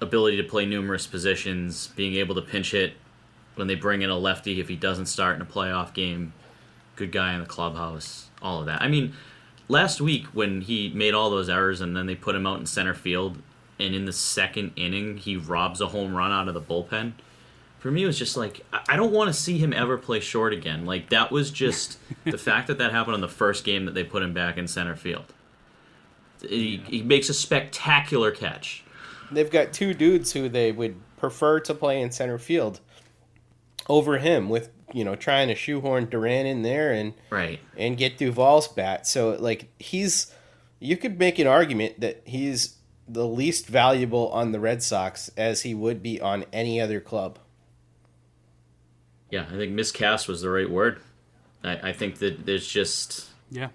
ability 0.00 0.36
to 0.36 0.44
play 0.44 0.66
numerous 0.66 1.06
positions, 1.06 1.88
being 1.96 2.14
able 2.14 2.34
to 2.34 2.42
pinch 2.42 2.72
hit 2.72 2.94
when 3.54 3.66
they 3.66 3.74
bring 3.74 4.02
in 4.02 4.10
a 4.10 4.18
lefty 4.18 4.60
if 4.60 4.68
he 4.68 4.76
doesn't 4.76 5.06
start 5.06 5.36
in 5.36 5.42
a 5.42 5.46
playoff 5.46 5.94
game. 5.94 6.32
Good 6.96 7.12
guy 7.12 7.34
in 7.34 7.40
the 7.40 7.46
clubhouse, 7.46 8.28
all 8.40 8.60
of 8.60 8.66
that. 8.66 8.82
I 8.82 8.88
mean, 8.88 9.12
last 9.68 10.00
week 10.00 10.26
when 10.26 10.62
he 10.62 10.90
made 10.90 11.14
all 11.14 11.30
those 11.30 11.48
errors 11.48 11.80
and 11.80 11.96
then 11.96 12.06
they 12.06 12.14
put 12.14 12.34
him 12.34 12.46
out 12.46 12.58
in 12.58 12.66
center 12.66 12.94
field, 12.94 13.38
and 13.78 13.94
in 13.94 14.06
the 14.06 14.12
second 14.12 14.72
inning 14.76 15.18
he 15.18 15.36
robs 15.36 15.80
a 15.80 15.88
home 15.88 16.14
run 16.14 16.32
out 16.32 16.48
of 16.48 16.54
the 16.54 16.60
bullpen. 16.60 17.12
For 17.86 17.92
me, 17.92 18.02
it 18.02 18.06
was 18.06 18.18
just 18.18 18.36
like 18.36 18.66
I 18.88 18.96
don't 18.96 19.12
want 19.12 19.28
to 19.28 19.32
see 19.32 19.58
him 19.58 19.72
ever 19.72 19.96
play 19.96 20.18
short 20.18 20.52
again. 20.52 20.86
Like 20.86 21.10
that 21.10 21.30
was 21.30 21.52
just 21.52 21.98
the 22.24 22.36
fact 22.36 22.66
that 22.66 22.78
that 22.78 22.90
happened 22.90 23.14
on 23.14 23.20
the 23.20 23.28
first 23.28 23.62
game 23.62 23.84
that 23.84 23.94
they 23.94 24.02
put 24.02 24.24
him 24.24 24.32
back 24.34 24.58
in 24.58 24.66
center 24.66 24.96
field. 24.96 25.32
He, 26.42 26.78
he 26.78 27.02
makes 27.02 27.28
a 27.28 27.32
spectacular 27.32 28.32
catch. 28.32 28.82
They've 29.30 29.48
got 29.48 29.72
two 29.72 29.94
dudes 29.94 30.32
who 30.32 30.48
they 30.48 30.72
would 30.72 30.96
prefer 31.16 31.60
to 31.60 31.74
play 31.74 32.02
in 32.02 32.10
center 32.10 32.38
field 32.38 32.80
over 33.88 34.18
him 34.18 34.48
with 34.48 34.70
you 34.92 35.04
know 35.04 35.14
trying 35.14 35.46
to 35.46 35.54
shoehorn 35.54 36.06
Duran 36.06 36.44
in 36.44 36.62
there 36.62 36.90
and 36.92 37.14
right 37.30 37.60
and 37.76 37.96
get 37.96 38.18
Duvall's 38.18 38.66
bat. 38.66 39.06
So 39.06 39.36
like 39.38 39.68
he's 39.78 40.34
you 40.80 40.96
could 40.96 41.20
make 41.20 41.38
an 41.38 41.46
argument 41.46 42.00
that 42.00 42.22
he's 42.24 42.78
the 43.06 43.28
least 43.28 43.68
valuable 43.68 44.28
on 44.30 44.50
the 44.50 44.58
Red 44.58 44.82
Sox 44.82 45.30
as 45.36 45.62
he 45.62 45.72
would 45.72 46.02
be 46.02 46.20
on 46.20 46.46
any 46.52 46.80
other 46.80 46.98
club. 46.98 47.38
Yeah, 49.30 49.46
I 49.50 49.56
think 49.56 49.72
miscast 49.72 50.28
was 50.28 50.42
the 50.42 50.50
right 50.50 50.70
word. 50.70 51.00
I, 51.64 51.88
I 51.88 51.92
think 51.92 52.18
that 52.18 52.46
there's 52.46 52.66
just 52.66 53.28
yeah. 53.50 53.68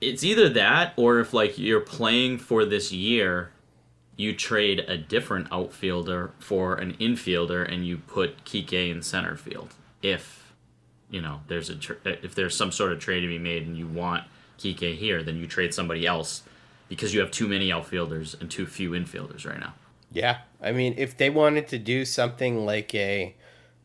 It's 0.00 0.24
either 0.24 0.48
that 0.50 0.94
or 0.96 1.20
if 1.20 1.34
like 1.34 1.58
you're 1.58 1.80
playing 1.80 2.38
for 2.38 2.64
this 2.64 2.90
year 2.90 3.52
you 4.20 4.34
trade 4.34 4.80
a 4.80 4.98
different 4.98 5.48
outfielder 5.50 6.30
for 6.38 6.74
an 6.74 6.92
infielder 7.00 7.66
and 7.72 7.86
you 7.86 7.96
put 7.96 8.44
Kike 8.44 8.90
in 8.90 9.00
center 9.00 9.34
field. 9.34 9.72
If 10.02 10.52
you 11.08 11.22
know 11.22 11.40
there's 11.48 11.70
a 11.70 11.76
tra- 11.76 11.96
uh, 12.04 12.16
if 12.22 12.34
there's 12.34 12.54
some 12.54 12.70
sort 12.70 12.92
of 12.92 12.98
trade 12.98 13.22
to 13.22 13.28
be 13.28 13.38
made 13.38 13.66
and 13.66 13.78
you 13.78 13.88
want 13.88 14.24
Kike 14.58 14.96
here, 14.96 15.22
then 15.22 15.38
you 15.38 15.46
trade 15.46 15.72
somebody 15.72 16.06
else 16.06 16.42
because 16.88 17.14
you 17.14 17.20
have 17.20 17.30
too 17.30 17.48
many 17.48 17.72
outfielders 17.72 18.36
and 18.38 18.50
too 18.50 18.66
few 18.66 18.90
infielders 18.90 19.46
right 19.46 19.58
now. 19.58 19.72
Yeah, 20.12 20.38
I 20.60 20.72
mean, 20.72 20.94
if 20.98 21.16
they 21.16 21.30
wanted 21.30 21.68
to 21.68 21.78
do 21.78 22.04
something 22.04 22.66
like 22.66 22.94
a 22.94 23.34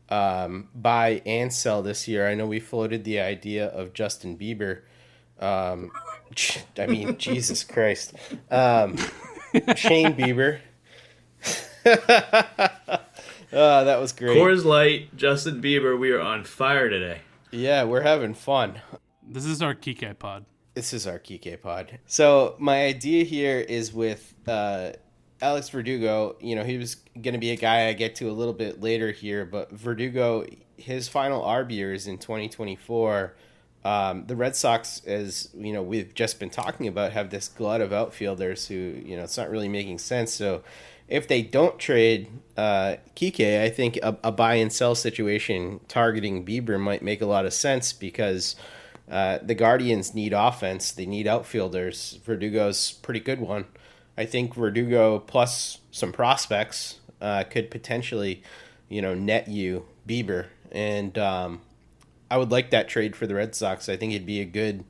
um, 0.08 0.68
buy 0.74 1.22
and 1.26 1.52
sell 1.52 1.82
this 1.82 2.06
year, 2.06 2.28
I 2.28 2.34
know 2.34 2.46
we 2.46 2.60
floated 2.60 3.04
the 3.04 3.20
idea 3.20 3.66
of 3.66 3.92
Justin 3.92 4.36
Bieber. 4.38 4.82
Um, 5.38 5.90
I 6.78 6.86
mean, 6.86 7.16
Jesus 7.18 7.64
Christ. 7.64 8.14
Um, 8.50 8.96
Shane 9.76 10.14
Bieber. 10.14 10.60
oh, 11.84 11.92
that 13.50 14.00
was 14.00 14.12
great. 14.12 14.36
Coors 14.36 14.64
Light, 14.64 15.16
Justin 15.16 15.60
Bieber, 15.62 15.98
we 15.98 16.10
are 16.10 16.20
on 16.20 16.44
fire 16.44 16.88
today. 16.88 17.20
Yeah, 17.50 17.84
we're 17.84 18.02
having 18.02 18.34
fun. 18.34 18.80
This 19.26 19.44
is 19.44 19.62
our 19.62 19.74
Kike 19.74 20.18
pod. 20.18 20.44
This 20.74 20.92
is 20.92 21.06
our 21.06 21.18
Kike 21.18 21.62
pod. 21.62 21.98
So 22.06 22.54
my 22.58 22.84
idea 22.84 23.24
here 23.24 23.58
is 23.58 23.92
with 23.92 24.34
uh, 24.46 24.92
Alex 25.40 25.68
Verdugo. 25.68 26.36
You 26.40 26.56
know, 26.56 26.64
he 26.64 26.78
was 26.78 26.96
going 27.20 27.34
to 27.34 27.38
be 27.38 27.50
a 27.50 27.56
guy 27.56 27.88
I 27.88 27.92
get 27.92 28.16
to 28.16 28.30
a 28.30 28.32
little 28.32 28.54
bit 28.54 28.80
later 28.80 29.10
here, 29.10 29.44
but 29.44 29.70
Verdugo, 29.70 30.44
his 30.76 31.08
final 31.08 31.42
ARB 31.42 31.72
year 31.72 31.92
is 31.92 32.06
in 32.06 32.18
2024. 32.18 33.34
Um, 33.84 34.26
the 34.26 34.34
Red 34.34 34.56
Sox, 34.56 35.02
as 35.06 35.48
you 35.54 35.72
know, 35.72 35.82
we've 35.82 36.12
just 36.14 36.40
been 36.40 36.50
talking 36.50 36.88
about, 36.88 37.12
have 37.12 37.30
this 37.30 37.46
glut 37.48 37.80
of 37.80 37.92
outfielders 37.92 38.66
who, 38.66 38.74
you 38.74 39.16
know, 39.16 39.22
it's 39.22 39.36
not 39.36 39.48
really 39.48 39.68
making 39.68 39.98
sense. 39.98 40.32
So, 40.32 40.62
if 41.08 41.28
they 41.28 41.42
don't 41.42 41.78
trade 41.78 42.28
uh, 42.56 42.96
Kike, 43.14 43.62
I 43.62 43.68
think 43.68 43.96
a, 44.02 44.18
a, 44.24 44.32
buy 44.32 44.56
and 44.56 44.72
sell 44.72 44.96
situation 44.96 45.78
targeting 45.86 46.44
Bieber 46.44 46.80
might 46.80 47.00
make 47.00 47.22
a 47.22 47.26
lot 47.26 47.46
of 47.46 47.54
sense 47.54 47.92
because 47.92 48.56
uh, 49.08 49.38
the 49.40 49.54
Guardians 49.54 50.14
need 50.14 50.32
offense. 50.32 50.90
They 50.90 51.06
need 51.06 51.28
outfielders. 51.28 52.18
Verdugo's 52.24 52.92
pretty 52.92 53.20
good 53.20 53.40
one. 53.40 53.66
I 54.16 54.24
think 54.24 54.54
Verdugo 54.54 55.18
plus 55.18 55.78
some 55.90 56.12
prospects 56.12 57.00
uh, 57.20 57.44
could 57.44 57.70
potentially, 57.70 58.42
you 58.88 59.02
know, 59.02 59.14
net 59.14 59.48
you 59.48 59.86
Bieber. 60.08 60.46
And 60.72 61.16
um, 61.18 61.60
I 62.30 62.38
would 62.38 62.50
like 62.50 62.70
that 62.70 62.88
trade 62.88 63.14
for 63.16 63.26
the 63.26 63.34
Red 63.34 63.54
Sox. 63.54 63.88
I 63.88 63.96
think 63.96 64.12
it'd 64.12 64.26
be 64.26 64.40
a 64.40 64.46
good 64.46 64.84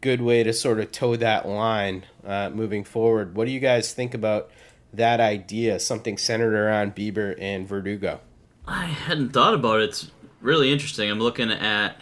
good 0.00 0.20
way 0.20 0.44
to 0.44 0.52
sort 0.52 0.78
of 0.78 0.92
toe 0.92 1.16
that 1.16 1.46
line 1.48 2.04
uh, 2.24 2.50
moving 2.50 2.84
forward. 2.84 3.34
What 3.34 3.46
do 3.46 3.50
you 3.52 3.60
guys 3.60 3.92
think 3.92 4.14
about 4.14 4.50
that 4.92 5.18
idea? 5.20 5.80
Something 5.80 6.16
centered 6.16 6.54
around 6.54 6.94
Bieber 6.94 7.34
and 7.40 7.66
Verdugo. 7.66 8.20
I 8.66 8.84
hadn't 8.84 9.30
thought 9.30 9.54
about 9.54 9.80
it. 9.80 9.88
It's 9.88 10.10
really 10.40 10.72
interesting. 10.72 11.10
I'm 11.10 11.18
looking 11.18 11.50
at 11.50 11.96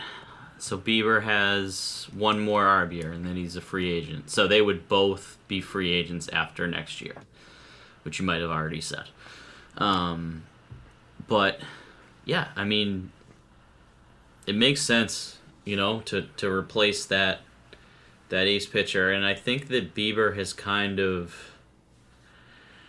so 0.67 0.77
Bieber 0.77 1.23
has 1.23 2.09
one 2.13 2.41
more 2.41 2.65
ARB 2.65 2.93
year, 2.95 3.13
and 3.13 3.25
then 3.25 3.37
he's 3.37 3.55
a 3.55 3.61
free 3.61 3.93
agent. 3.93 4.31
So 4.31 4.49
they 4.49 4.61
would 4.61 4.89
both 4.89 5.39
be 5.47 5.61
free 5.61 5.93
agents 5.93 6.29
after 6.33 6.67
next 6.67 7.01
year, 7.01 7.15
which 8.03 8.19
you 8.19 8.27
might 8.27 8.41
have 8.41 8.51
already 8.51 8.81
said. 8.81 9.05
Um, 9.79 10.43
but 11.29 11.61
yeah, 12.25 12.49
I 12.57 12.65
mean, 12.65 13.13
it 14.49 14.57
makes 14.57 14.83
sense, 14.83 15.39
you 15.65 15.77
know, 15.77 16.01
to 16.01 16.23
to 16.39 16.51
replace 16.51 17.07
that 17.07 17.43
that 18.31 18.49
ace 18.49 18.67
pitcher, 18.67 19.13
and 19.13 19.25
I 19.25 19.35
think 19.35 19.69
that 19.69 19.95
Bieber 19.95 20.37
has 20.37 20.53
kind 20.53 20.99
of. 20.99 21.53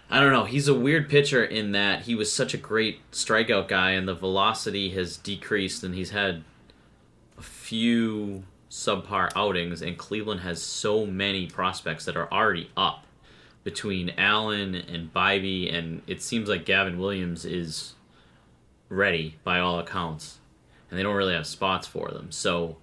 I 0.10 0.20
don't 0.20 0.34
know. 0.34 0.46
He's 0.46 0.68
a 0.68 0.74
weird 0.74 1.10
pitcher 1.10 1.44
in 1.44 1.74
that 1.74 2.04
he 2.04 2.16
was 2.16 2.34
such 2.34 2.56
a 2.56 2.58
great 2.58 3.02
strikeout 3.12 3.68
guy, 3.68 3.92
and 3.92 4.08
the 4.08 4.16
velocity 4.16 4.90
has 4.92 5.16
decreased, 5.16 5.84
and 5.84 5.94
he's 5.94 6.10
had 6.10 6.44
few 7.68 8.44
subpar 8.70 9.30
outings, 9.36 9.82
and 9.82 9.98
Cleveland 9.98 10.40
has 10.42 10.64
so 10.64 11.06
many 11.06 11.48
prospects 11.48 12.06
that 12.06 12.16
are 12.16 12.32
already 12.32 12.70
up 12.78 13.06
between 13.66 14.14
Allen 14.18 14.74
and 14.74 15.14
Bibee, 15.14 15.74
and 15.74 16.02
it 16.08 16.22
seems 16.22 16.48
like 16.48 16.64
Gavin 16.64 16.98
Williams 16.98 17.44
is 17.44 17.94
ready 18.90 19.36
by 19.44 19.60
all 19.60 19.80
accounts 19.80 20.38
and 20.90 20.98
they 20.98 21.04
don't 21.04 21.16
really 21.16 21.34
have 21.34 21.46
spots 21.46 21.88
for 21.88 22.10
them. 22.10 22.32
So 22.32 22.78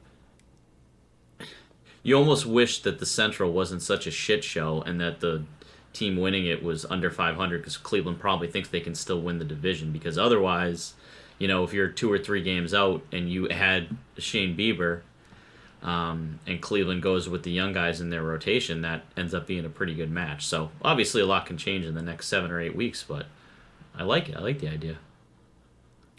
you 2.02 2.16
almost 2.16 2.44
wish 2.44 2.82
that 2.82 2.98
the 2.98 3.06
Central 3.06 3.52
wasn't 3.52 3.80
such 3.80 4.06
a 4.06 4.10
shit 4.10 4.44
show 4.44 4.82
and 4.82 5.00
that 5.00 5.20
the 5.20 5.44
team 5.94 6.16
winning 6.16 6.44
it 6.44 6.62
was 6.62 6.84
under 6.86 7.10
500 7.10 7.58
because 7.58 7.76
Cleveland 7.76 8.20
probably 8.20 8.48
thinks 8.48 8.68
they 8.68 8.80
can 8.80 8.94
still 8.94 9.20
win 9.20 9.38
the 9.38 9.44
division 9.44 9.92
because 9.92 10.18
otherwise, 10.18 10.94
you 11.38 11.48
know, 11.48 11.64
if 11.64 11.72
you're 11.72 11.88
two 11.88 12.10
or 12.10 12.18
three 12.18 12.42
games 12.42 12.72
out 12.72 13.02
and 13.12 13.30
you 13.30 13.48
had 13.48 13.96
Shane 14.18 14.56
Bieber 14.56 15.02
um, 15.82 16.38
and 16.46 16.60
Cleveland 16.60 17.02
goes 17.02 17.28
with 17.28 17.42
the 17.42 17.50
young 17.50 17.72
guys 17.72 18.00
in 18.00 18.10
their 18.10 18.22
rotation, 18.22 18.82
that 18.82 19.04
ends 19.16 19.34
up 19.34 19.46
being 19.46 19.64
a 19.64 19.68
pretty 19.68 19.94
good 19.94 20.10
match. 20.10 20.46
So 20.46 20.70
obviously, 20.82 21.20
a 21.20 21.26
lot 21.26 21.46
can 21.46 21.58
change 21.58 21.84
in 21.84 21.94
the 21.94 22.02
next 22.02 22.28
seven 22.28 22.50
or 22.50 22.60
eight 22.60 22.76
weeks, 22.76 23.04
but 23.06 23.26
I 23.96 24.02
like 24.02 24.28
it. 24.28 24.36
I 24.36 24.40
like 24.40 24.60
the 24.60 24.68
idea. 24.68 24.98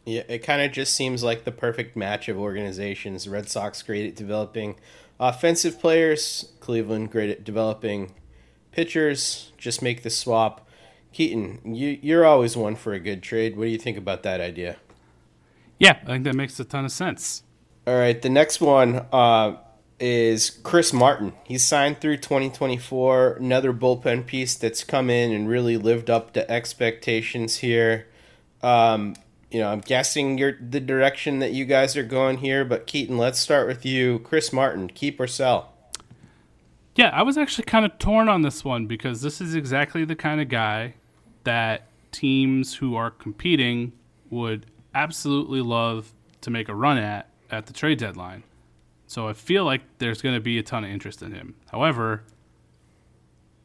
Yeah, 0.06 0.22
it 0.28 0.40
kind 0.40 0.62
of 0.62 0.72
just 0.72 0.94
seems 0.94 1.24
like 1.24 1.46
the 1.46 1.52
perfect 1.52 1.96
match 1.96 2.30
of 2.30 2.38
organizations. 2.38 3.28
Red 3.28 3.50
Sox 3.50 3.82
great 3.82 4.08
at 4.08 4.16
developing 4.16 4.76
offensive 5.20 5.80
players, 5.80 6.52
Cleveland 6.60 7.12
great 7.12 7.32
at 7.32 7.44
developing 7.44 8.14
pitchers. 8.72 9.52
Just 9.58 9.82
make 9.82 10.04
the 10.04 10.12
swap. 10.12 10.68
Keaton, 11.12 11.60
you 11.64 11.98
you're 12.02 12.26
always 12.26 12.56
one 12.56 12.76
for 12.76 12.94
a 12.94 13.00
good 13.00 13.24
trade. 13.24 13.58
What 13.58 13.64
do 13.64 13.72
you 13.72 13.78
think 13.78 13.98
about 13.98 14.22
that 14.24 14.42
idea? 14.42 14.76
Yeah, 15.80 16.00
I 16.04 16.06
think 16.06 16.24
that 16.24 16.36
makes 16.36 16.60
a 16.60 16.66
ton 16.66 16.86
of 16.86 16.92
sense. 16.92 17.44
All 17.88 17.98
right, 17.98 18.20
the 18.22 18.30
next 18.30 18.62
one, 18.62 19.06
uh, 19.12 19.58
is 20.00 20.50
Chris 20.50 20.92
Martin. 20.92 21.34
He's 21.44 21.64
signed 21.64 22.02
through 22.02 22.18
2024. 22.18 23.34
Another 23.34 23.74
bullpen 23.74 24.26
piece 24.26 24.56
that's 24.56 24.84
come 24.84 25.10
in 25.10 25.32
and 25.32 25.48
really 25.48 25.78
lived 25.78 26.10
up 26.10 26.34
to 26.34 26.50
expectations 26.52 27.58
here. 27.58 28.08
Um, 28.62 29.16
you 29.52 29.60
know, 29.60 29.70
I'm 29.70 29.80
guessing 29.80 30.38
you're 30.38 30.58
the 30.60 30.80
direction 30.80 31.40
that 31.40 31.52
you 31.52 31.66
guys 31.66 31.96
are 31.96 32.04
going 32.04 32.38
here, 32.38 32.66
but 32.66 32.88
Keaton, 32.88 33.18
let's 33.18 33.40
start 33.40 33.68
with 33.68 33.86
you. 33.86 34.20
Chris 34.20 34.52
Martin, 34.52 34.90
keep 34.90 35.20
or 35.20 35.28
sell? 35.28 35.72
Yeah, 36.96 37.10
I 37.10 37.24
was 37.24 37.38
actually 37.38 37.66
kind 37.66 37.86
of 37.86 37.98
torn 38.00 38.28
on 38.30 38.42
this 38.42 38.64
one 38.64 38.88
because 38.88 39.22
this 39.22 39.40
is 39.40 39.54
exactly 39.56 40.04
the 40.06 40.16
kind 40.16 40.42
of 40.42 40.50
guy 40.50 40.96
that 41.44 41.88
teams 42.12 42.76
who 42.76 42.96
are 42.96 43.12
competing 43.12 43.92
would 44.30 44.66
absolutely 44.96 45.62
love 45.62 46.14
to 46.42 46.50
make 46.50 46.70
a 46.70 46.74
run 46.74 46.98
at 46.98 47.30
at 47.52 47.68
the 47.68 47.74
trade 47.74 48.00
deadline. 48.00 48.44
So 49.08 49.28
I 49.28 49.34
feel 49.34 49.66
like 49.66 49.82
there's 50.00 50.22
going 50.22 50.34
to 50.34 50.42
be 50.42 50.58
a 50.58 50.64
ton 50.64 50.84
of 50.84 50.90
interest 50.90 51.22
in 51.22 51.32
him. 51.32 51.56
However, 51.72 52.24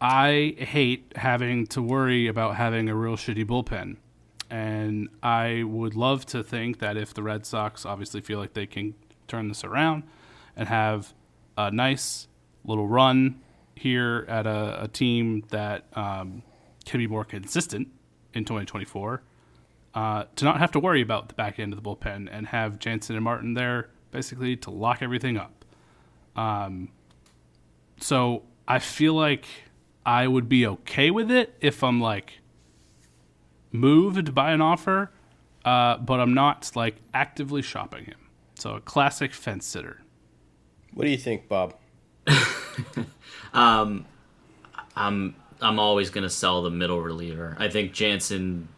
I 0.01 0.55
hate 0.59 1.12
having 1.16 1.66
to 1.68 1.81
worry 1.81 2.26
about 2.26 2.57
having 2.57 2.89
a 2.89 2.95
real 2.95 3.16
shitty 3.16 3.47
bullpen. 3.47 3.97
And 4.51 5.09
I 5.22 5.62
would 5.62 5.95
love 5.95 6.26
to 6.26 6.43
think 6.43 6.78
that 6.81 6.97
if 6.97 7.14
the 7.14 7.22
Red 7.22 7.47
Sox 7.47 7.87
obviously 7.87 8.20
feel 8.20 8.39
like 8.39 8.53
they 8.53 8.66
can 8.66 8.95
turn 9.28 9.49
this 9.49 9.64
around 9.64 10.03
and 10.57 10.68
have 10.68 11.14
a 11.57 11.70
nice 11.70 12.26
little 12.64 12.89
run 12.89 13.41
here 13.76 14.26
at 14.28 14.47
a, 14.47 14.85
a 14.85 14.89
team 14.89 15.45
that 15.51 15.87
um, 15.95 16.43
can 16.85 16.99
be 16.99 17.07
more 17.07 17.24
consistent 17.24 17.89
in 18.35 18.45
2024, 18.45 19.22
uh, 19.95 20.24
to 20.36 20.45
not 20.45 20.59
have 20.59 20.70
to 20.72 20.80
worry 20.80 21.03
about 21.03 21.28
the 21.28 21.34
back 21.34 21.59
end 21.59 21.72
of 21.72 21.82
the 21.82 21.88
bullpen 21.88 22.28
and 22.30 22.49
have 22.49 22.78
Jansen 22.78 23.16
and 23.16 23.24
Martin 23.24 23.55
there 23.55 23.88
basically 24.11 24.57
to 24.57 24.70
lock 24.70 25.03
everything 25.03 25.36
up. 25.36 25.64
Um, 26.36 26.91
so 27.99 28.43
I 28.66 28.78
feel 28.78 29.14
like 29.14 29.47
I 30.07 30.26
would 30.26 30.49
be 30.49 30.66
okay 30.66 31.11
with 31.11 31.30
it 31.30 31.55
if 31.61 31.82
I'm 31.82 32.01
like 32.01 32.41
moved 33.72 34.34
by 34.34 34.53
an 34.53 34.61
offer, 34.61 35.11
uh, 35.64 35.99
but 35.99 36.20
I'm 36.20 36.34
not 36.34 36.70
like 36.74 36.97
actively 37.12 37.62
shopping 37.62 38.05
him. 38.05 38.18
So 38.55 38.74
a 38.74 38.80
classic 38.80 39.32
fence 39.32 39.66
sitter. 39.66 40.03
What 40.95 41.05
do 41.05 41.11
you 41.11 41.18
think, 41.18 41.49
Bob? 41.49 41.76
um, 43.55 44.07
I'm 44.97 45.34
I'm 45.61 45.78
always 45.78 46.11
going 46.11 46.22
to 46.22 46.30
sell 46.30 46.62
the 46.62 46.70
middle 46.70 47.01
reliever. 47.01 47.57
I 47.59 47.68
think 47.68 47.93
Jansen 47.93 48.68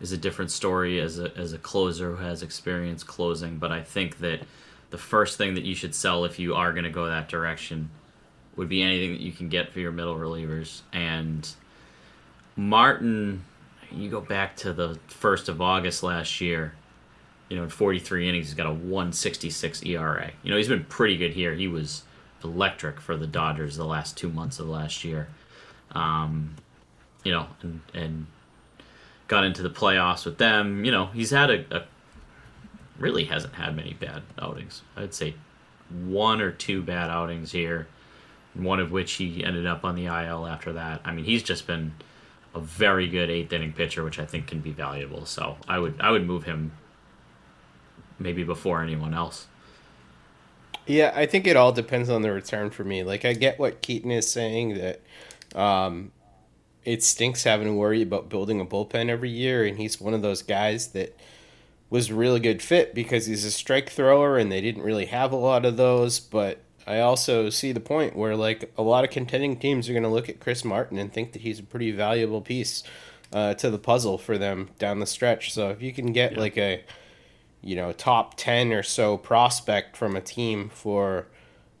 is 0.00 0.12
a 0.12 0.16
different 0.16 0.50
story 0.50 1.00
as 1.00 1.18
a 1.18 1.36
as 1.36 1.52
a 1.52 1.58
closer 1.58 2.14
who 2.14 2.22
has 2.22 2.42
experience 2.42 3.02
closing, 3.02 3.58
but 3.58 3.70
I 3.70 3.82
think 3.82 4.18
that 4.18 4.40
the 4.90 4.98
first 4.98 5.38
thing 5.38 5.54
that 5.54 5.64
you 5.64 5.74
should 5.74 5.94
sell 5.94 6.24
if 6.24 6.38
you 6.38 6.54
are 6.54 6.72
going 6.72 6.84
to 6.84 6.90
go 6.90 7.06
that 7.06 7.28
direction 7.28 7.90
would 8.56 8.68
be 8.68 8.82
anything 8.82 9.12
that 9.12 9.20
you 9.20 9.32
can 9.32 9.48
get 9.48 9.72
for 9.72 9.80
your 9.80 9.92
middle 9.92 10.16
relievers. 10.16 10.82
And 10.92 11.48
Martin, 12.56 13.44
you 13.92 14.10
go 14.10 14.20
back 14.20 14.56
to 14.56 14.72
the 14.72 14.98
1st 15.08 15.48
of 15.48 15.62
August 15.62 16.02
last 16.02 16.40
year, 16.40 16.74
you 17.48 17.56
know, 17.56 17.64
in 17.64 17.68
43 17.68 18.28
innings, 18.28 18.46
he's 18.46 18.54
got 18.54 18.66
a 18.66 18.72
166 18.72 19.84
ERA. 19.84 20.32
You 20.42 20.50
know, 20.50 20.56
he's 20.56 20.68
been 20.68 20.84
pretty 20.84 21.16
good 21.16 21.32
here. 21.32 21.54
He 21.54 21.68
was 21.68 22.02
electric 22.44 23.00
for 23.00 23.16
the 23.16 23.26
Dodgers 23.26 23.76
the 23.76 23.84
last 23.84 24.16
two 24.16 24.28
months 24.28 24.58
of 24.58 24.68
last 24.68 25.04
year. 25.04 25.28
Um, 25.92 26.56
you 27.24 27.32
know, 27.32 27.46
and, 27.62 27.80
and 27.92 28.26
got 29.30 29.44
into 29.44 29.62
the 29.62 29.70
playoffs 29.70 30.24
with 30.24 30.38
them. 30.38 30.84
You 30.84 30.90
know, 30.90 31.06
he's 31.06 31.30
had 31.30 31.50
a, 31.50 31.64
a 31.70 31.84
really 32.98 33.24
hasn't 33.24 33.54
had 33.54 33.76
many 33.76 33.94
bad 33.94 34.22
outings. 34.42 34.82
I'd 34.96 35.14
say 35.14 35.34
one 35.88 36.40
or 36.40 36.50
two 36.50 36.82
bad 36.82 37.10
outings 37.10 37.52
here, 37.52 37.86
one 38.54 38.80
of 38.80 38.90
which 38.90 39.12
he 39.12 39.44
ended 39.44 39.66
up 39.66 39.84
on 39.84 39.94
the 39.94 40.06
IL 40.06 40.48
after 40.48 40.72
that. 40.72 41.00
I 41.04 41.12
mean, 41.12 41.24
he's 41.24 41.44
just 41.44 41.68
been 41.68 41.94
a 42.56 42.60
very 42.60 43.06
good 43.06 43.30
eighth 43.30 43.52
inning 43.52 43.72
pitcher, 43.72 44.02
which 44.02 44.18
I 44.18 44.26
think 44.26 44.48
can 44.48 44.58
be 44.58 44.72
valuable. 44.72 45.24
So 45.26 45.56
I 45.68 45.78
would 45.78 46.00
I 46.00 46.10
would 46.10 46.26
move 46.26 46.42
him 46.42 46.72
maybe 48.18 48.42
before 48.42 48.82
anyone 48.82 49.14
else. 49.14 49.46
Yeah, 50.86 51.12
I 51.14 51.26
think 51.26 51.46
it 51.46 51.56
all 51.56 51.70
depends 51.70 52.10
on 52.10 52.22
the 52.22 52.32
return 52.32 52.70
for 52.70 52.82
me. 52.82 53.04
Like 53.04 53.24
I 53.24 53.34
get 53.34 53.60
what 53.60 53.80
Keaton 53.80 54.10
is 54.10 54.28
saying 54.28 54.74
that 54.74 55.00
um, 55.54 56.10
it 56.84 57.02
stinks 57.02 57.44
having 57.44 57.66
to 57.66 57.74
worry 57.74 58.02
about 58.02 58.28
building 58.28 58.60
a 58.60 58.66
bullpen 58.66 59.08
every 59.08 59.30
year, 59.30 59.64
and 59.64 59.78
he's 59.78 60.00
one 60.00 60.14
of 60.14 60.22
those 60.22 60.42
guys 60.42 60.88
that 60.88 61.16
was 61.90 62.10
a 62.10 62.14
really 62.14 62.40
good 62.40 62.62
fit 62.62 62.94
because 62.94 63.26
he's 63.26 63.44
a 63.44 63.50
strike 63.50 63.90
thrower 63.90 64.38
and 64.38 64.50
they 64.50 64.60
didn't 64.60 64.82
really 64.82 65.06
have 65.06 65.32
a 65.32 65.36
lot 65.36 65.64
of 65.64 65.76
those. 65.76 66.20
But 66.20 66.60
I 66.86 67.00
also 67.00 67.50
see 67.50 67.72
the 67.72 67.80
point 67.80 68.16
where 68.16 68.36
like 68.36 68.72
a 68.78 68.82
lot 68.82 69.04
of 69.04 69.10
contending 69.10 69.56
teams 69.56 69.88
are 69.88 69.92
going 69.92 70.04
to 70.04 70.08
look 70.08 70.28
at 70.28 70.40
Chris 70.40 70.64
Martin 70.64 70.98
and 70.98 71.12
think 71.12 71.32
that 71.32 71.42
he's 71.42 71.58
a 71.58 71.64
pretty 71.64 71.90
valuable 71.90 72.40
piece 72.40 72.82
uh, 73.32 73.54
to 73.54 73.70
the 73.70 73.78
puzzle 73.78 74.18
for 74.18 74.38
them 74.38 74.70
down 74.78 75.00
the 75.00 75.06
stretch. 75.06 75.52
So 75.52 75.70
if 75.70 75.82
you 75.82 75.92
can 75.92 76.12
get 76.12 76.32
yeah. 76.32 76.40
like 76.40 76.56
a 76.56 76.84
you 77.62 77.76
know 77.76 77.92
top 77.92 78.34
ten 78.36 78.72
or 78.72 78.82
so 78.82 79.16
prospect 79.16 79.96
from 79.96 80.16
a 80.16 80.20
team 80.20 80.70
for 80.70 81.26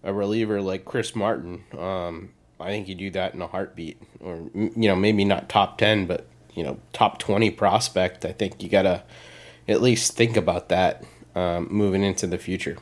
a 0.02 0.12
reliever 0.12 0.60
like 0.60 0.84
Chris 0.84 1.14
Martin, 1.14 1.64
um, 1.78 2.30
I 2.60 2.68
think 2.68 2.88
you 2.88 2.94
do 2.94 3.10
that 3.10 3.34
in 3.34 3.42
a 3.42 3.46
heartbeat. 3.46 4.00
Or 4.20 4.50
you 4.54 4.70
know 4.74 4.96
maybe 4.96 5.24
not 5.24 5.48
top 5.48 5.78
ten, 5.78 6.06
but 6.06 6.26
you 6.54 6.62
know 6.62 6.78
top 6.92 7.18
twenty 7.18 7.50
prospect. 7.50 8.24
I 8.24 8.32
think 8.32 8.62
you 8.62 8.68
gotta 8.68 9.02
at 9.68 9.80
least 9.80 10.16
think 10.16 10.36
about 10.36 10.68
that 10.68 11.04
um, 11.34 11.68
moving 11.70 12.02
into 12.02 12.26
the 12.26 12.38
future. 12.38 12.76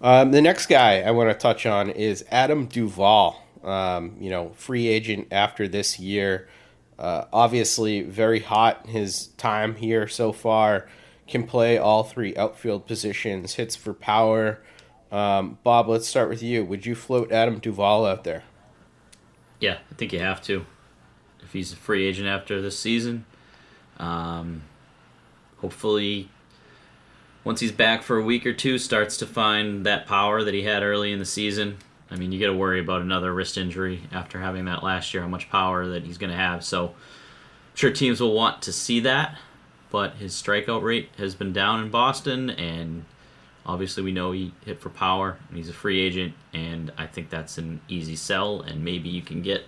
Um, 0.00 0.30
the 0.30 0.42
next 0.42 0.66
guy 0.66 1.00
I 1.00 1.10
want 1.10 1.30
to 1.30 1.34
touch 1.34 1.66
on 1.66 1.90
is 1.90 2.24
Adam 2.30 2.66
Duvall. 2.66 3.42
Um, 3.64 4.16
you 4.20 4.30
know, 4.30 4.50
free 4.54 4.86
agent 4.86 5.28
after 5.32 5.66
this 5.66 5.98
year. 5.98 6.48
Uh, 6.98 7.24
obviously, 7.32 8.02
very 8.02 8.40
hot 8.40 8.86
his 8.86 9.28
time 9.38 9.74
here 9.76 10.06
so 10.06 10.32
far. 10.32 10.88
Can 11.26 11.44
play 11.46 11.76
all 11.76 12.04
three 12.04 12.36
outfield 12.36 12.86
positions, 12.86 13.54
hits 13.54 13.74
for 13.74 13.92
power. 13.92 14.60
Um, 15.10 15.58
Bob, 15.62 15.88
let's 15.88 16.08
start 16.08 16.28
with 16.28 16.42
you. 16.42 16.64
Would 16.64 16.84
you 16.86 16.94
float 16.94 17.30
Adam 17.30 17.58
Duvall 17.58 18.04
out 18.04 18.24
there? 18.24 18.42
Yeah, 19.60 19.78
I 19.90 19.94
think 19.94 20.12
you 20.12 20.18
have 20.18 20.42
to. 20.42 20.66
If 21.42 21.52
he's 21.52 21.72
a 21.72 21.76
free 21.76 22.04
agent 22.06 22.26
after 22.26 22.60
this 22.60 22.78
season, 22.78 23.24
um, 23.98 24.62
hopefully, 25.58 26.28
once 27.44 27.60
he's 27.60 27.72
back 27.72 28.02
for 28.02 28.18
a 28.18 28.22
week 28.22 28.44
or 28.44 28.52
two, 28.52 28.78
starts 28.78 29.16
to 29.18 29.26
find 29.26 29.86
that 29.86 30.06
power 30.06 30.42
that 30.42 30.52
he 30.52 30.64
had 30.64 30.82
early 30.82 31.12
in 31.12 31.18
the 31.18 31.24
season. 31.24 31.78
I 32.10 32.16
mean, 32.16 32.32
you 32.32 32.40
got 32.40 32.52
to 32.52 32.58
worry 32.58 32.80
about 32.80 33.02
another 33.02 33.32
wrist 33.32 33.56
injury 33.56 34.02
after 34.12 34.40
having 34.40 34.64
that 34.66 34.82
last 34.82 35.14
year, 35.14 35.22
how 35.22 35.28
much 35.28 35.48
power 35.50 35.86
that 35.86 36.04
he's 36.04 36.18
going 36.18 36.30
to 36.30 36.36
have. 36.36 36.64
So, 36.64 36.88
I'm 36.88 36.94
sure 37.74 37.92
teams 37.92 38.20
will 38.20 38.34
want 38.34 38.62
to 38.62 38.72
see 38.72 39.00
that, 39.00 39.38
but 39.90 40.14
his 40.16 40.34
strikeout 40.34 40.82
rate 40.82 41.10
has 41.18 41.34
been 41.34 41.52
down 41.52 41.80
in 41.80 41.90
Boston, 41.90 42.50
and 42.50 43.04
obviously 43.66 44.02
we 44.02 44.12
know 44.12 44.32
he 44.32 44.52
hit 44.64 44.80
for 44.80 44.88
power, 44.88 45.36
and 45.48 45.58
he's 45.58 45.68
a 45.68 45.74
free 45.74 46.00
agent, 46.00 46.34
and 46.54 46.92
I 46.96 47.06
think 47.06 47.28
that's 47.28 47.58
an 47.58 47.80
easy 47.88 48.16
sell, 48.16 48.60
and 48.60 48.84
maybe 48.84 49.08
you 49.08 49.20
can 49.20 49.42
get, 49.42 49.64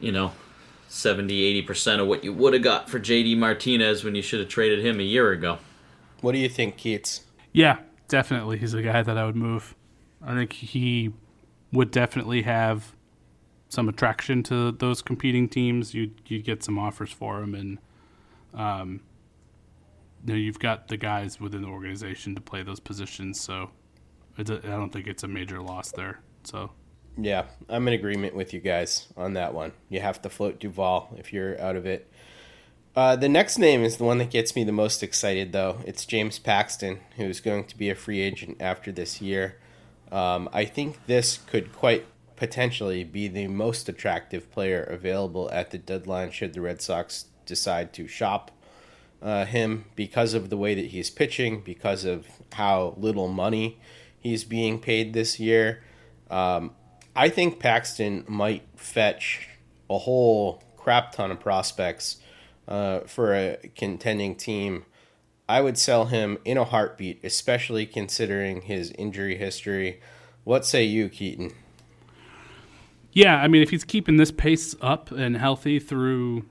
you 0.00 0.12
know, 0.12 0.32
70 0.88 1.62
80% 1.62 2.00
of 2.00 2.06
what 2.06 2.22
you 2.22 2.34
would 2.34 2.52
have 2.52 2.62
got 2.62 2.90
for 2.90 3.00
JD 3.00 3.38
Martinez 3.38 4.04
when 4.04 4.14
you 4.14 4.20
should 4.20 4.40
have 4.40 4.48
traded 4.48 4.84
him 4.84 5.00
a 5.00 5.04
year 5.04 5.30
ago. 5.30 5.58
What 6.20 6.32
do 6.32 6.38
you 6.38 6.48
think, 6.48 6.76
Keats? 6.76 7.22
Yeah, 7.52 7.78
definitely. 8.08 8.58
He's 8.58 8.74
a 8.74 8.82
guy 8.82 9.02
that 9.02 9.16
I 9.16 9.24
would 9.24 9.36
move. 9.36 9.74
I 10.20 10.34
think 10.34 10.52
he 10.52 11.12
would 11.72 11.90
definitely 11.90 12.42
have 12.42 12.94
some 13.68 13.88
attraction 13.88 14.42
to 14.44 14.72
those 14.72 15.00
competing 15.00 15.48
teams. 15.48 15.94
You'd, 15.94 16.20
you'd 16.26 16.44
get 16.44 16.62
some 16.62 16.78
offers 16.78 17.10
for 17.10 17.42
him, 17.42 17.54
and 17.54 17.78
um, 18.52 19.00
you 20.24 20.32
know, 20.32 20.38
you've 20.38 20.58
got 20.58 20.88
the 20.88 20.96
guys 20.96 21.40
within 21.40 21.62
the 21.62 21.68
organization 21.68 22.34
to 22.34 22.40
play 22.40 22.62
those 22.62 22.80
positions. 22.80 23.40
So 23.40 23.70
I 24.38 24.42
don't 24.42 24.92
think 24.92 25.06
it's 25.06 25.22
a 25.22 25.28
major 25.28 25.60
loss 25.60 25.92
there. 25.92 26.20
So 26.44 26.70
yeah, 27.18 27.44
I'm 27.68 27.86
in 27.88 27.94
agreement 27.94 28.34
with 28.34 28.52
you 28.54 28.60
guys 28.60 29.08
on 29.16 29.34
that 29.34 29.54
one. 29.54 29.72
You 29.88 30.00
have 30.00 30.22
to 30.22 30.30
float 30.30 30.60
Duvall 30.60 31.14
if 31.18 31.32
you're 31.32 31.60
out 31.60 31.76
of 31.76 31.86
it. 31.86 32.10
Uh, 32.94 33.16
the 33.16 33.28
next 33.28 33.58
name 33.58 33.82
is 33.82 33.96
the 33.96 34.04
one 34.04 34.18
that 34.18 34.30
gets 34.30 34.54
me 34.54 34.64
the 34.64 34.72
most 34.72 35.02
excited, 35.02 35.52
though. 35.52 35.78
It's 35.86 36.04
James 36.04 36.38
Paxton, 36.38 37.00
who's 37.16 37.40
going 37.40 37.64
to 37.64 37.76
be 37.76 37.88
a 37.88 37.94
free 37.94 38.20
agent 38.20 38.58
after 38.60 38.92
this 38.92 39.22
year. 39.22 39.56
Um, 40.10 40.48
I 40.52 40.66
think 40.66 41.06
this 41.06 41.38
could 41.38 41.72
quite 41.72 42.04
potentially 42.36 43.02
be 43.02 43.28
the 43.28 43.46
most 43.46 43.88
attractive 43.88 44.50
player 44.50 44.82
available 44.82 45.50
at 45.52 45.70
the 45.70 45.78
deadline 45.78 46.30
should 46.30 46.52
the 46.52 46.60
Red 46.60 46.82
Sox 46.82 47.26
decide 47.46 47.94
to 47.94 48.06
shop 48.06 48.50
uh, 49.22 49.44
him 49.44 49.84
because 49.94 50.34
of 50.34 50.50
the 50.50 50.56
way 50.56 50.74
that 50.74 50.86
he's 50.86 51.10
pitching, 51.10 51.60
because 51.60 52.04
of 52.04 52.26
how 52.52 52.94
little 52.96 53.28
money 53.28 53.78
he's 54.18 54.44
being 54.44 54.78
paid 54.78 55.12
this 55.12 55.38
year. 55.38 55.82
Um, 56.30 56.72
I 57.14 57.28
think 57.28 57.60
Paxton 57.60 58.24
might 58.26 58.62
fetch 58.74 59.48
a 59.88 59.98
whole 59.98 60.62
crap 60.76 61.12
ton 61.12 61.30
of 61.30 61.40
prospects 61.40 62.18
uh, 62.66 63.00
for 63.00 63.34
a 63.34 63.58
contending 63.76 64.34
team 64.34 64.84
I 65.52 65.60
would 65.60 65.76
sell 65.76 66.06
him 66.06 66.38
in 66.46 66.56
a 66.56 66.64
heartbeat, 66.64 67.22
especially 67.22 67.84
considering 67.84 68.62
his 68.62 68.90
injury 68.92 69.36
history. 69.36 70.00
What 70.44 70.64
say 70.64 70.84
you, 70.84 71.10
Keaton? 71.10 71.52
Yeah, 73.12 73.36
I 73.36 73.48
mean, 73.48 73.62
if 73.62 73.68
he's 73.68 73.84
keeping 73.84 74.16
this 74.16 74.30
pace 74.30 74.74
up 74.80 75.10
and 75.10 75.36
healthy 75.36 75.78
through 75.78 76.46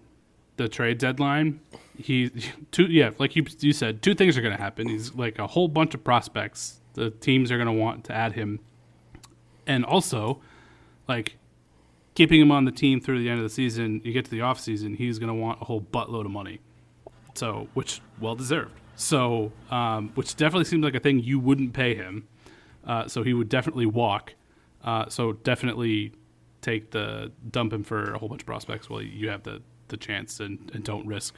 the 0.57 0.69
trade 0.69 0.99
deadline, 0.99 1.61
he 2.05 2.31
two 2.71 2.85
yeah, 2.85 3.11
like 3.17 3.35
you 3.35 3.45
you 3.59 3.73
said, 3.73 4.01
two 4.01 4.13
things 4.13 4.37
are 4.37 4.41
going 4.41 4.55
to 4.55 4.61
happen. 4.61 4.87
He's 4.87 5.13
like 5.15 5.39
a 5.39 5.47
whole 5.47 5.67
bunch 5.67 5.93
of 5.93 6.03
prospects. 6.03 6.79
The 6.93 7.09
teams 7.09 7.51
are 7.51 7.57
going 7.57 7.67
to 7.67 7.73
want 7.73 8.03
to 8.05 8.13
add 8.13 8.33
him, 8.33 8.59
and 9.65 9.85
also, 9.85 10.41
like 11.07 11.37
keeping 12.13 12.41
him 12.41 12.51
on 12.51 12.65
the 12.65 12.71
team 12.71 12.99
through 12.99 13.19
the 13.19 13.29
end 13.29 13.39
of 13.39 13.43
the 13.43 13.49
season. 13.49 14.01
You 14.03 14.13
get 14.13 14.25
to 14.25 14.31
the 14.31 14.41
off 14.41 14.59
season, 14.59 14.95
he's 14.95 15.19
going 15.19 15.29
to 15.29 15.33
want 15.33 15.61
a 15.61 15.65
whole 15.65 15.81
buttload 15.81 16.25
of 16.25 16.31
money, 16.31 16.59
so 17.35 17.67
which 17.73 18.01
well 18.19 18.35
deserved. 18.35 18.73
So, 18.95 19.51
um, 19.71 20.11
which 20.15 20.35
definitely 20.35 20.65
seems 20.65 20.83
like 20.83 20.95
a 20.95 20.99
thing 20.99 21.19
you 21.19 21.39
wouldn't 21.39 21.73
pay 21.73 21.95
him. 21.95 22.27
Uh, 22.85 23.07
so 23.07 23.23
he 23.23 23.33
would 23.33 23.49
definitely 23.49 23.85
walk. 23.85 24.33
Uh, 24.83 25.07
so 25.07 25.33
definitely 25.33 26.11
take 26.61 26.91
the 26.91 27.31
dump 27.49 27.73
him 27.73 27.83
for 27.83 28.13
a 28.13 28.17
whole 28.17 28.29
bunch 28.29 28.41
of 28.41 28.45
prospects 28.45 28.89
while 28.89 29.01
you 29.01 29.29
have 29.29 29.43
the 29.43 29.61
the 29.87 29.97
chance 29.97 30.39
and, 30.39 30.71
and 30.73 30.83
don't 30.83 31.05
risk 31.05 31.35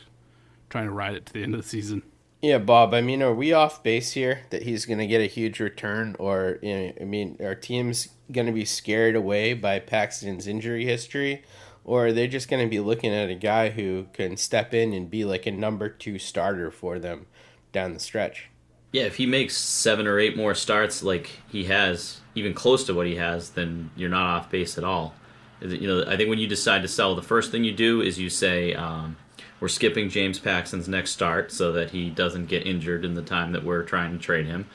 trying 0.70 0.86
to 0.86 0.91
ride 0.91 1.16
it 1.16 1.26
to 1.28 1.34
the 1.34 1.43
end 1.43 1.53
of 1.53 1.61
the 1.61 1.68
season. 1.68 2.03
Yeah, 2.41 2.57
Bob. 2.57 2.93
I 2.93 2.99
mean, 2.99 3.24
are 3.24 3.34
we 3.34 3.53
off 3.53 3.84
base 3.84 4.11
here 4.11 4.41
that 4.49 4.64
he's 4.64 4.86
going 4.86 4.99
to 4.99 5.07
get 5.07 5.22
a 5.22 5.28
huge 5.28 5.61
return, 5.61 6.16
or 6.20 6.59
you 6.61 6.76
know, 6.76 6.93
I 6.99 7.05
mean, 7.05 7.38
are 7.41 7.55
teams 7.55 8.09
going 8.32 8.47
to 8.47 8.53
be 8.53 8.66
scared 8.66 9.16
away 9.16 9.53
by 9.53 9.80
Paxton's 9.80 10.45
injury 10.45 10.84
history, 10.84 11.43
or 11.86 12.07
are 12.07 12.11
they 12.11 12.28
just 12.28 12.49
going 12.49 12.61
to 12.61 12.70
be 12.70 12.82
looking 12.82 13.14
at 13.14 13.30
a 13.30 13.36
guy 13.36 13.70
who 13.70 14.07
can 14.11 14.36
step 14.36 14.74
in 14.74 14.91
and 14.91 15.09
be 15.09 15.24
like 15.24 15.45
a 15.45 15.51
number 15.51 15.88
two 15.88 16.20
starter 16.20 16.70
for 16.70 16.99
them 16.99 17.28
down 17.72 17.93
the 17.93 17.99
stretch? 17.99 18.49
Yeah, 18.91 19.03
if 19.03 19.16
he 19.16 19.26
makes 19.26 19.55
seven 19.57 20.05
or 20.05 20.20
eight 20.20 20.38
more 20.38 20.53
starts 20.53 21.01
like 21.01 21.32
he 21.49 21.64
has, 21.64 22.20
even 22.36 22.53
close 22.53 22.84
to 22.86 22.93
what 22.93 23.07
he 23.07 23.16
has, 23.16 23.51
then 23.51 23.89
you're 23.95 24.09
not 24.09 24.38
off 24.38 24.51
base 24.51 24.78
at 24.78 24.84
all. 24.84 25.16
You 25.61 25.88
know, 25.88 26.03
I 26.05 26.18
think 26.18 26.30
when 26.30 26.39
you 26.39 26.47
decide 26.47 26.82
to 26.82 26.88
sell, 26.89 27.16
the 27.16 27.22
first 27.22 27.51
thing 27.51 27.64
you 27.64 27.72
do 27.72 28.01
is 28.01 28.20
you 28.20 28.30
say, 28.30 28.74
um, 28.74 29.16
we're 29.59 29.67
skipping 29.69 30.09
James 30.09 30.39
Paxton's 30.39 30.87
next 30.87 31.11
start 31.11 31.51
so 31.51 31.71
that 31.71 31.91
he 31.91 32.09
doesn't 32.09 32.47
get 32.47 32.67
injured 32.67 33.05
in 33.05 33.13
the 33.13 33.21
time 33.21 33.53
that 33.53 33.63
we're 33.63 33.83
trying 33.83 34.11
to 34.11 34.17
trade 34.17 34.45
him. 34.45 34.67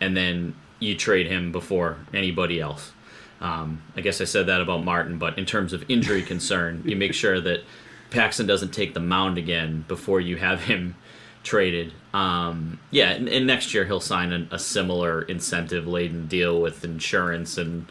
And 0.00 0.16
then 0.16 0.54
you 0.78 0.96
trade 0.96 1.26
him 1.26 1.50
before 1.50 1.98
anybody 2.14 2.60
else. 2.60 2.92
Um, 3.40 3.82
I 3.96 4.00
guess 4.00 4.20
I 4.20 4.24
said 4.24 4.46
that 4.46 4.60
about 4.60 4.84
Martin, 4.84 5.18
but 5.18 5.38
in 5.38 5.44
terms 5.44 5.72
of 5.72 5.84
injury 5.88 6.22
concern, 6.22 6.82
you 6.84 6.96
make 6.96 7.14
sure 7.24 7.40
that 7.40 7.64
Paxton 8.10 8.46
doesn't 8.46 8.72
take 8.72 8.94
the 8.94 9.00
mound 9.00 9.38
again 9.38 9.84
before 9.88 10.20
you 10.20 10.36
have 10.36 10.64
him 10.64 10.94
traded. 11.42 11.92
Um, 12.14 12.78
yeah, 12.90 13.10
and, 13.10 13.28
and, 13.28 13.46
next 13.46 13.74
year 13.74 13.84
he'll 13.84 14.00
sign 14.00 14.32
an, 14.32 14.48
a 14.50 14.58
similar 14.58 15.22
incentive 15.22 15.86
laden 15.86 16.26
deal 16.26 16.60
with 16.60 16.84
insurance 16.84 17.58
and 17.58 17.90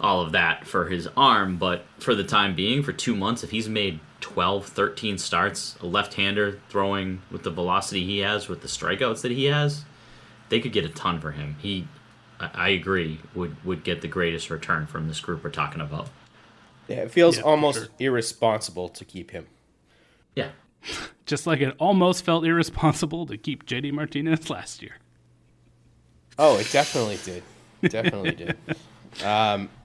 all 0.00 0.22
of 0.22 0.32
that 0.32 0.66
for 0.66 0.88
his 0.88 1.08
arm. 1.16 1.56
But 1.56 1.84
for 1.98 2.14
the 2.14 2.24
time 2.24 2.54
being, 2.54 2.82
for 2.82 2.92
two 2.92 3.14
months, 3.14 3.44
if 3.44 3.50
he's 3.50 3.68
made 3.68 4.00
12, 4.20 4.66
13 4.66 5.18
starts, 5.18 5.76
a 5.80 5.86
left 5.86 6.14
hander 6.14 6.60
throwing 6.68 7.22
with 7.30 7.42
the 7.42 7.50
velocity 7.50 8.04
he 8.04 8.18
has, 8.18 8.48
with 8.48 8.62
the 8.62 8.68
strikeouts 8.68 9.22
that 9.22 9.32
he 9.32 9.46
has, 9.46 9.84
they 10.48 10.60
could 10.60 10.72
get 10.72 10.84
a 10.84 10.88
ton 10.88 11.20
for 11.20 11.32
him. 11.32 11.56
He, 11.60 11.88
I 12.38 12.70
agree, 12.70 13.20
would, 13.34 13.62
would 13.64 13.84
get 13.84 14.00
the 14.00 14.08
greatest 14.08 14.50
return 14.50 14.86
from 14.86 15.08
this 15.08 15.20
group 15.20 15.44
we're 15.44 15.50
talking 15.50 15.80
about. 15.80 16.08
Yeah, 16.88 16.96
it 16.96 17.10
feels 17.10 17.36
yeah, 17.36 17.44
almost 17.44 17.78
sure. 17.78 17.88
irresponsible 17.98 18.88
to 18.88 19.04
keep 19.04 19.30
him. 19.30 19.46
Yeah. 20.34 20.50
Just 21.26 21.46
like 21.46 21.60
it 21.60 21.74
almost 21.78 22.24
felt 22.24 22.44
irresponsible 22.44 23.26
to 23.26 23.36
keep 23.36 23.64
JD 23.64 23.92
Martinez 23.92 24.50
last 24.50 24.82
year. 24.82 24.96
Oh, 26.38 26.58
it 26.58 26.68
definitely 26.72 27.18
did. 27.24 27.42
Definitely 27.82 28.32
did. 28.32 28.56
Um, 29.24 29.68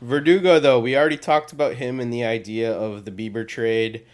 Verdugo, 0.00 0.60
though, 0.60 0.80
we 0.80 0.96
already 0.96 1.16
talked 1.16 1.52
about 1.52 1.74
him 1.74 2.00
and 2.00 2.12
the 2.12 2.24
idea 2.24 2.72
of 2.72 3.04
the 3.04 3.10
Bieber 3.10 3.46
trade. 3.46 4.04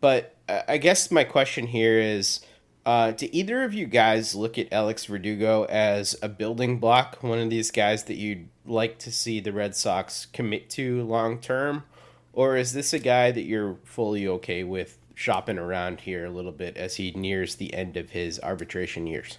But 0.00 0.36
I 0.48 0.78
guess 0.78 1.10
my 1.10 1.24
question 1.24 1.66
here 1.66 1.98
is 1.98 2.40
uh, 2.84 3.12
do 3.12 3.28
either 3.30 3.62
of 3.62 3.74
you 3.74 3.86
guys 3.86 4.34
look 4.34 4.58
at 4.58 4.72
Alex 4.72 5.04
Verdugo 5.04 5.64
as 5.64 6.16
a 6.22 6.28
building 6.28 6.78
block, 6.78 7.22
one 7.22 7.38
of 7.38 7.50
these 7.50 7.70
guys 7.70 8.04
that 8.04 8.16
you'd 8.16 8.48
like 8.66 8.98
to 9.00 9.12
see 9.12 9.38
the 9.38 9.52
Red 9.52 9.76
Sox 9.76 10.26
commit 10.26 10.68
to 10.70 11.02
long 11.04 11.38
term? 11.38 11.84
Or 12.32 12.56
is 12.56 12.72
this 12.72 12.92
a 12.92 12.98
guy 12.98 13.30
that 13.30 13.42
you're 13.42 13.76
fully 13.84 14.26
okay 14.26 14.64
with 14.64 14.98
shopping 15.14 15.58
around 15.58 16.00
here 16.00 16.24
a 16.24 16.30
little 16.30 16.52
bit 16.52 16.76
as 16.76 16.96
he 16.96 17.12
nears 17.12 17.56
the 17.56 17.72
end 17.74 17.96
of 17.96 18.10
his 18.10 18.40
arbitration 18.40 19.06
years? 19.06 19.38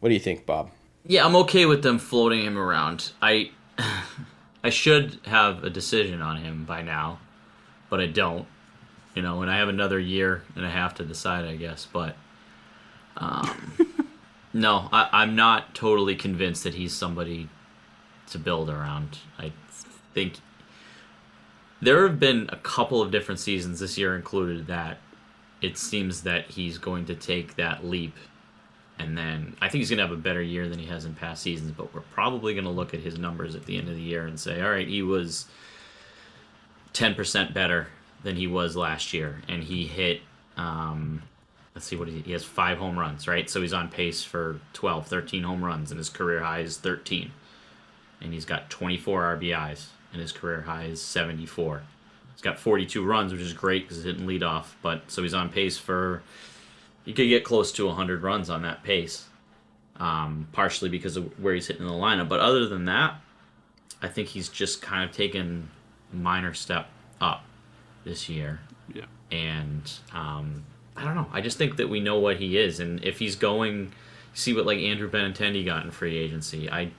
What 0.00 0.08
do 0.08 0.14
you 0.14 0.20
think, 0.20 0.46
Bob? 0.46 0.70
Yeah, 1.04 1.26
I'm 1.26 1.36
okay 1.36 1.66
with 1.66 1.82
them 1.82 1.98
floating 1.98 2.44
him 2.44 2.56
around. 2.56 3.12
I 3.20 3.50
I 4.64 4.70
should 4.70 5.18
have 5.24 5.64
a 5.64 5.70
decision 5.70 6.22
on 6.22 6.36
him 6.38 6.64
by 6.64 6.82
now, 6.82 7.18
but 7.90 8.00
I 8.00 8.06
don't 8.06 8.46
you 9.14 9.22
know, 9.22 9.42
and 9.42 9.50
I 9.50 9.58
have 9.58 9.68
another 9.68 9.98
year 9.98 10.42
and 10.56 10.64
a 10.64 10.70
half 10.70 10.94
to 10.94 11.04
decide, 11.04 11.44
I 11.44 11.56
guess. 11.56 11.86
But 11.90 12.16
um, 13.16 13.72
no, 14.52 14.88
I, 14.92 15.22
am 15.22 15.36
not 15.36 15.74
totally 15.74 16.16
convinced 16.16 16.64
that 16.64 16.74
he's 16.74 16.94
somebody 16.94 17.48
to 18.30 18.38
build 18.38 18.70
around. 18.70 19.18
I 19.38 19.52
think 20.14 20.34
there 21.80 22.06
have 22.06 22.18
been 22.18 22.48
a 22.50 22.56
couple 22.56 23.02
of 23.02 23.10
different 23.10 23.40
seasons 23.40 23.80
this 23.80 23.98
year 23.98 24.16
included 24.16 24.66
that 24.68 24.98
it 25.60 25.76
seems 25.76 26.22
that 26.22 26.46
he's 26.52 26.78
going 26.78 27.04
to 27.06 27.14
take 27.14 27.56
that 27.56 27.84
leap 27.84 28.16
and 29.02 29.18
then 29.18 29.56
I 29.60 29.68
think 29.68 29.80
he's 29.80 29.90
going 29.90 29.98
to 29.98 30.06
have 30.06 30.12
a 30.12 30.20
better 30.20 30.40
year 30.40 30.68
than 30.68 30.78
he 30.78 30.86
has 30.86 31.04
in 31.04 31.14
past 31.14 31.42
seasons, 31.42 31.72
but 31.72 31.92
we're 31.92 32.00
probably 32.00 32.54
going 32.54 32.64
to 32.64 32.70
look 32.70 32.94
at 32.94 33.00
his 33.00 33.18
numbers 33.18 33.56
at 33.56 33.66
the 33.66 33.76
end 33.76 33.88
of 33.88 33.96
the 33.96 34.00
year 34.00 34.26
and 34.26 34.38
say, 34.38 34.62
all 34.62 34.70
right, 34.70 34.86
he 34.86 35.02
was 35.02 35.46
10% 36.94 37.52
better 37.52 37.88
than 38.22 38.36
he 38.36 38.46
was 38.46 38.76
last 38.76 39.12
year, 39.12 39.42
and 39.48 39.64
he 39.64 39.86
hit. 39.86 40.20
Um, 40.56 41.22
let's 41.74 41.86
see 41.86 41.96
what 41.96 42.06
he, 42.06 42.20
he 42.20 42.32
has 42.32 42.44
five 42.44 42.78
home 42.78 42.96
runs, 42.98 43.26
right? 43.26 43.50
So 43.50 43.60
he's 43.60 43.72
on 43.72 43.88
pace 43.88 44.22
for 44.22 44.60
12, 44.74 45.08
13 45.08 45.42
home 45.42 45.64
runs, 45.64 45.90
and 45.90 45.98
his 45.98 46.08
career 46.08 46.40
high 46.40 46.60
is 46.60 46.76
13. 46.76 47.32
And 48.20 48.32
he's 48.32 48.44
got 48.44 48.70
24 48.70 49.38
RBIs, 49.38 49.86
and 50.12 50.22
his 50.22 50.30
career 50.30 50.62
high 50.62 50.84
is 50.84 51.02
74. 51.02 51.82
He's 52.34 52.42
got 52.42 52.58
42 52.58 53.04
runs, 53.04 53.32
which 53.32 53.40
is 53.40 53.52
great 53.52 53.88
because 53.88 54.04
he 54.04 54.12
didn't 54.12 54.26
lead 54.26 54.44
off, 54.44 54.76
but 54.80 55.10
so 55.10 55.22
he's 55.22 55.34
on 55.34 55.48
pace 55.48 55.76
for. 55.76 56.22
He 57.04 57.12
could 57.12 57.28
get 57.28 57.44
close 57.44 57.72
to 57.72 57.86
100 57.86 58.22
runs 58.22 58.48
on 58.48 58.62
that 58.62 58.82
pace, 58.82 59.26
um, 59.96 60.48
partially 60.52 60.88
because 60.88 61.16
of 61.16 61.38
where 61.40 61.54
he's 61.54 61.66
hitting 61.66 61.82
in 61.82 61.88
the 61.88 61.94
lineup. 61.94 62.28
But 62.28 62.40
other 62.40 62.68
than 62.68 62.84
that, 62.84 63.20
I 64.00 64.08
think 64.08 64.28
he's 64.28 64.48
just 64.48 64.82
kind 64.82 65.08
of 65.08 65.14
taken 65.14 65.68
a 66.12 66.16
minor 66.16 66.54
step 66.54 66.88
up 67.20 67.44
this 68.04 68.28
year. 68.28 68.60
Yeah. 68.92 69.04
And 69.30 69.90
um, 70.12 70.64
I 70.96 71.04
don't 71.04 71.14
know. 71.14 71.28
I 71.32 71.40
just 71.40 71.58
think 71.58 71.76
that 71.76 71.88
we 71.88 72.00
know 72.00 72.18
what 72.18 72.36
he 72.36 72.58
is, 72.58 72.80
and 72.80 73.02
if 73.04 73.18
he's 73.18 73.36
going, 73.36 73.92
see 74.34 74.52
what 74.52 74.66
like 74.66 74.78
Andrew 74.78 75.10
Benintendi 75.10 75.64
got 75.64 75.84
in 75.84 75.90
free 75.90 76.16
agency. 76.16 76.70
I 76.70 76.90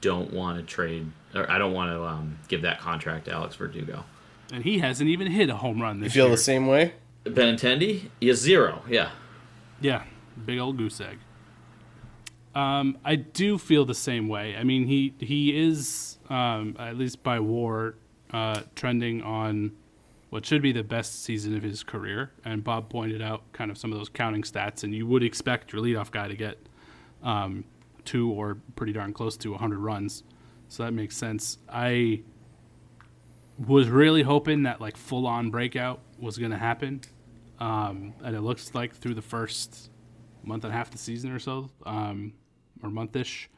don't 0.00 0.32
want 0.32 0.58
to 0.58 0.64
trade, 0.64 1.10
or 1.34 1.50
I 1.50 1.58
don't 1.58 1.72
want 1.72 1.90
to 1.90 2.04
um, 2.04 2.38
give 2.48 2.62
that 2.62 2.80
contract 2.80 3.26
to 3.26 3.32
Alex 3.32 3.56
Verdugo. 3.56 4.04
And 4.52 4.62
he 4.62 4.78
hasn't 4.78 5.08
even 5.10 5.28
hit 5.28 5.50
a 5.50 5.56
home 5.56 5.80
run 5.80 6.00
this 6.00 6.14
year. 6.14 6.24
You 6.24 6.26
feel 6.26 6.30
year. 6.30 6.36
the 6.36 6.42
same 6.42 6.66
way? 6.66 6.94
Benintendi? 7.26 8.10
Yeah, 8.20 8.34
zero. 8.34 8.82
Yeah. 8.88 9.10
Yeah, 9.80 10.04
big 10.44 10.58
old 10.58 10.78
goose 10.78 11.00
egg. 11.00 11.18
Um, 12.54 12.96
I 13.04 13.16
do 13.16 13.58
feel 13.58 13.84
the 13.84 13.94
same 13.94 14.28
way. 14.28 14.56
I 14.56 14.64
mean, 14.64 14.86
he 14.86 15.14
he 15.18 15.56
is 15.58 16.18
um, 16.30 16.74
at 16.78 16.96
least 16.96 17.22
by 17.22 17.38
WAR 17.38 17.96
uh, 18.32 18.62
trending 18.74 19.22
on 19.22 19.72
what 20.30 20.44
should 20.44 20.62
be 20.62 20.72
the 20.72 20.82
best 20.82 21.22
season 21.22 21.56
of 21.56 21.62
his 21.62 21.82
career. 21.82 22.32
And 22.44 22.64
Bob 22.64 22.88
pointed 22.88 23.22
out 23.22 23.42
kind 23.52 23.70
of 23.70 23.78
some 23.78 23.92
of 23.92 23.98
those 23.98 24.08
counting 24.08 24.42
stats, 24.42 24.84
and 24.84 24.94
you 24.94 25.06
would 25.06 25.22
expect 25.22 25.72
your 25.72 25.82
leadoff 25.82 26.10
guy 26.10 26.28
to 26.28 26.34
get 26.34 26.58
um, 27.22 27.64
two 28.04 28.30
or 28.30 28.56
pretty 28.74 28.92
darn 28.92 29.12
close 29.12 29.36
to 29.38 29.50
100 29.50 29.78
runs. 29.78 30.22
So 30.68 30.82
that 30.82 30.92
makes 30.92 31.16
sense. 31.16 31.58
I 31.68 32.22
was 33.58 33.88
really 33.88 34.22
hoping 34.22 34.64
that 34.64 34.80
like 34.80 34.96
full 34.96 35.26
on 35.26 35.50
breakout 35.50 36.00
was 36.18 36.38
going 36.38 36.50
to 36.50 36.58
happen, 36.58 37.02
um, 37.58 38.14
and 38.24 38.36
it 38.36 38.40
looks 38.42 38.74
like 38.74 38.94
through 38.94 39.14
the 39.14 39.22
first 39.22 39.90
month 40.42 40.64
and 40.64 40.72
a 40.72 40.76
half 40.76 40.88
of 40.88 40.92
the 40.92 40.98
season 40.98 41.32
or 41.32 41.38
so, 41.38 41.70
um, 41.84 42.32
or 42.82 42.90
monthish, 42.90 43.48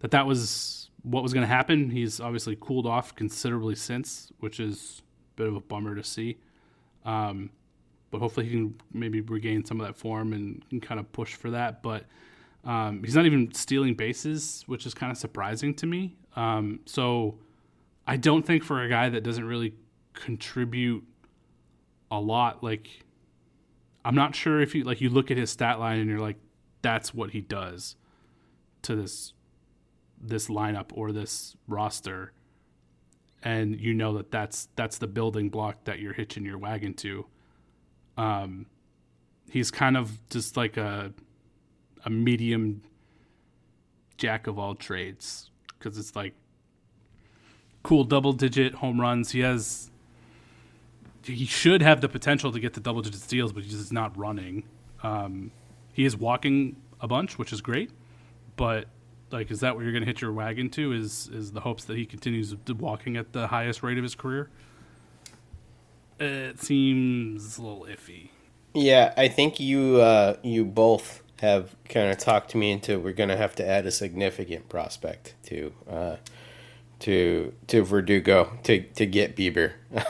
that 0.00 0.10
that 0.10 0.26
was 0.26 0.90
what 1.02 1.22
was 1.22 1.32
going 1.32 1.42
to 1.42 1.52
happen. 1.52 1.90
He's 1.90 2.20
obviously 2.20 2.56
cooled 2.60 2.86
off 2.86 3.14
considerably 3.14 3.74
since, 3.74 4.32
which 4.40 4.60
is 4.60 5.02
a 5.34 5.36
bit 5.36 5.48
of 5.48 5.56
a 5.56 5.60
bummer 5.60 5.94
to 5.94 6.04
see. 6.04 6.38
Um, 7.04 7.50
but 8.10 8.18
hopefully 8.18 8.46
he 8.46 8.52
can 8.52 8.74
maybe 8.92 9.20
regain 9.20 9.64
some 9.64 9.80
of 9.80 9.86
that 9.86 9.96
form 9.96 10.32
and, 10.32 10.64
kind 10.82 11.00
of 11.00 11.10
push 11.12 11.34
for 11.34 11.50
that. 11.50 11.82
But 11.82 12.04
um, 12.64 13.02
he's 13.02 13.16
not 13.16 13.26
even 13.26 13.52
stealing 13.54 13.94
bases, 13.94 14.62
which 14.66 14.86
is 14.86 14.94
kind 14.94 15.10
of 15.10 15.18
surprising 15.18 15.74
to 15.74 15.86
me. 15.86 16.16
Um, 16.36 16.80
so 16.84 17.38
I 18.06 18.16
don't 18.16 18.44
think 18.44 18.62
for 18.62 18.82
a 18.82 18.88
guy 18.88 19.08
that 19.08 19.22
doesn't 19.22 19.44
really 19.44 19.74
contribute 20.12 21.04
a 22.10 22.20
lot, 22.20 22.62
like 22.62 23.01
I'm 24.04 24.14
not 24.14 24.34
sure 24.34 24.60
if 24.60 24.74
you 24.74 24.84
like 24.84 25.00
you 25.00 25.10
look 25.10 25.30
at 25.30 25.36
his 25.36 25.50
stat 25.50 25.78
line 25.78 25.98
and 25.98 26.10
you're 26.10 26.18
like, 26.18 26.38
that's 26.82 27.14
what 27.14 27.30
he 27.30 27.40
does 27.40 27.96
to 28.82 28.96
this 28.96 29.32
this 30.20 30.48
lineup 30.48 30.90
or 30.94 31.12
this 31.12 31.56
roster, 31.68 32.32
and 33.42 33.80
you 33.80 33.94
know 33.94 34.16
that 34.16 34.30
that's 34.30 34.68
that's 34.74 34.98
the 34.98 35.06
building 35.06 35.48
block 35.50 35.84
that 35.84 36.00
you're 36.00 36.14
hitching 36.14 36.44
your 36.44 36.58
wagon 36.58 36.94
to. 36.94 37.26
Um, 38.16 38.66
he's 39.50 39.70
kind 39.70 39.96
of 39.96 40.18
just 40.30 40.56
like 40.56 40.76
a 40.76 41.12
a 42.04 42.10
medium 42.10 42.82
jack 44.16 44.46
of 44.48 44.58
all 44.58 44.74
trades 44.74 45.50
because 45.78 45.96
it's 45.96 46.16
like 46.16 46.34
cool 47.84 48.02
double 48.02 48.32
digit 48.32 48.74
home 48.74 49.00
runs. 49.00 49.30
He 49.30 49.40
has 49.40 49.91
he 51.24 51.46
should 51.46 51.82
have 51.82 52.00
the 52.00 52.08
potential 52.08 52.52
to 52.52 52.60
get 52.60 52.74
the 52.74 52.80
double 52.80 53.02
digit 53.02 53.20
steals, 53.20 53.52
but 53.52 53.62
he's 53.62 53.78
just 53.78 53.92
not 53.92 54.16
running. 54.16 54.64
Um, 55.02 55.50
he 55.92 56.04
is 56.04 56.16
walking 56.16 56.76
a 57.00 57.08
bunch, 57.08 57.38
which 57.38 57.52
is 57.52 57.60
great, 57.60 57.90
but 58.56 58.86
like, 59.30 59.50
is 59.50 59.60
that 59.60 59.74
what 59.74 59.82
you're 59.82 59.92
going 59.92 60.02
to 60.02 60.06
hit 60.06 60.20
your 60.20 60.32
wagon 60.32 60.70
to? 60.70 60.92
Is 60.92 61.28
is 61.28 61.52
the 61.52 61.60
hopes 61.60 61.84
that 61.84 61.96
he 61.96 62.06
continues 62.06 62.54
walking 62.78 63.16
at 63.16 63.32
the 63.32 63.46
highest 63.48 63.82
rate 63.82 63.98
of 63.98 64.02
his 64.02 64.14
career? 64.14 64.50
It 66.20 66.60
seems 66.60 67.58
a 67.58 67.62
little 67.62 67.86
iffy. 67.86 68.28
Yeah, 68.74 69.12
I 69.16 69.28
think 69.28 69.58
you 69.58 70.00
uh, 70.00 70.36
you 70.42 70.64
both 70.64 71.22
have 71.40 71.74
kind 71.88 72.10
of 72.10 72.18
talked 72.18 72.54
me 72.54 72.70
into 72.70 73.00
we're 73.00 73.12
going 73.12 73.28
to 73.28 73.36
have 73.36 73.56
to 73.56 73.66
add 73.66 73.84
a 73.84 73.90
significant 73.90 74.68
prospect 74.68 75.34
to 75.44 75.72
uh, 75.90 76.16
to 77.02 77.52
to 77.68 77.82
Verdugo 77.84 78.58
to 78.64 78.80
to 78.82 79.06
get 79.06 79.36
Bieber 79.36 79.72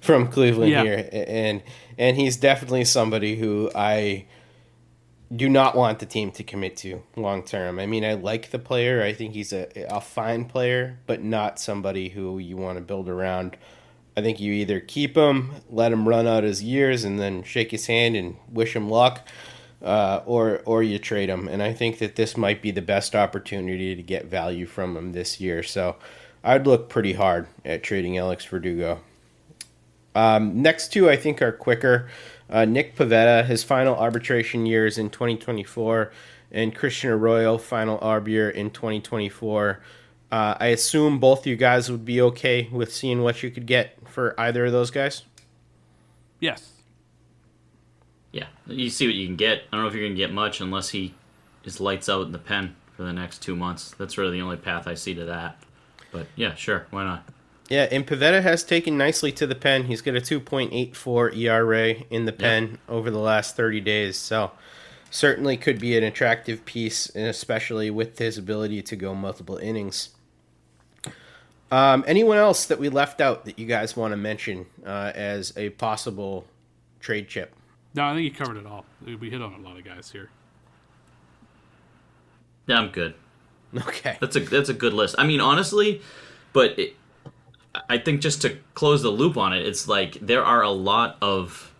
from 0.00 0.28
Cleveland 0.28 0.70
Yeah. 0.72 0.82
here, 0.82 1.08
and 1.12 1.62
and 1.96 2.16
he's 2.16 2.36
definitely 2.36 2.84
somebody 2.84 3.36
who 3.36 3.70
I 3.74 4.26
do 5.34 5.48
not 5.48 5.76
want 5.76 5.98
the 5.98 6.06
team 6.06 6.30
to 6.32 6.42
commit 6.42 6.76
to 6.78 7.02
long 7.16 7.42
term. 7.42 7.78
I 7.78 7.86
mean, 7.86 8.04
I 8.04 8.14
like 8.14 8.50
the 8.50 8.58
player. 8.58 9.02
I 9.02 9.12
think 9.12 9.34
he's 9.34 9.52
a 9.52 9.68
a 9.90 10.00
fine 10.00 10.46
player, 10.46 10.98
but 11.06 11.22
not 11.22 11.58
somebody 11.60 12.08
who 12.08 12.38
you 12.38 12.56
want 12.56 12.78
to 12.78 12.82
build 12.84 13.08
around. 13.08 13.56
I 14.16 14.20
think 14.22 14.40
you 14.40 14.52
either 14.52 14.80
keep 14.80 15.16
him, 15.16 15.52
let 15.70 15.92
him 15.92 16.08
run 16.08 16.26
out 16.26 16.42
his 16.44 16.62
years, 16.62 17.04
and 17.04 17.20
then 17.20 17.44
shake 17.44 17.70
his 17.70 17.86
hand 17.86 18.16
and 18.16 18.36
wish 18.50 18.74
him 18.74 18.88
luck, 18.90 19.28
uh, 19.82 20.22
or 20.26 20.60
or 20.64 20.82
you 20.82 20.98
trade 20.98 21.28
him. 21.28 21.46
And 21.46 21.62
I 21.62 21.72
think 21.72 21.98
that 21.98 22.16
this 22.16 22.36
might 22.36 22.60
be 22.62 22.70
the 22.72 22.82
best 22.82 23.14
opportunity 23.14 23.94
to 23.94 24.02
get 24.02 24.24
value 24.26 24.66
from 24.66 24.96
him 24.96 25.12
this 25.12 25.40
year. 25.40 25.62
So 25.62 25.96
I'd 26.42 26.66
look 26.66 26.88
pretty 26.88 27.14
hard 27.14 27.46
at 27.64 27.82
trading 27.82 28.16
Alex 28.18 28.44
Verdugo. 28.44 29.00
Um, 30.14 30.62
next 30.62 30.92
two, 30.92 31.08
I 31.08 31.16
think, 31.16 31.42
are 31.42 31.52
quicker. 31.52 32.08
Uh, 32.50 32.64
Nick 32.64 32.96
Pivetta, 32.96 33.44
his 33.44 33.62
final 33.62 33.94
arbitration 33.94 34.66
year 34.66 34.86
is 34.86 34.98
in 34.98 35.10
2024, 35.10 36.10
and 36.50 36.74
Christian 36.74 37.10
Arroyo, 37.10 37.58
final 37.58 37.98
arb 37.98 38.26
year 38.26 38.48
in 38.48 38.70
2024. 38.70 39.80
Uh, 40.30 40.54
I 40.58 40.66
assume 40.68 41.18
both 41.18 41.46
you 41.46 41.56
guys 41.56 41.90
would 41.90 42.04
be 42.04 42.20
okay 42.20 42.68
with 42.72 42.92
seeing 42.92 43.22
what 43.22 43.42
you 43.42 43.50
could 43.50 43.66
get 43.66 43.96
for 44.08 44.38
either 44.38 44.66
of 44.66 44.72
those 44.72 44.90
guys. 44.90 45.22
Yes. 46.40 46.72
Yeah, 48.32 48.46
you 48.66 48.90
see 48.90 49.06
what 49.06 49.14
you 49.14 49.26
can 49.26 49.36
get. 49.36 49.62
I 49.72 49.76
don't 49.76 49.82
know 49.82 49.88
if 49.88 49.94
you're 49.94 50.04
going 50.04 50.14
to 50.14 50.20
get 50.20 50.32
much 50.32 50.60
unless 50.60 50.90
he 50.90 51.14
is 51.64 51.80
lights 51.80 52.08
out 52.08 52.26
in 52.26 52.32
the 52.32 52.38
pen 52.38 52.76
for 52.94 53.04
the 53.04 53.12
next 53.12 53.42
two 53.42 53.56
months. 53.56 53.94
That's 53.98 54.18
really 54.18 54.32
the 54.32 54.42
only 54.42 54.56
path 54.56 54.86
I 54.86 54.94
see 54.94 55.14
to 55.14 55.24
that. 55.26 55.58
But 56.10 56.26
yeah, 56.36 56.54
sure, 56.54 56.86
why 56.90 57.04
not? 57.04 57.24
Yeah, 57.68 57.86
and 57.90 58.06
Pivetta 58.06 58.42
has 58.42 58.64
taken 58.64 58.96
nicely 58.96 59.30
to 59.32 59.46
the 59.46 59.54
pen. 59.54 59.84
He's 59.84 60.00
got 60.00 60.16
a 60.16 60.20
2.84 60.20 61.36
ERA 61.36 61.90
in 62.08 62.24
the 62.24 62.32
pen 62.32 62.78
over 62.88 63.10
the 63.10 63.18
last 63.18 63.56
30 63.56 63.80
days. 63.82 64.16
So 64.16 64.52
certainly 65.10 65.58
could 65.58 65.78
be 65.78 65.96
an 65.96 66.04
attractive 66.04 66.64
piece, 66.64 67.10
and 67.10 67.26
especially 67.26 67.90
with 67.90 68.18
his 68.18 68.38
ability 68.38 68.82
to 68.82 68.96
go 68.96 69.14
multiple 69.14 69.58
innings. 69.58 70.10
Um, 71.70 72.04
anyone 72.06 72.38
else 72.38 72.64
that 72.64 72.78
we 72.78 72.88
left 72.88 73.20
out 73.20 73.44
that 73.44 73.58
you 73.58 73.66
guys 73.66 73.94
want 73.94 74.12
to 74.12 74.16
mention 74.16 74.64
uh, 74.86 75.12
as 75.14 75.52
a 75.56 75.70
possible 75.70 76.46
trade 77.00 77.28
chip? 77.28 77.54
No, 77.94 78.04
I 78.04 78.14
think 78.14 78.24
you 78.24 78.30
covered 78.30 78.56
it 78.56 78.66
all. 78.66 78.86
We 79.04 79.28
hit 79.28 79.42
on 79.42 79.52
a 79.52 79.58
lot 79.58 79.76
of 79.76 79.84
guys 79.84 80.10
here. 80.10 80.30
Yeah, 82.66 82.78
I'm 82.78 82.90
good. 82.90 83.14
Okay, 83.76 84.16
that's 84.18 84.34
a 84.34 84.40
that's 84.40 84.70
a 84.70 84.74
good 84.74 84.94
list. 84.94 85.14
I 85.18 85.26
mean, 85.26 85.40
honestly, 85.40 86.00
but 86.54 86.78
it, 86.78 86.96
I 87.88 87.98
think 87.98 88.22
just 88.22 88.40
to 88.42 88.56
close 88.74 89.02
the 89.02 89.10
loop 89.10 89.36
on 89.36 89.52
it, 89.52 89.66
it's 89.66 89.86
like 89.86 90.14
there 90.14 90.42
are 90.42 90.62
a 90.62 90.70
lot 90.70 91.18
of 91.20 91.72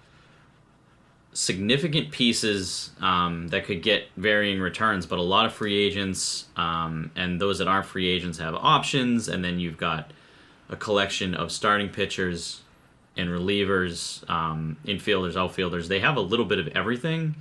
significant 1.32 2.11
pieces 2.11 2.91
um, 3.01 3.49
that 3.49 3.64
could 3.64 3.82
get 3.82 4.09
varying 4.16 4.61
returns, 4.61 5.07
but 5.07 5.18
a 5.18 5.22
lot 5.22 5.47
of 5.47 5.53
free 5.53 5.78
agents 5.78 6.47
um, 6.57 7.11
and 7.16 7.41
those 7.41 7.59
that 7.59 7.68
aren't 7.68 7.86
free 7.86 8.09
agents 8.09 8.39
have 8.39 8.55
options, 8.55 9.28
and 9.28 9.45
then 9.45 9.59
you've 9.59 9.78
got 9.78 10.11
a 10.68 10.76
collection 10.76 11.34
of 11.34 11.51
starting 11.53 11.89
pitchers 11.89 12.62
and 13.16 13.30
relievers, 13.30 14.28
um, 14.28 14.76
infielders, 14.84 15.36
outfielders. 15.36 15.89
They 15.89 16.01
have 16.01 16.16
a 16.16 16.20
little 16.20 16.45
bit 16.45 16.59
of 16.59 16.68
everything. 16.68 17.34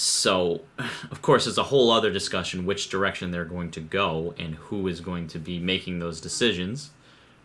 So, 0.00 0.62
of 1.10 1.20
course, 1.20 1.46
it's 1.46 1.58
a 1.58 1.62
whole 1.62 1.90
other 1.90 2.10
discussion 2.10 2.64
which 2.64 2.88
direction 2.88 3.30
they're 3.30 3.44
going 3.44 3.70
to 3.72 3.80
go 3.80 4.34
and 4.38 4.54
who 4.54 4.88
is 4.88 5.00
going 5.00 5.28
to 5.28 5.38
be 5.38 5.58
making 5.58 5.98
those 5.98 6.22
decisions, 6.22 6.90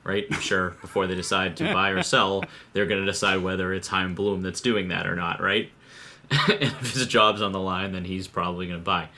right? 0.05 0.25
I'm 0.31 0.39
sure 0.39 0.69
before 0.81 1.05
they 1.05 1.15
decide 1.15 1.57
to 1.57 1.73
buy 1.73 1.89
or 1.89 2.01
sell, 2.01 2.45
they're 2.71 2.85
going 2.85 3.01
to 3.01 3.11
decide 3.11 3.43
whether 3.43 3.73
it's 3.73 3.89
Chaim 3.89 4.15
Bloom 4.15 4.41
that's 4.41 4.61
doing 4.61 4.87
that 4.87 5.05
or 5.05 5.17
not, 5.17 5.41
right? 5.41 5.69
and 6.31 6.63
if 6.63 6.93
his 6.93 7.05
job's 7.07 7.41
on 7.41 7.51
the 7.51 7.59
line, 7.59 7.91
then 7.91 8.05
he's 8.05 8.27
probably 8.27 8.67
going 8.67 8.79
to 8.79 8.83
buy. 8.83 9.09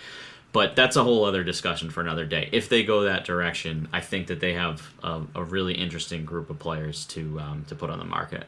But 0.51 0.75
that's 0.75 0.95
a 0.95 1.03
whole 1.03 1.23
other 1.23 1.43
discussion 1.43 1.91
for 1.91 2.01
another 2.01 2.25
day. 2.25 2.49
If 2.51 2.69
they 2.69 2.83
go 2.83 3.03
that 3.03 3.23
direction, 3.23 3.87
I 3.93 4.01
think 4.01 4.27
that 4.27 4.39
they 4.39 4.53
have 4.53 4.93
a, 5.03 5.21
a 5.35 5.43
really 5.43 5.75
interesting 5.75 6.25
group 6.25 6.49
of 6.49 6.57
players 6.57 7.05
to 7.07 7.39
um, 7.39 7.65
to 7.67 7.75
put 7.75 7.91
on 7.91 7.99
the 7.99 8.05
market. 8.05 8.45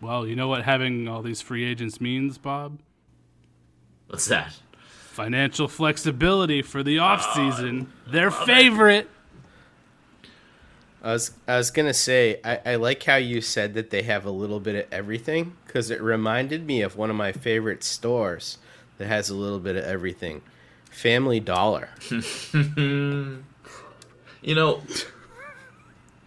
Well, 0.00 0.26
you 0.26 0.34
know 0.34 0.48
what 0.48 0.64
having 0.64 1.06
all 1.06 1.22
these 1.22 1.40
free 1.40 1.64
agents 1.64 2.00
means, 2.00 2.38
Bob? 2.38 2.78
What's 4.08 4.26
that? 4.26 4.54
Financial 5.10 5.68
flexibility 5.68 6.62
for 6.62 6.82
the 6.82 6.98
offseason. 6.98 7.86
Their 8.06 8.30
favorite. 8.30 9.08
I 11.02 11.12
was 11.12 11.32
I 11.46 11.56
was 11.56 11.70
gonna 11.70 11.94
say 11.94 12.40
I, 12.44 12.60
I 12.66 12.74
like 12.76 13.02
how 13.04 13.16
you 13.16 13.40
said 13.40 13.74
that 13.74 13.90
they 13.90 14.02
have 14.02 14.26
a 14.26 14.30
little 14.30 14.60
bit 14.60 14.74
of 14.74 14.92
everything 14.92 15.56
because 15.66 15.90
it 15.90 16.02
reminded 16.02 16.66
me 16.66 16.82
of 16.82 16.96
one 16.96 17.10
of 17.10 17.16
my 17.16 17.32
favorite 17.32 17.84
stores 17.84 18.58
that 18.98 19.06
has 19.06 19.30
a 19.30 19.34
little 19.34 19.60
bit 19.60 19.76
of 19.76 19.84
everything, 19.84 20.42
Family 20.90 21.38
Dollar. 21.38 21.90
you 22.10 23.44
know, 24.42 24.82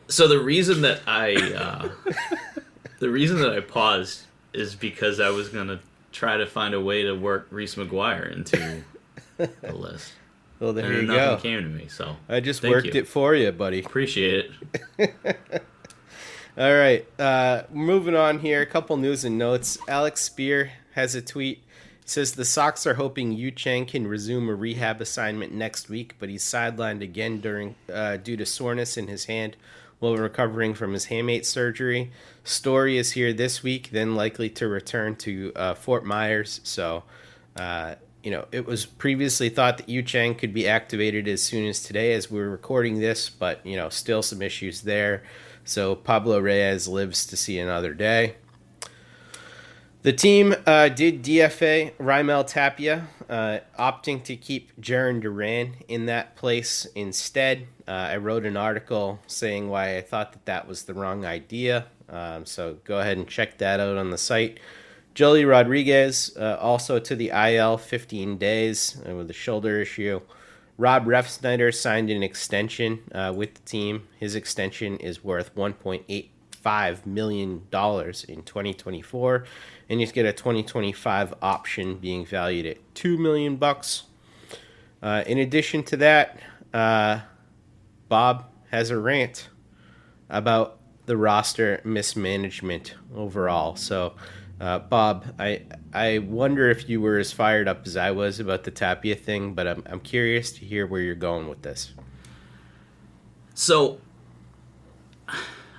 so 0.07 0.27
the 0.27 0.39
reason 0.39 0.82
that 0.82 1.01
I 1.05 1.34
uh, 1.36 1.89
the 2.99 3.09
reason 3.09 3.38
that 3.39 3.51
I 3.51 3.59
paused 3.59 4.23
is 4.53 4.75
because 4.75 5.19
I 5.19 5.30
was 5.30 5.49
gonna 5.49 5.80
try 6.12 6.38
to 6.38 6.45
find 6.45 6.74
a 6.74 6.82
way 6.82 7.03
to 7.03 7.14
work 7.14 7.47
Reese 7.51 7.76
McGuire 7.76 8.32
into 8.32 8.84
the 9.38 9.74
list. 9.74 10.14
Well, 10.60 10.74
there 10.74 10.91
and 10.91 10.95
you 10.95 11.01
nothing 11.03 11.36
go. 11.36 11.38
came 11.38 11.64
to 11.64 11.70
me, 11.70 11.88
so 11.88 12.18
I 12.28 12.41
just 12.41 12.64
worked 12.64 12.88
you. 12.88 13.01
it 13.01 13.07
for 13.07 13.34
you, 13.34 13.51
buddy. 13.51 13.80
Appreciate 13.80 14.51
it. 14.97 15.16
All 16.57 16.74
right, 16.74 17.07
uh, 17.18 17.64
moving 17.72 18.16
on 18.16 18.39
here. 18.39 18.62
A 18.62 18.66
couple 18.66 18.97
news 18.97 19.24
and 19.24 19.38
notes. 19.38 19.78
Alex 19.88 20.30
Speier 20.30 20.72
has 20.93 21.16
a 21.16 21.22
tweet. 21.22 21.64
It 22.01 22.10
says 22.10 22.34
the 22.34 22.43
Sox 22.43 22.86
are 22.86 22.95
hoping 22.95 23.32
Yu 23.32 23.51
Chang 23.51 23.86
can 23.86 24.05
resume 24.07 24.49
a 24.49 24.55
rehab 24.55 24.99
assignment 24.99 25.53
next 25.53 25.88
week, 25.89 26.16
but 26.20 26.28
he's 26.28 26.43
sidelined 26.43 27.01
again 27.01 27.39
during 27.39 27.76
uh, 27.93 28.18
due 28.18 28.36
to 28.36 28.45
soreness 28.45 28.97
in 28.97 29.07
his 29.07 29.26
hand 29.26 29.55
while 30.00 30.16
recovering 30.16 30.74
from 30.74 30.93
his 30.93 31.08
hamate 31.08 31.45
surgery. 31.45 32.12
Story 32.43 32.97
is 32.97 33.12
here 33.12 33.34
this 33.34 33.62
week, 33.62 33.89
then 33.91 34.16
likely 34.16 34.50
to 34.50 34.68
return 34.68 35.16
to 35.18 35.52
uh, 35.56 35.74
Fort 35.74 36.06
Myers. 36.06 36.62
So, 36.64 37.04
uh, 37.56 37.95
you 38.24 38.32
know, 38.32 38.45
it 38.52 38.66
was 38.66 38.86
previously 38.86 39.50
thought 39.50 39.78
that 39.78 39.89
Yu 39.89 40.02
Chang 40.02 40.36
could 40.36 40.54
be 40.54 40.68
activated 40.68 41.28
as 41.28 41.41
soon 41.41 41.68
as 41.68 41.84
today, 41.84 42.14
as 42.14 42.32
we 42.32 42.39
are 42.39 42.50
recording 42.50 43.00
this, 43.00 43.30
but 43.30 43.66
you 43.66 43.76
know, 43.76 43.89
still 43.89 44.22
some 44.22 44.41
issues 44.41 44.82
there. 44.82 45.24
So 45.64 45.95
Pablo 45.95 46.39
Reyes 46.39 46.88
lives 46.88 47.26
to 47.28 47.38
see 47.38 47.60
another 47.60 47.93
day. 47.93 48.36
The 50.02 50.14
team 50.14 50.56
uh, 50.66 50.88
did 50.89 51.24
DFA 51.24 51.91
Raimel 51.97 52.47
Tapia, 52.47 53.08
uh, 53.30 53.60
opting 53.78 54.24
to 54.24 54.38
keep 54.38 54.80
Jarren 54.80 55.22
Duran 55.22 55.76
in 55.89 56.06
that 56.06 56.38
place 56.38 56.88
instead. 56.95 57.68
Uh, 57.89 58.09
I 58.11 58.17
wrote 58.17 58.45
an 58.45 58.55
article 58.55 59.19
saying 59.25 59.67
why 59.67 59.97
I 59.97 60.01
thought 60.01 60.33
that 60.33 60.45
that 60.45 60.67
was 60.67 60.83
the 60.83 60.93
wrong 60.93 61.25
idea. 61.25 61.87
Um, 62.07 62.45
so 62.45 62.77
go 62.83 62.99
ahead 62.99 63.17
and 63.17 63.27
check 63.27 63.57
that 63.57 63.79
out 63.79 63.97
on 63.97 64.11
the 64.11 64.17
site. 64.17 64.59
Joely 65.15 65.49
Rodriguez 65.49 66.37
uh, 66.37 66.57
also 66.61 66.99
to 66.99 67.15
the 67.15 67.29
IL 67.29 67.79
15 67.79 68.37
days 68.37 69.01
uh, 69.09 69.15
with 69.15 69.27
a 69.31 69.33
shoulder 69.33 69.81
issue. 69.81 70.21
Rob 70.77 71.07
Refsnyder 71.07 71.73
signed 71.73 72.11
an 72.11 72.21
extension 72.21 72.99
uh, 73.11 73.33
with 73.35 73.55
the 73.55 73.61
team. 73.61 74.07
His 74.19 74.35
extension 74.35 74.97
is 74.97 75.23
worth 75.23 75.55
1.85 75.55 77.05
million 77.07 77.63
dollars 77.71 78.23
in 78.23 78.43
2024, 78.43 79.45
and 79.89 79.99
he's 79.99 80.11
get 80.11 80.27
a 80.27 80.31
2025 80.31 81.33
option 81.41 81.97
being 81.97 82.23
valued 82.23 82.67
at 82.67 82.77
two 82.93 83.17
million 83.17 83.55
bucks. 83.55 84.03
Uh, 85.01 85.23
in 85.25 85.39
addition 85.39 85.81
to 85.83 85.97
that, 85.97 86.39
uh, 86.71 87.19
Bob 88.10 88.45
has 88.72 88.89
a 88.89 88.97
rant 88.99 89.49
about 90.30 90.80
the 91.05 91.16
roster 91.16 91.82
mismanagement 91.84 92.95
overall. 93.16 93.76
So 93.76 94.16
uh, 94.60 94.80
Bob, 94.80 95.26
I 95.39 95.62
I 95.93 96.18
wonder 96.20 96.70
if 96.70 96.89
you 96.89 96.99
were 96.99 97.18
as 97.18 97.32
fired 97.32 97.68
up 97.68 97.88
as 97.88 97.95
I 97.95 98.12
was 98.12 98.39
about 98.39 98.66
the 98.66 98.72
Tapia 98.72 99.16
thing, 99.16 99.53
but 99.53 99.68
I'm 99.68 99.84
I'm 99.86 100.01
curious 100.01 100.51
to 100.53 100.66
hear 100.66 100.86
where 100.86 100.99
you're 100.99 101.16
going 101.16 101.47
with 101.47 101.62
this. 101.62 101.93
So, 103.53 103.99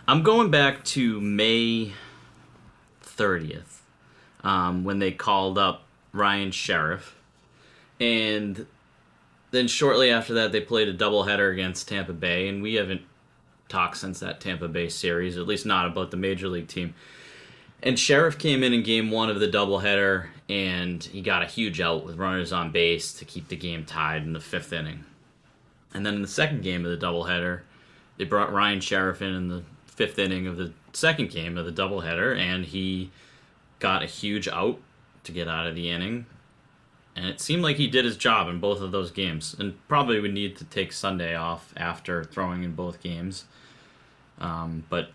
I'm 0.09 0.23
going 0.23 0.51
back 0.51 0.85
to 0.85 1.21
May 1.21 1.93
30th 3.03 3.81
um, 4.43 4.85
when 4.85 4.99
they 4.99 5.13
called 5.13 5.59
up 5.59 5.85
Ryan 6.13 6.51
Sherriff, 6.51 7.15
and 7.99 8.67
then 9.51 9.69
shortly 9.69 10.11
after 10.11 10.35
that 10.35 10.53
they 10.53 10.61
played 10.61 10.89
a 10.89 10.95
doubleheader 10.95 11.53
against 11.53 11.89
Tampa 11.89 12.13
Bay, 12.13 12.49
and 12.49 12.63
we 12.63 12.75
haven't 12.75 13.03
talked 13.69 13.97
since 13.97 14.21
that 14.21 14.41
Tampa 14.41 14.69
Bay 14.69 14.89
series, 14.89 15.37
at 15.37 15.47
least 15.47 15.67
not 15.67 15.87
about 15.87 16.11
the 16.11 16.17
major 16.17 16.49
league 16.49 16.69
team. 16.69 16.95
And 17.83 17.97
Sherriff 17.97 18.39
came 18.39 18.63
in 18.63 18.75
in 18.75 18.83
game 18.83 19.11
one 19.11 19.31
of 19.31 19.41
the 19.41 19.49
doubleheader, 19.49 20.29
and 20.49 21.03
he 21.03 21.23
got 21.23 21.43
a 21.43 21.47
huge 21.47 21.81
out 21.81 22.05
with 22.05 22.19
runners 22.19 22.53
on 22.53 22.73
base 22.73 23.13
to 23.15 23.25
keep 23.25 23.49
the 23.49 23.57
game 23.57 23.85
tied 23.87 24.23
in 24.23 24.35
the 24.35 24.41
fifth 24.41 24.73
inning. 24.73 25.05
And 25.95 26.05
then 26.05 26.15
in 26.15 26.23
the 26.23 26.29
second 26.29 26.63
game 26.63 26.85
of 26.85 26.91
the 26.91 27.07
doubleheader, 27.07 27.63
they 28.19 28.25
brought 28.25 28.53
Ryan 28.53 28.81
Sherriff 28.81 29.23
in 29.23 29.35
in 29.35 29.49
the 29.49 29.63
fifth 29.87 30.19
inning 30.19 30.47
of 30.47 30.57
the 30.57 30.73
second 30.93 31.31
game 31.31 31.57
of 31.57 31.65
the 31.65 31.73
doubleheader, 31.73 32.37
and 32.37 32.67
he 32.67 33.11
got 33.79 34.03
a 34.03 34.07
huge 34.07 34.47
out 34.47 34.79
to 35.25 35.33
get 35.33 35.49
out 35.49 35.67
of 35.67 35.75
the 35.75 35.91
inning. 35.91 36.27
And 37.17 37.27
it 37.27 37.41
seemed 37.41 37.63
like 37.63 37.77
he 37.77 37.89
did 37.89 38.05
his 38.05 38.17
job 38.17 38.49
in 38.49 38.61
both 38.61 38.81
of 38.81 38.93
those 38.93 39.11
games, 39.11 39.55
and 39.59 39.77
probably 39.89 40.21
would 40.21 40.33
need 40.33 40.57
to 40.57 40.65
take 40.65 40.93
Sunday 40.93 41.35
off 41.35 41.73
after 41.77 42.25
throwing 42.25 42.63
in 42.63 42.73
both 42.73 43.03
games. 43.03 43.45
Um, 44.39 44.85
but 44.89 45.11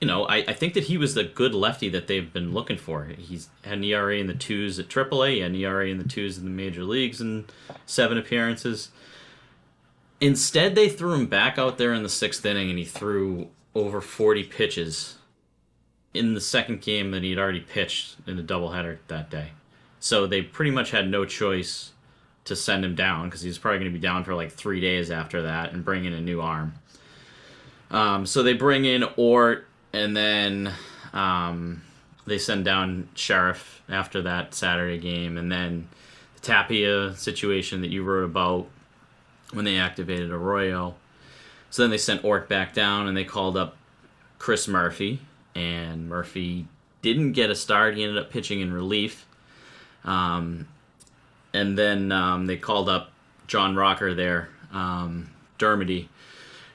you 0.00 0.06
know, 0.06 0.26
I, 0.26 0.36
I 0.48 0.52
think 0.52 0.74
that 0.74 0.84
he 0.84 0.98
was 0.98 1.14
the 1.14 1.24
good 1.24 1.54
lefty 1.54 1.88
that 1.88 2.06
they've 2.06 2.30
been 2.30 2.52
looking 2.52 2.76
for. 2.76 3.04
He's 3.04 3.48
had 3.64 3.78
an 3.78 3.84
ERA 3.84 4.18
in 4.18 4.26
the 4.26 4.34
twos 4.34 4.78
at 4.78 4.88
AAA, 4.88 5.44
and 5.44 5.56
ERA 5.56 5.88
in 5.88 5.98
the 5.98 6.08
twos 6.08 6.36
in 6.36 6.44
the 6.44 6.50
major 6.50 6.84
leagues, 6.84 7.20
and 7.20 7.50
seven 7.86 8.18
appearances. 8.18 8.90
Instead, 10.20 10.74
they 10.74 10.88
threw 10.88 11.14
him 11.14 11.26
back 11.26 11.58
out 11.58 11.78
there 11.78 11.94
in 11.94 12.02
the 12.02 12.08
sixth 12.08 12.44
inning, 12.44 12.68
and 12.68 12.78
he 12.78 12.84
threw 12.84 13.48
over 13.74 14.00
40 14.00 14.44
pitches 14.44 15.16
in 16.12 16.34
the 16.34 16.40
second 16.40 16.80
game 16.80 17.10
that 17.10 17.22
he'd 17.22 17.38
already 17.38 17.60
pitched 17.60 18.16
in 18.26 18.36
the 18.36 18.42
doubleheader 18.42 18.98
that 19.08 19.30
day. 19.30 19.52
So 20.00 20.26
they 20.26 20.42
pretty 20.42 20.70
much 20.70 20.90
had 20.90 21.10
no 21.10 21.24
choice 21.24 21.92
to 22.44 22.54
send 22.54 22.84
him 22.84 22.94
down 22.94 23.26
because 23.26 23.42
he 23.42 23.48
was 23.48 23.58
probably 23.58 23.78
going 23.80 23.92
to 23.92 23.98
be 23.98 24.02
down 24.02 24.24
for 24.24 24.34
like 24.34 24.52
three 24.52 24.80
days 24.80 25.10
after 25.10 25.42
that 25.42 25.72
and 25.72 25.84
bring 25.84 26.04
in 26.04 26.12
a 26.12 26.20
new 26.20 26.40
arm. 26.40 26.74
Um, 27.90 28.26
so 28.26 28.42
they 28.42 28.52
bring 28.52 28.84
in 28.84 29.04
Ort 29.16 29.66
and 29.92 30.16
then 30.16 30.72
um, 31.12 31.82
they 32.26 32.38
send 32.38 32.64
down 32.64 33.08
Sherriff 33.14 33.80
after 33.88 34.22
that 34.22 34.54
Saturday 34.54 34.98
game, 34.98 35.38
and 35.38 35.50
then 35.50 35.88
the 36.34 36.40
Tapia 36.40 37.14
situation 37.16 37.80
that 37.80 37.90
you 37.90 38.02
wrote 38.02 38.24
about 38.24 38.66
when 39.52 39.64
they 39.64 39.78
activated 39.78 40.30
Arroyo. 40.30 40.94
So 41.70 41.82
then 41.82 41.90
they 41.90 41.98
sent 41.98 42.24
Ort 42.24 42.48
back 42.48 42.74
down, 42.74 43.06
and 43.06 43.16
they 43.16 43.24
called 43.24 43.56
up 43.56 43.76
Chris 44.38 44.68
Murphy, 44.68 45.20
and 45.54 46.08
Murphy 46.08 46.66
didn't 47.00 47.32
get 47.32 47.48
a 47.48 47.54
start. 47.54 47.96
He 47.96 48.02
ended 48.02 48.18
up 48.18 48.30
pitching 48.30 48.60
in 48.60 48.72
relief. 48.72 49.24
Um, 50.06 50.68
and 51.52 51.76
then 51.76 52.12
um, 52.12 52.46
they 52.46 52.56
called 52.56 52.88
up 52.88 53.10
John 53.46 53.76
Rocker 53.76 54.14
there, 54.14 54.48
um, 54.72 55.30
Dermody, 55.58 56.08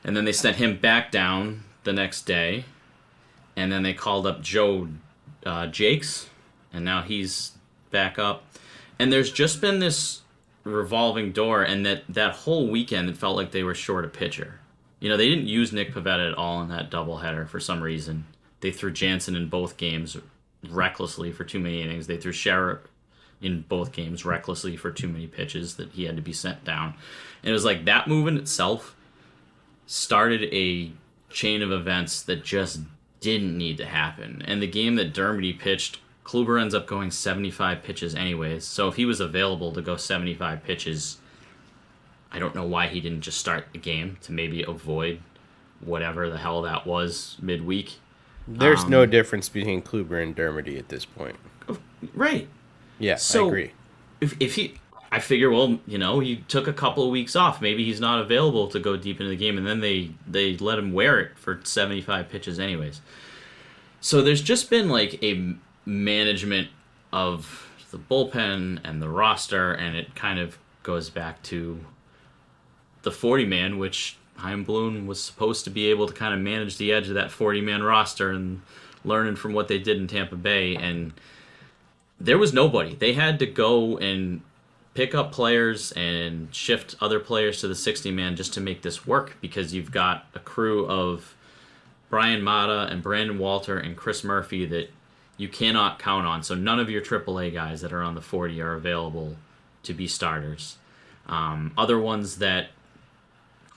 and 0.04 0.16
then 0.16 0.26
they 0.26 0.32
sent 0.32 0.58
him 0.58 0.78
back 0.78 1.12
down 1.12 1.64
the 1.84 1.94
next 1.94 2.24
day 2.24 2.66
and 3.56 3.72
then 3.72 3.84
they 3.84 3.94
called 3.94 4.26
up 4.26 4.42
Joe 4.42 4.88
uh, 5.46 5.68
Jacques, 5.68 6.30
and 6.74 6.86
now 6.86 7.02
he's 7.02 7.54
back 7.90 8.18
up. 8.18 8.44
And 9.00 9.12
there's 9.12 9.32
just 9.32 9.62
been 9.62 9.80
this 9.80 10.22
revolving 10.64 11.32
door, 11.32 11.64
and 11.64 11.86
that 11.86 12.04
that 12.10 12.36
whole 12.36 12.68
weekend 12.68 13.10
it 13.10 13.18
felt 13.18 13.36
like 13.36 13.52
they 13.52 13.64
were 13.64 13.76
short 13.76 14.06
a 14.06 14.08
pitcher. 14.08 14.60
You 15.00 15.10
know, 15.10 15.18
they 15.18 15.30
didn't 15.30 15.48
use 15.48 15.74
Nick 15.74 15.94
Pivetta 15.94 16.32
at 16.32 16.38
all 16.38 16.62
in 16.62 16.70
that 16.70 16.92
doubleheader 16.92 17.48
for 17.48 17.60
some 17.60 17.82
reason. 17.82 18.26
They 18.60 18.72
threw 18.72 18.92
Jansen 18.92 19.36
in 19.36 19.48
both 19.48 19.78
games 19.78 20.16
recklessly 20.70 21.32
for 21.32 21.44
too 21.44 21.60
many 21.60 21.82
innings. 21.82 22.06
They 22.06 22.18
threw 22.18 22.32
Sherriff 22.32 22.82
in 23.42 23.62
both 23.68 23.92
games 23.92 24.26
recklessly 24.26 24.78
for 24.78 24.92
too 24.92 25.08
many 25.08 25.28
pitches 25.28 25.76
that 25.76 25.92
he 25.92 26.06
had 26.06 26.16
to 26.16 26.22
be 26.22 26.34
sent 26.34 26.64
down. 26.64 26.94
And 27.42 27.50
it 27.50 27.54
was 27.54 27.66
like 27.66 27.86
that 27.86 28.08
move 28.08 28.28
in 28.28 28.38
itself 28.38 28.96
started 29.86 30.44
a 30.54 30.92
chain 31.30 31.62
of 31.62 31.72
events 31.72 32.22
that 32.24 32.44
just 32.44 32.82
didn't 33.20 33.58
need 33.58 33.78
to 33.78 33.86
happen. 33.86 34.44
And 34.46 34.62
the 34.62 34.68
game 34.68 34.96
that 34.96 35.14
Dermody 35.14 35.58
pitched, 35.58 36.00
Kluber 36.26 36.62
ends 36.62 36.74
up 36.74 36.88
going 36.88 37.12
75 37.12 37.84
pitches 37.84 38.16
anyways. 38.16 38.66
So 38.66 38.88
if 38.88 38.96
he 38.96 39.06
was 39.06 39.20
available 39.20 39.74
to 39.74 39.82
go 39.82 39.96
75 39.96 40.64
pitches, 40.64 41.18
I 42.32 42.39
don't 42.39 42.56
know 42.56 42.66
why 42.66 42.88
he 42.88 43.02
didn't 43.02 43.22
just 43.22 43.38
start 43.38 43.68
the 43.74 43.80
game 43.80 44.18
to 44.22 44.32
maybe 44.32 44.64
avoid 44.64 45.20
whatever 45.82 46.30
the 46.30 46.38
hell 46.38 46.62
that 46.62 46.86
was 46.86 47.38
midweek. 47.42 47.96
There's 48.48 48.84
um, 48.84 48.89
no 48.89 49.06
difference 49.06 49.50
between 49.50 49.82
Kluber 49.82 50.22
and 50.22 50.36
Dermody 50.36 50.78
at 50.78 50.89
this 50.89 51.06
point. 51.06 51.36
Right. 52.14 52.48
Yeah, 53.02 53.16
so 53.16 53.45
I 53.45 53.47
agree. 53.47 53.72
If, 54.20 54.36
if 54.39 54.56
he, 54.56 54.76
I 55.12 55.20
figure, 55.20 55.49
well, 55.49 55.80
you 55.88 55.97
know, 55.97 56.20
he 56.20 56.38
took 56.47 56.68
a 56.68 56.74
couple 56.74 57.04
of 57.04 57.10
weeks 57.10 57.36
off. 57.36 57.62
Maybe 57.62 57.84
he's 57.84 57.99
not 57.99 58.20
available 58.20 58.68
to 58.70 58.80
go 58.80 58.95
deep 58.95 59.20
into 59.20 59.30
the 59.30 59.36
game, 59.36 59.58
and 59.58 59.66
then 59.66 59.82
they 59.82 60.12
they 60.28 60.56
let 60.58 60.80
him 60.80 60.93
wear 60.93 61.20
it 61.20 61.38
for 61.38 61.60
75 61.64 62.30
pitches, 62.30 62.60
anyways. 62.60 63.02
So 63.99 64.22
there's 64.22 64.41
just 64.41 64.70
been 64.70 64.89
like 64.89 65.22
a 65.24 65.56
management 65.86 66.70
of 67.12 67.68
the 67.91 67.97
bullpen 67.97 68.80
and 68.84 69.02
the 69.02 69.10
roster, 69.10 69.74
and 69.74 69.95
it 69.95 70.16
kind 70.16 70.39
of 70.39 70.58
goes 70.84 71.10
back 71.10 71.43
to 71.43 71.80
the 73.04 73.12
40 73.12 73.45
man, 73.45 73.78
which 73.78 74.18
Bloom 74.38 75.06
was 75.08 75.24
supposed 75.24 75.64
to 75.66 75.70
be 75.70 75.89
able 75.89 76.08
to 76.08 76.14
kind 76.14 76.34
of 76.34 76.39
manage 76.39 76.78
the 76.78 76.91
edge 76.91 77.10
of 77.10 77.16
that 77.16 77.32
40 77.32 77.62
man 77.62 77.84
roster 77.84 78.32
and 78.32 78.62
learning 79.04 79.36
from 79.36 79.54
what 79.54 79.68
they 79.68 79.78
did 79.78 79.97
in 79.97 80.08
Tampa 80.08 80.36
Bay. 80.36 80.76
And 80.76 81.14
there 82.24 82.38
was 82.38 82.53
nobody. 82.53 82.95
They 82.95 83.13
had 83.13 83.39
to 83.39 83.45
go 83.45 83.97
and 83.97 84.41
pick 84.93 85.15
up 85.15 85.32
players 85.32 85.91
and 85.93 86.53
shift 86.53 86.95
other 87.01 87.19
players 87.19 87.61
to 87.61 87.67
the 87.67 87.76
60 87.76 88.11
man 88.11 88.36
just 88.36 88.53
to 88.53 88.61
make 88.61 88.82
this 88.82 89.07
work 89.07 89.38
because 89.41 89.74
you've 89.74 89.91
got 89.91 90.26
a 90.36 90.39
crew 90.39 90.86
of 90.88 91.36
Bryan 92.09 92.41
Mata 92.41 92.88
and 92.91 93.01
Brandon 93.01 93.39
Walter 93.39 93.78
and 93.78 93.95
Chris 93.95 94.24
Murphy 94.24 94.65
that 94.65 94.91
you 95.38 95.47
cannot 95.47 95.97
count 95.97 96.28
on. 96.28 96.43
So 96.43 96.53
none 96.53 96.80
of 96.80 96.89
your 96.89 97.01
AAA 97.01 97.53
guys 97.53 97.82
that 97.82 97.93
are 97.93 98.03
on 98.03 98.15
the 98.15 98.22
40 98.22 98.61
are 98.61 98.74
available 98.74 99.38
to 99.84 99.93
be 99.93 100.07
starters. 100.07 100.78
Um, 101.28 101.74
other 101.78 101.97
ones 101.97 102.38
that 102.38 102.67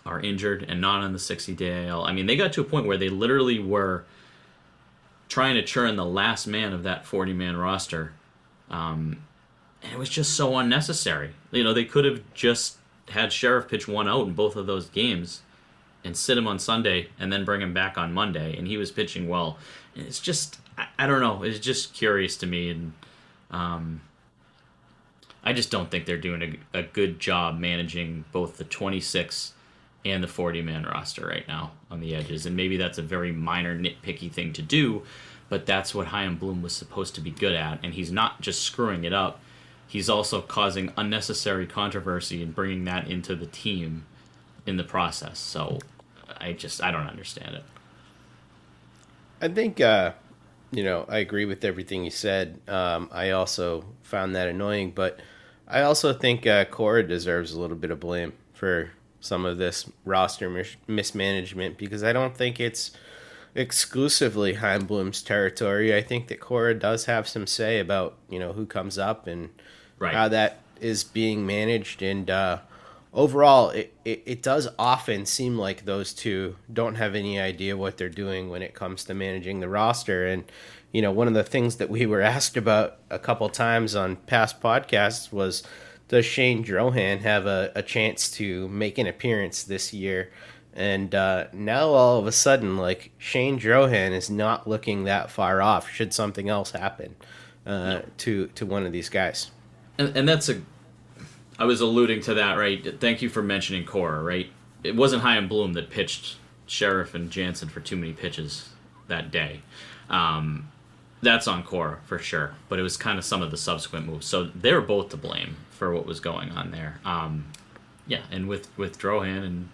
are 0.05 0.20
injured 0.20 0.66
and 0.68 0.80
not 0.80 1.03
on 1.03 1.12
the 1.12 1.18
60 1.18 1.55
day 1.55 1.88
AL. 1.88 2.05
I 2.05 2.12
mean, 2.12 2.26
they 2.26 2.36
got 2.36 2.53
to 2.55 2.61
a 2.61 2.64
point 2.64 2.86
where 2.86 2.99
they 2.99 3.09
literally 3.09 3.59
were 3.59 4.05
trying 5.28 5.55
to 5.55 5.62
churn 5.62 5.97
the 5.97 6.05
last 6.05 6.47
man 6.47 6.72
of 6.72 6.82
that 6.82 7.07
40 7.07 7.32
man 7.32 7.57
roster. 7.57 8.12
Um, 8.71 9.19
and 9.83 9.93
it 9.93 9.99
was 9.99 10.09
just 10.09 10.35
so 10.35 10.57
unnecessary. 10.57 11.31
You 11.51 11.65
know, 11.65 11.75
they 11.75 11.85
could 11.85 12.05
have 12.05 12.23
just 12.35 12.79
had 13.11 13.33
Sherriff 13.33 13.69
pitch 13.69 13.87
one 13.87 14.09
out 14.09 14.27
in 14.27 14.33
both 14.33 14.57
of 14.57 14.67
those 14.67 14.89
games 14.89 15.43
and 16.05 16.17
sit 16.17 16.37
him 16.37 16.47
on 16.47 16.59
Sunday 16.59 17.09
and 17.19 17.33
then 17.33 17.45
bring 17.45 17.61
him 17.61 17.73
back 17.73 17.97
on 17.97 18.12
Monday, 18.12 18.57
and 18.57 18.67
he 18.67 18.77
was 18.77 18.91
pitching 18.91 19.29
well. 19.29 19.59
It's 19.95 20.21
just, 20.21 20.59
I, 20.77 20.87
I 20.99 21.07
don't 21.07 21.21
know, 21.21 21.43
it's 21.43 21.59
just 21.59 21.95
curious 21.95 22.37
to 22.39 22.47
me, 22.47 22.71
and 22.71 22.93
um, 23.51 24.01
I 25.43 25.53
just 25.53 25.71
don't 25.71 25.91
think 25.91 26.07
they're 26.07 26.19
doing 26.19 26.59
a, 26.75 26.79
a 26.79 26.83
good 26.83 27.21
job 27.21 27.59
managing 27.59 28.25
both 28.33 28.57
the 28.57 28.65
26 28.65 29.53
and 30.05 30.23
the 30.23 30.29
40 30.29 30.62
man 30.62 30.85
roster 30.85 31.27
right 31.27 31.47
now 31.49 31.73
on 31.91 32.01
the 32.01 32.15
edges. 32.15 32.45
And 32.45 32.57
maybe 32.57 32.77
that's 32.77 32.99
a 32.99 33.03
very 33.03 33.33
minor 33.33 33.79
nitpicky 33.79 34.31
thing 34.31 34.53
to 34.55 34.62
do, 34.62 35.03
but 35.49 35.66
that's 35.66 35.95
what 35.95 36.09
Chaim 36.09 36.36
Bloom 36.36 36.62
was 36.62 36.74
supposed 36.74 37.14
to 37.14 37.20
be 37.20 37.30
good 37.30 37.55
at. 37.55 37.80
And 37.82 37.95
he's 37.95 38.11
not 38.11 38.40
just 38.40 38.62
screwing 38.62 39.05
it 39.05 39.12
up, 39.12 39.40
he's 39.86 40.09
also 40.09 40.40
causing 40.40 40.92
unnecessary 40.97 41.66
controversy 41.66 42.42
and 42.42 42.55
bringing 42.55 42.84
that 42.86 43.09
into 43.09 43.34
the 43.34 43.47
team 43.47 44.07
in 44.66 44.76
the 44.76 44.84
process. 44.84 45.38
So 45.38 45.78
I 46.38 46.53
just, 46.53 46.82
I 46.82 46.90
don't 46.90 47.07
understand 47.07 47.57
it. 47.57 47.64
I 49.40 49.49
think, 49.49 49.80
uh, 49.80 50.12
you 50.70 50.82
know, 50.82 51.05
I 51.09 51.18
agree 51.18 51.45
with 51.45 51.64
everything 51.64 52.05
you 52.05 52.11
said. 52.11 52.61
Um, 52.66 53.09
I 53.12 53.30
also 53.30 53.84
found 54.03 54.34
that 54.34 54.49
annoying, 54.49 54.92
but 54.92 55.20
I 55.68 55.82
also 55.82 56.12
think 56.12 56.47
uh, 56.47 56.64
Cora 56.64 57.07
deserves 57.07 57.53
a 57.53 57.61
little 57.61 57.76
bit 57.76 57.90
of 57.90 58.01
blame 58.01 58.32
for 58.53 58.90
some 59.20 59.45
of 59.45 59.59
this 59.59 59.90
roster 60.05 60.51
mis- 60.51 60.76
mismanagement 60.86 61.78
because 61.78 62.03
I 62.03 62.12
don't 62.12 62.36
think 62.36 62.61
it's 62.61 62.90
exclusively 63.55 64.55
Chaim 64.55 64.87
Bloom's 64.87 65.23
territory. 65.23 65.95
I 65.95 66.03
think 66.03 66.29
that 66.29 66.41
Cora 66.41 66.75
does 66.75 67.05
have 67.07 67.29
some 67.29 67.47
say 67.47 67.79
about 67.79 68.17
you 68.29 68.39
know 68.39 68.53
who 68.53 68.67
comes 68.67 68.99
up 68.99 69.27
and 69.27 69.51
right. 69.99 70.13
how 70.13 70.29
that 70.29 70.61
is 70.81 71.05
being 71.05 71.47
managed, 71.47 72.03
and 72.03 72.29
uh, 72.29 72.59
overall, 73.13 73.71
it, 73.71 73.95
it 74.05 74.23
it 74.27 74.43
does 74.43 74.69
often 74.79 75.27
seem 75.27 75.59
like 75.59 75.85
those 75.85 76.13
two 76.13 76.57
don't 76.73 76.97
have 76.97 77.15
any 77.15 77.39
idea 77.39 77.77
what 77.77 77.97
they're 77.97 78.09
doing 78.09 78.51
when 78.51 78.63
it 78.63 78.75
comes 78.75 79.05
to 79.05 79.15
managing 79.15 79.61
the 79.61 79.69
roster, 79.69 80.27
and 80.27 80.45
you 80.93 81.01
know 81.01 81.13
one 81.13 81.29
of 81.29 81.35
the 81.35 81.45
things 81.45 81.77
that 81.77 81.91
we 81.91 82.07
were 82.07 82.21
asked 82.35 82.57
about 82.57 82.99
a 83.11 83.19
couple 83.19 83.49
times 83.49 83.95
on 83.95 84.17
past 84.17 84.61
podcasts 84.61 85.33
was 85.33 85.63
does 86.09 86.27
Shane 86.27 86.63
Drohan 86.63 87.21
have 87.21 87.47
a, 87.47 87.73
a 87.75 87.83
chance 87.83 88.31
to 88.33 88.69
make 88.69 88.99
an 88.99 89.07
appearance 89.07 89.63
this 89.63 89.95
year? 89.95 90.31
And 90.75 91.14
uh, 91.14 91.47
now 91.53 91.89
all 91.91 92.18
of 92.18 92.27
a 92.27 92.33
sudden, 92.33 92.77
like 92.77 93.12
Shane 93.16 93.59
Drohan 93.59 94.11
is 94.11 94.29
not 94.29 94.68
looking 94.68 95.05
that 95.05 95.31
far 95.31 95.62
off. 95.62 95.89
Should 95.89 96.12
something 96.12 96.49
else 96.49 96.72
happen 96.72 97.14
uh, 97.64 98.01
to 98.18 98.49
to 98.49 98.66
one 98.66 98.85
of 98.85 98.93
these 98.93 99.09
guys? 99.09 99.53
And, 99.99 100.16
and 100.16 100.29
that's 100.29 100.49
a. 100.49 100.61
I 101.59 101.64
was 101.64 101.81
alluding 101.81 102.22
to 102.22 102.35
that, 102.35 102.59
right? 102.59 103.01
Thank 103.01 103.22
you 103.22 103.29
for 103.29 103.41
mentioning 103.41 103.85
Cora, 103.85 104.20
right? 104.20 104.51
It 104.83 104.97
wasn't 104.97 105.22
Chaim 105.22 105.47
Bloom 105.47 105.75
that 105.75 105.91
pitched 105.91 106.37
Sherriff 106.66 107.14
and 107.14 107.31
Jansen 107.31 107.68
for 107.68 107.79
too 107.79 107.97
many 107.97 108.12
pitches 108.12 108.70
that 109.07 109.31
day. 109.31 109.61
Um, 110.11 110.72
that's 111.22 111.47
on 111.47 111.62
Cora 111.62 112.01
for 112.05 112.18
sure, 112.18 112.55
but 112.68 112.81
it 112.81 112.83
was 112.83 112.97
kind 112.97 113.18
of 113.18 113.25
some 113.25 113.43
of 113.43 113.53
the 113.53 113.57
subsequent 113.57 114.07
moves. 114.07 114.27
So 114.27 114.45
they're 114.45 114.81
both 114.81 115.11
to 115.11 115.16
blame 115.16 115.57
for 115.70 115.95
what 115.95 116.05
was 116.05 116.18
going 116.20 116.51
on 116.51 116.72
there. 116.72 117.01
Um, 117.05 117.47
yeah, 118.07 118.22
and 118.33 118.49
with 118.49 118.77
with 118.77 118.99
Drohan 118.99 119.45
and 119.45 119.68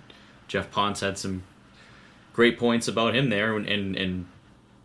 Jeff 0.51 0.69
Ponce 0.73 0.99
had 0.99 1.17
some 1.17 1.45
great 2.33 2.59
points 2.59 2.89
about 2.89 3.15
him 3.15 3.31
there, 3.31 3.57
and 3.57 3.69
and, 3.69 3.95
and 3.95 4.27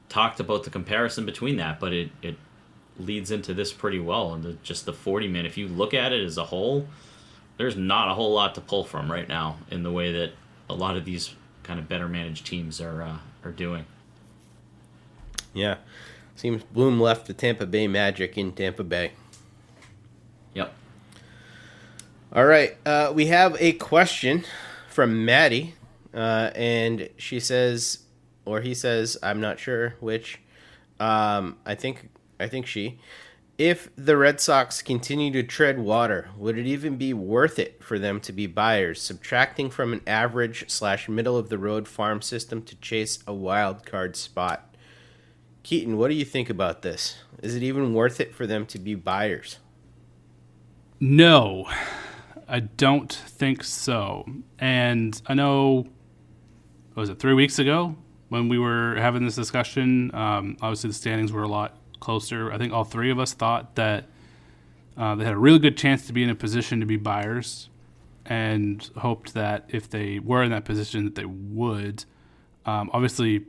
talked 0.09 0.39
about 0.39 0.63
the 0.63 0.69
comparison 0.69 1.25
between 1.25 1.57
that, 1.57 1.79
but 1.79 1.91
it 1.91 2.11
it 2.21 2.37
leads 2.99 3.31
into 3.31 3.51
this 3.51 3.73
pretty 3.73 3.99
well. 3.99 4.31
And 4.35 4.43
the, 4.43 4.53
just 4.61 4.85
the 4.85 4.93
forty 4.93 5.27
man, 5.27 5.43
if 5.43 5.57
you 5.57 5.67
look 5.67 5.95
at 5.95 6.13
it 6.13 6.23
as 6.23 6.37
a 6.37 6.45
whole, 6.45 6.87
there's 7.57 7.75
not 7.75 8.11
a 8.11 8.13
whole 8.13 8.31
lot 8.31 8.53
to 8.55 8.61
pull 8.61 8.83
from 8.83 9.11
right 9.11 9.27
now 9.27 9.57
in 9.71 9.81
the 9.81 9.91
way 9.91 10.11
that 10.11 10.33
a 10.69 10.75
lot 10.75 10.95
of 10.97 11.03
these 11.03 11.33
kind 11.63 11.79
of 11.79 11.89
better 11.89 12.07
managed 12.07 12.45
teams 12.45 12.79
are 12.79 13.01
uh, 13.01 13.17
are 13.43 13.51
doing. 13.51 13.85
Yeah. 15.51 15.77
Seems 16.35 16.63
Bloom 16.63 16.99
left 16.99 17.25
the 17.25 17.33
Tampa 17.33 17.65
Bay 17.65 17.87
Magic 17.87 18.37
in 18.37 18.51
Tampa 18.51 18.83
Bay. 18.83 19.13
Yep. 20.53 20.71
All 22.33 22.45
right. 22.45 22.77
Uh, 22.85 23.11
we 23.15 23.27
have 23.27 23.55
a 23.59 23.71
question 23.71 24.43
from 24.95 25.25
Maddie, 25.25 25.75
uh, 26.13 26.51
and 26.55 27.09
she 27.17 27.41
says, 27.41 27.99
or 28.45 28.61
he 28.61 28.73
says, 28.73 29.17
I'm 29.21 29.41
not 29.41 29.59
sure 29.59 29.95
which. 29.99 30.39
Um, 31.01 31.57
I 31.65 31.75
think 31.75 32.09
I 32.39 32.47
think 32.47 32.65
she. 32.65 32.99
If 33.57 33.89
the 33.97 34.15
Red 34.15 34.39
Sox 34.39 34.81
continue 34.81 35.31
to 35.31 35.43
tread 35.43 35.79
water, 35.79 36.29
would 36.37 36.57
it 36.57 36.65
even 36.65 36.95
be 36.95 37.13
worth 37.13 37.59
it 37.59 37.83
for 37.83 37.99
them 37.99 38.21
to 38.21 38.31
be 38.31 38.47
buyers, 38.47 39.01
subtracting 39.01 39.69
from 39.69 39.91
an 39.91 40.01
average 40.07 40.69
slash 40.69 41.09
middle 41.09 41.37
of 41.37 41.49
the 41.49 41.57
road 41.57 41.87
farm 41.87 42.21
system 42.21 42.61
to 42.63 42.75
chase 42.77 43.19
a 43.27 43.33
wild 43.33 43.85
card 43.85 44.15
spot? 44.15 44.75
Keaton, 45.63 45.97
what 45.97 46.09
do 46.09 46.15
you 46.15 46.25
think 46.25 46.49
about 46.49 46.83
this? 46.83 47.17
Is 47.41 47.55
it 47.55 47.63
even 47.63 47.93
worth 47.93 48.21
it 48.21 48.33
for 48.33 48.47
them 48.47 48.65
to 48.67 48.79
be 48.79 48.95
buyers? 48.95 49.59
No, 51.01 51.67
I 52.47 52.59
don't 52.59 53.11
think 53.11 53.63
so. 53.63 54.25
And 54.59 55.19
I 55.25 55.33
know, 55.33 55.87
was 56.95 57.09
it 57.09 57.19
three 57.19 57.33
weeks 57.33 57.59
ago 57.59 57.95
when 58.29 58.49
we 58.49 58.59
were 58.59 58.95
having 58.95 59.25
this 59.25 59.35
discussion? 59.35 60.13
Um, 60.13 60.57
obviously, 60.61 60.89
the 60.89 60.93
standings 60.93 61.31
were 61.31 61.43
a 61.43 61.47
lot 61.47 61.77
closer. 61.99 62.51
I 62.51 62.57
think 62.57 62.71
all 62.71 62.83
three 62.83 63.09
of 63.09 63.19
us 63.19 63.33
thought 63.33 63.75
that 63.75 64.05
uh, 64.95 65.15
they 65.15 65.25
had 65.25 65.33
a 65.33 65.37
really 65.37 65.59
good 65.59 65.75
chance 65.75 66.05
to 66.07 66.13
be 66.13 66.23
in 66.23 66.29
a 66.29 66.35
position 66.35 66.79
to 66.79 66.85
be 66.85 66.97
buyers, 66.97 67.69
and 68.25 68.89
hoped 68.97 69.33
that 69.33 69.65
if 69.69 69.89
they 69.89 70.19
were 70.19 70.43
in 70.43 70.51
that 70.51 70.65
position, 70.65 71.05
that 71.05 71.15
they 71.15 71.25
would. 71.25 72.05
Um, 72.65 72.89
obviously, 72.93 73.45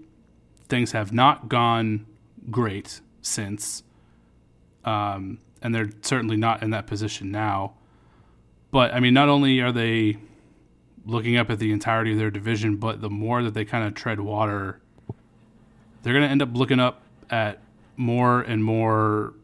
things 0.69 0.93
have 0.93 1.13
not 1.13 1.49
gone 1.49 2.07
great 2.51 3.01
since, 3.23 3.83
um, 4.85 5.39
and 5.63 5.75
they're 5.75 5.91
certainly 6.03 6.37
not 6.37 6.63
in 6.63 6.71
that 6.71 6.87
position 6.87 7.31
now. 7.31 7.75
But 8.71 8.93
I 8.93 9.01
mean, 9.01 9.15
not 9.15 9.29
only 9.29 9.61
are 9.61 9.73
they 9.73 10.19
looking 11.05 11.37
up 11.37 11.51
at 11.51 11.59
the 11.59 11.73
entirety 11.73 12.13
of 12.13 12.19
their 12.19 12.31
division, 12.31 12.77
but 12.77 13.01
the 13.01 13.11
more 13.11 13.43
that 13.43 13.55
they 13.55 13.65
kind 13.65 13.87
of 13.87 13.95
tread 13.95 14.21
water, 14.21 14.81
they're 16.03 16.13
going 16.13 16.25
to 16.25 16.31
end 16.31 16.43
up 16.43 16.51
looking 16.53 16.81
up 16.81 17.03
at 17.31 17.61
more 17.97 18.43
and 18.43 18.63
more 18.63 19.35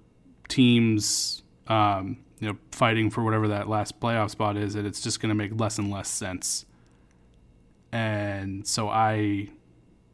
teams, 0.48 1.42
um, 1.68 2.18
you 2.40 2.48
know, 2.48 2.58
fighting 2.72 3.10
for 3.10 3.22
whatever 3.22 3.48
that 3.48 3.68
last 3.68 4.00
playoff 4.00 4.30
spot 4.30 4.56
is, 4.56 4.74
and 4.74 4.86
it's 4.86 5.00
just 5.00 5.20
going 5.20 5.28
to 5.28 5.34
make 5.34 5.58
less 5.58 5.78
and 5.78 5.90
less 5.90 6.08
sense. 6.08 6.66
And 7.92 8.66
so 8.66 8.88
I, 8.88 9.12
I 9.12 9.48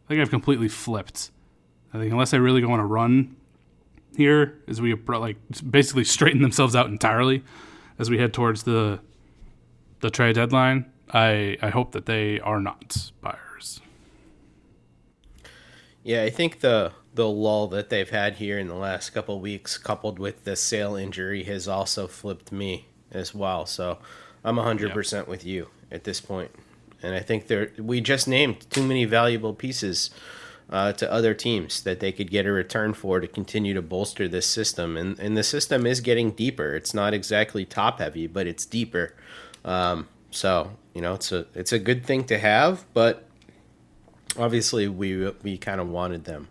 think 0.09 0.21
I've 0.21 0.31
completely 0.31 0.69
flipped. 0.69 1.31
I 1.93 1.99
think 1.99 2.13
unless 2.13 2.35
I 2.35 2.37
really 2.37 2.61
go 2.61 2.73
on 2.73 2.81
a 2.81 2.87
run 2.87 3.37
here, 4.17 4.59
as 4.69 4.81
we 4.81 4.95
like 4.95 5.37
basically 5.71 6.05
straighten 6.05 6.43
themselves 6.43 6.77
out 6.77 6.87
entirely, 6.89 7.43
as 7.99 8.11
we 8.11 8.19
head 8.19 8.33
towards 8.33 8.63
the 8.63 9.01
the 10.01 10.11
trade 10.11 10.37
deadline, 10.37 10.87
I 11.13 11.57
I 11.61 11.71
hope 11.71 11.93
that 11.93 12.07
they 12.07 12.41
are 12.41 12.61
not 12.61 13.11
buyers. 13.21 13.81
Yeah, 16.03 16.23
I 16.23 16.31
think 16.31 16.61
the 16.61 16.93
the 17.15 17.29
lull 17.29 17.67
that 17.69 17.91
they've 17.91 18.09
had 18.09 18.37
here 18.37 18.59
in 18.59 18.69
the 18.69 18.75
last 18.75 19.11
couple 19.11 19.41
weeks, 19.41 19.77
coupled 19.77 20.19
with 20.19 20.45
the 20.45 20.55
Sale 20.55 20.95
injury, 20.95 21.43
has 21.45 21.67
also 21.67 22.07
flipped 22.07 22.53
me 22.53 22.87
as 23.11 23.35
well. 23.35 23.67
So 23.67 23.99
I'm 24.45 24.57
100% 24.57 25.13
yep. 25.13 25.27
with 25.27 25.45
you 25.45 25.69
at 25.91 26.05
this 26.05 26.21
point. 26.21 26.53
And 27.03 27.15
I 27.15 27.21
think 27.21 27.49
there 27.49 27.73
we 27.79 28.01
just 28.01 28.29
named 28.29 28.71
too 28.71 28.87
many 28.87 29.05
valuable 29.05 29.55
pieces 29.55 30.11
uh, 30.71 30.93
to 30.93 31.11
other 31.11 31.35
teams 31.35 31.83
that 31.83 32.01
they 32.01 32.13
could 32.13 32.31
get 32.31 32.47
a 32.47 32.53
return 32.53 32.93
for 32.93 33.21
to 33.21 33.27
continue 33.27 33.75
to 33.75 33.83
bolster 33.83 34.29
this 34.29 34.47
system. 34.47 34.97
And 34.97 35.19
and 35.19 35.37
the 35.37 35.43
system 35.43 35.87
is 35.87 36.01
getting 36.01 36.31
deeper. 36.33 36.75
It's 36.75 36.95
not 36.95 37.15
exactly 37.15 37.65
top 37.65 38.01
heavy, 38.01 38.27
but 38.27 38.47
it's 38.47 38.67
deeper. 38.67 39.15
Um, 39.65 40.09
so 40.31 40.73
you 40.95 41.01
know, 41.01 41.15
it's 41.15 41.33
a 41.33 41.47
it's 41.55 41.73
a 41.73 41.79
good 41.79 42.05
thing 42.05 42.25
to 42.25 42.39
have, 42.39 42.85
but 42.93 43.25
obviously 44.39 44.89
we 44.89 45.31
we 45.43 45.59
kind 45.59 45.81
of 45.81 45.89
wanted 45.89 46.25
them 46.25 46.49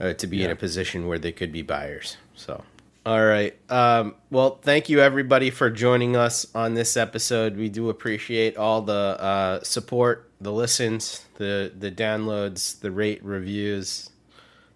uh, 0.00 0.12
to 0.14 0.26
be 0.26 0.38
yeah. 0.38 0.46
in 0.46 0.50
a 0.50 0.56
position 0.56 1.06
where 1.06 1.18
they 1.18 1.32
could 1.32 1.52
be 1.52 1.62
buyers. 1.62 2.16
So. 2.34 2.64
All 3.04 3.24
right. 3.24 3.56
Um, 3.68 4.14
well, 4.30 4.60
thank 4.62 4.88
you 4.88 5.00
everybody 5.00 5.50
for 5.50 5.70
joining 5.70 6.14
us 6.14 6.46
on 6.54 6.74
this 6.74 6.96
episode. 6.96 7.56
We 7.56 7.68
do 7.68 7.88
appreciate 7.88 8.56
all 8.56 8.80
the 8.82 8.92
uh, 8.92 9.62
support, 9.64 10.30
the 10.42 10.52
listens, 10.52 11.24
the 11.36 11.72
the 11.76 11.90
downloads, 11.90 12.80
the 12.80 12.90
rate 12.90 13.24
reviews, 13.24 14.10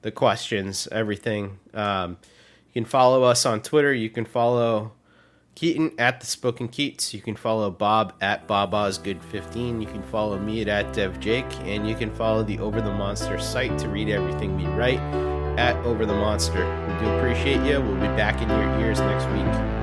the 0.03 0.11
questions, 0.11 0.89
everything. 0.93 1.59
Um, 1.75 2.19
you 2.73 2.83
can 2.83 2.85
follow 2.85 3.23
us 3.23 3.47
on 3.47 3.63
Twitter. 3.63 3.93
You 3.93 4.11
can 4.11 4.25
follow 4.25 4.93
Keaton 5.55 5.93
at 5.99 6.21
the 6.21 6.27
Spoken 6.27 6.69
Keats. 6.69 7.15
You 7.15 7.21
can 7.21 7.35
follow 7.35 7.71
Bob 7.71 8.13
at 8.21 8.47
Bob 8.47 8.73
Osgood15. 8.73 9.81
You 9.81 9.87
can 9.87 10.03
follow 10.03 10.39
me 10.39 10.61
at, 10.63 10.69
at 10.69 10.95
DevJake, 10.95 11.53
and 11.61 11.89
you 11.89 11.95
can 11.95 12.15
follow 12.15 12.43
the 12.43 12.59
Over 12.59 12.81
the 12.81 12.93
Monster 12.93 13.39
site 13.39 13.77
to 13.79 13.89
read 13.89 14.09
everything 14.09 14.57
we 14.57 14.67
write. 14.67 15.01
at 15.59 15.75
Over 15.87 16.05
the 16.05 16.15
Monster. 16.15 16.65
We 16.87 17.05
do 17.07 17.11
appreciate 17.15 17.65
you. 17.67 17.81
We'll 17.81 17.95
be 17.95 18.15
back 18.17 18.43
in 18.43 18.49
your 18.51 18.81
ears 18.81 19.01
next 19.01 19.25
week. 19.33 19.76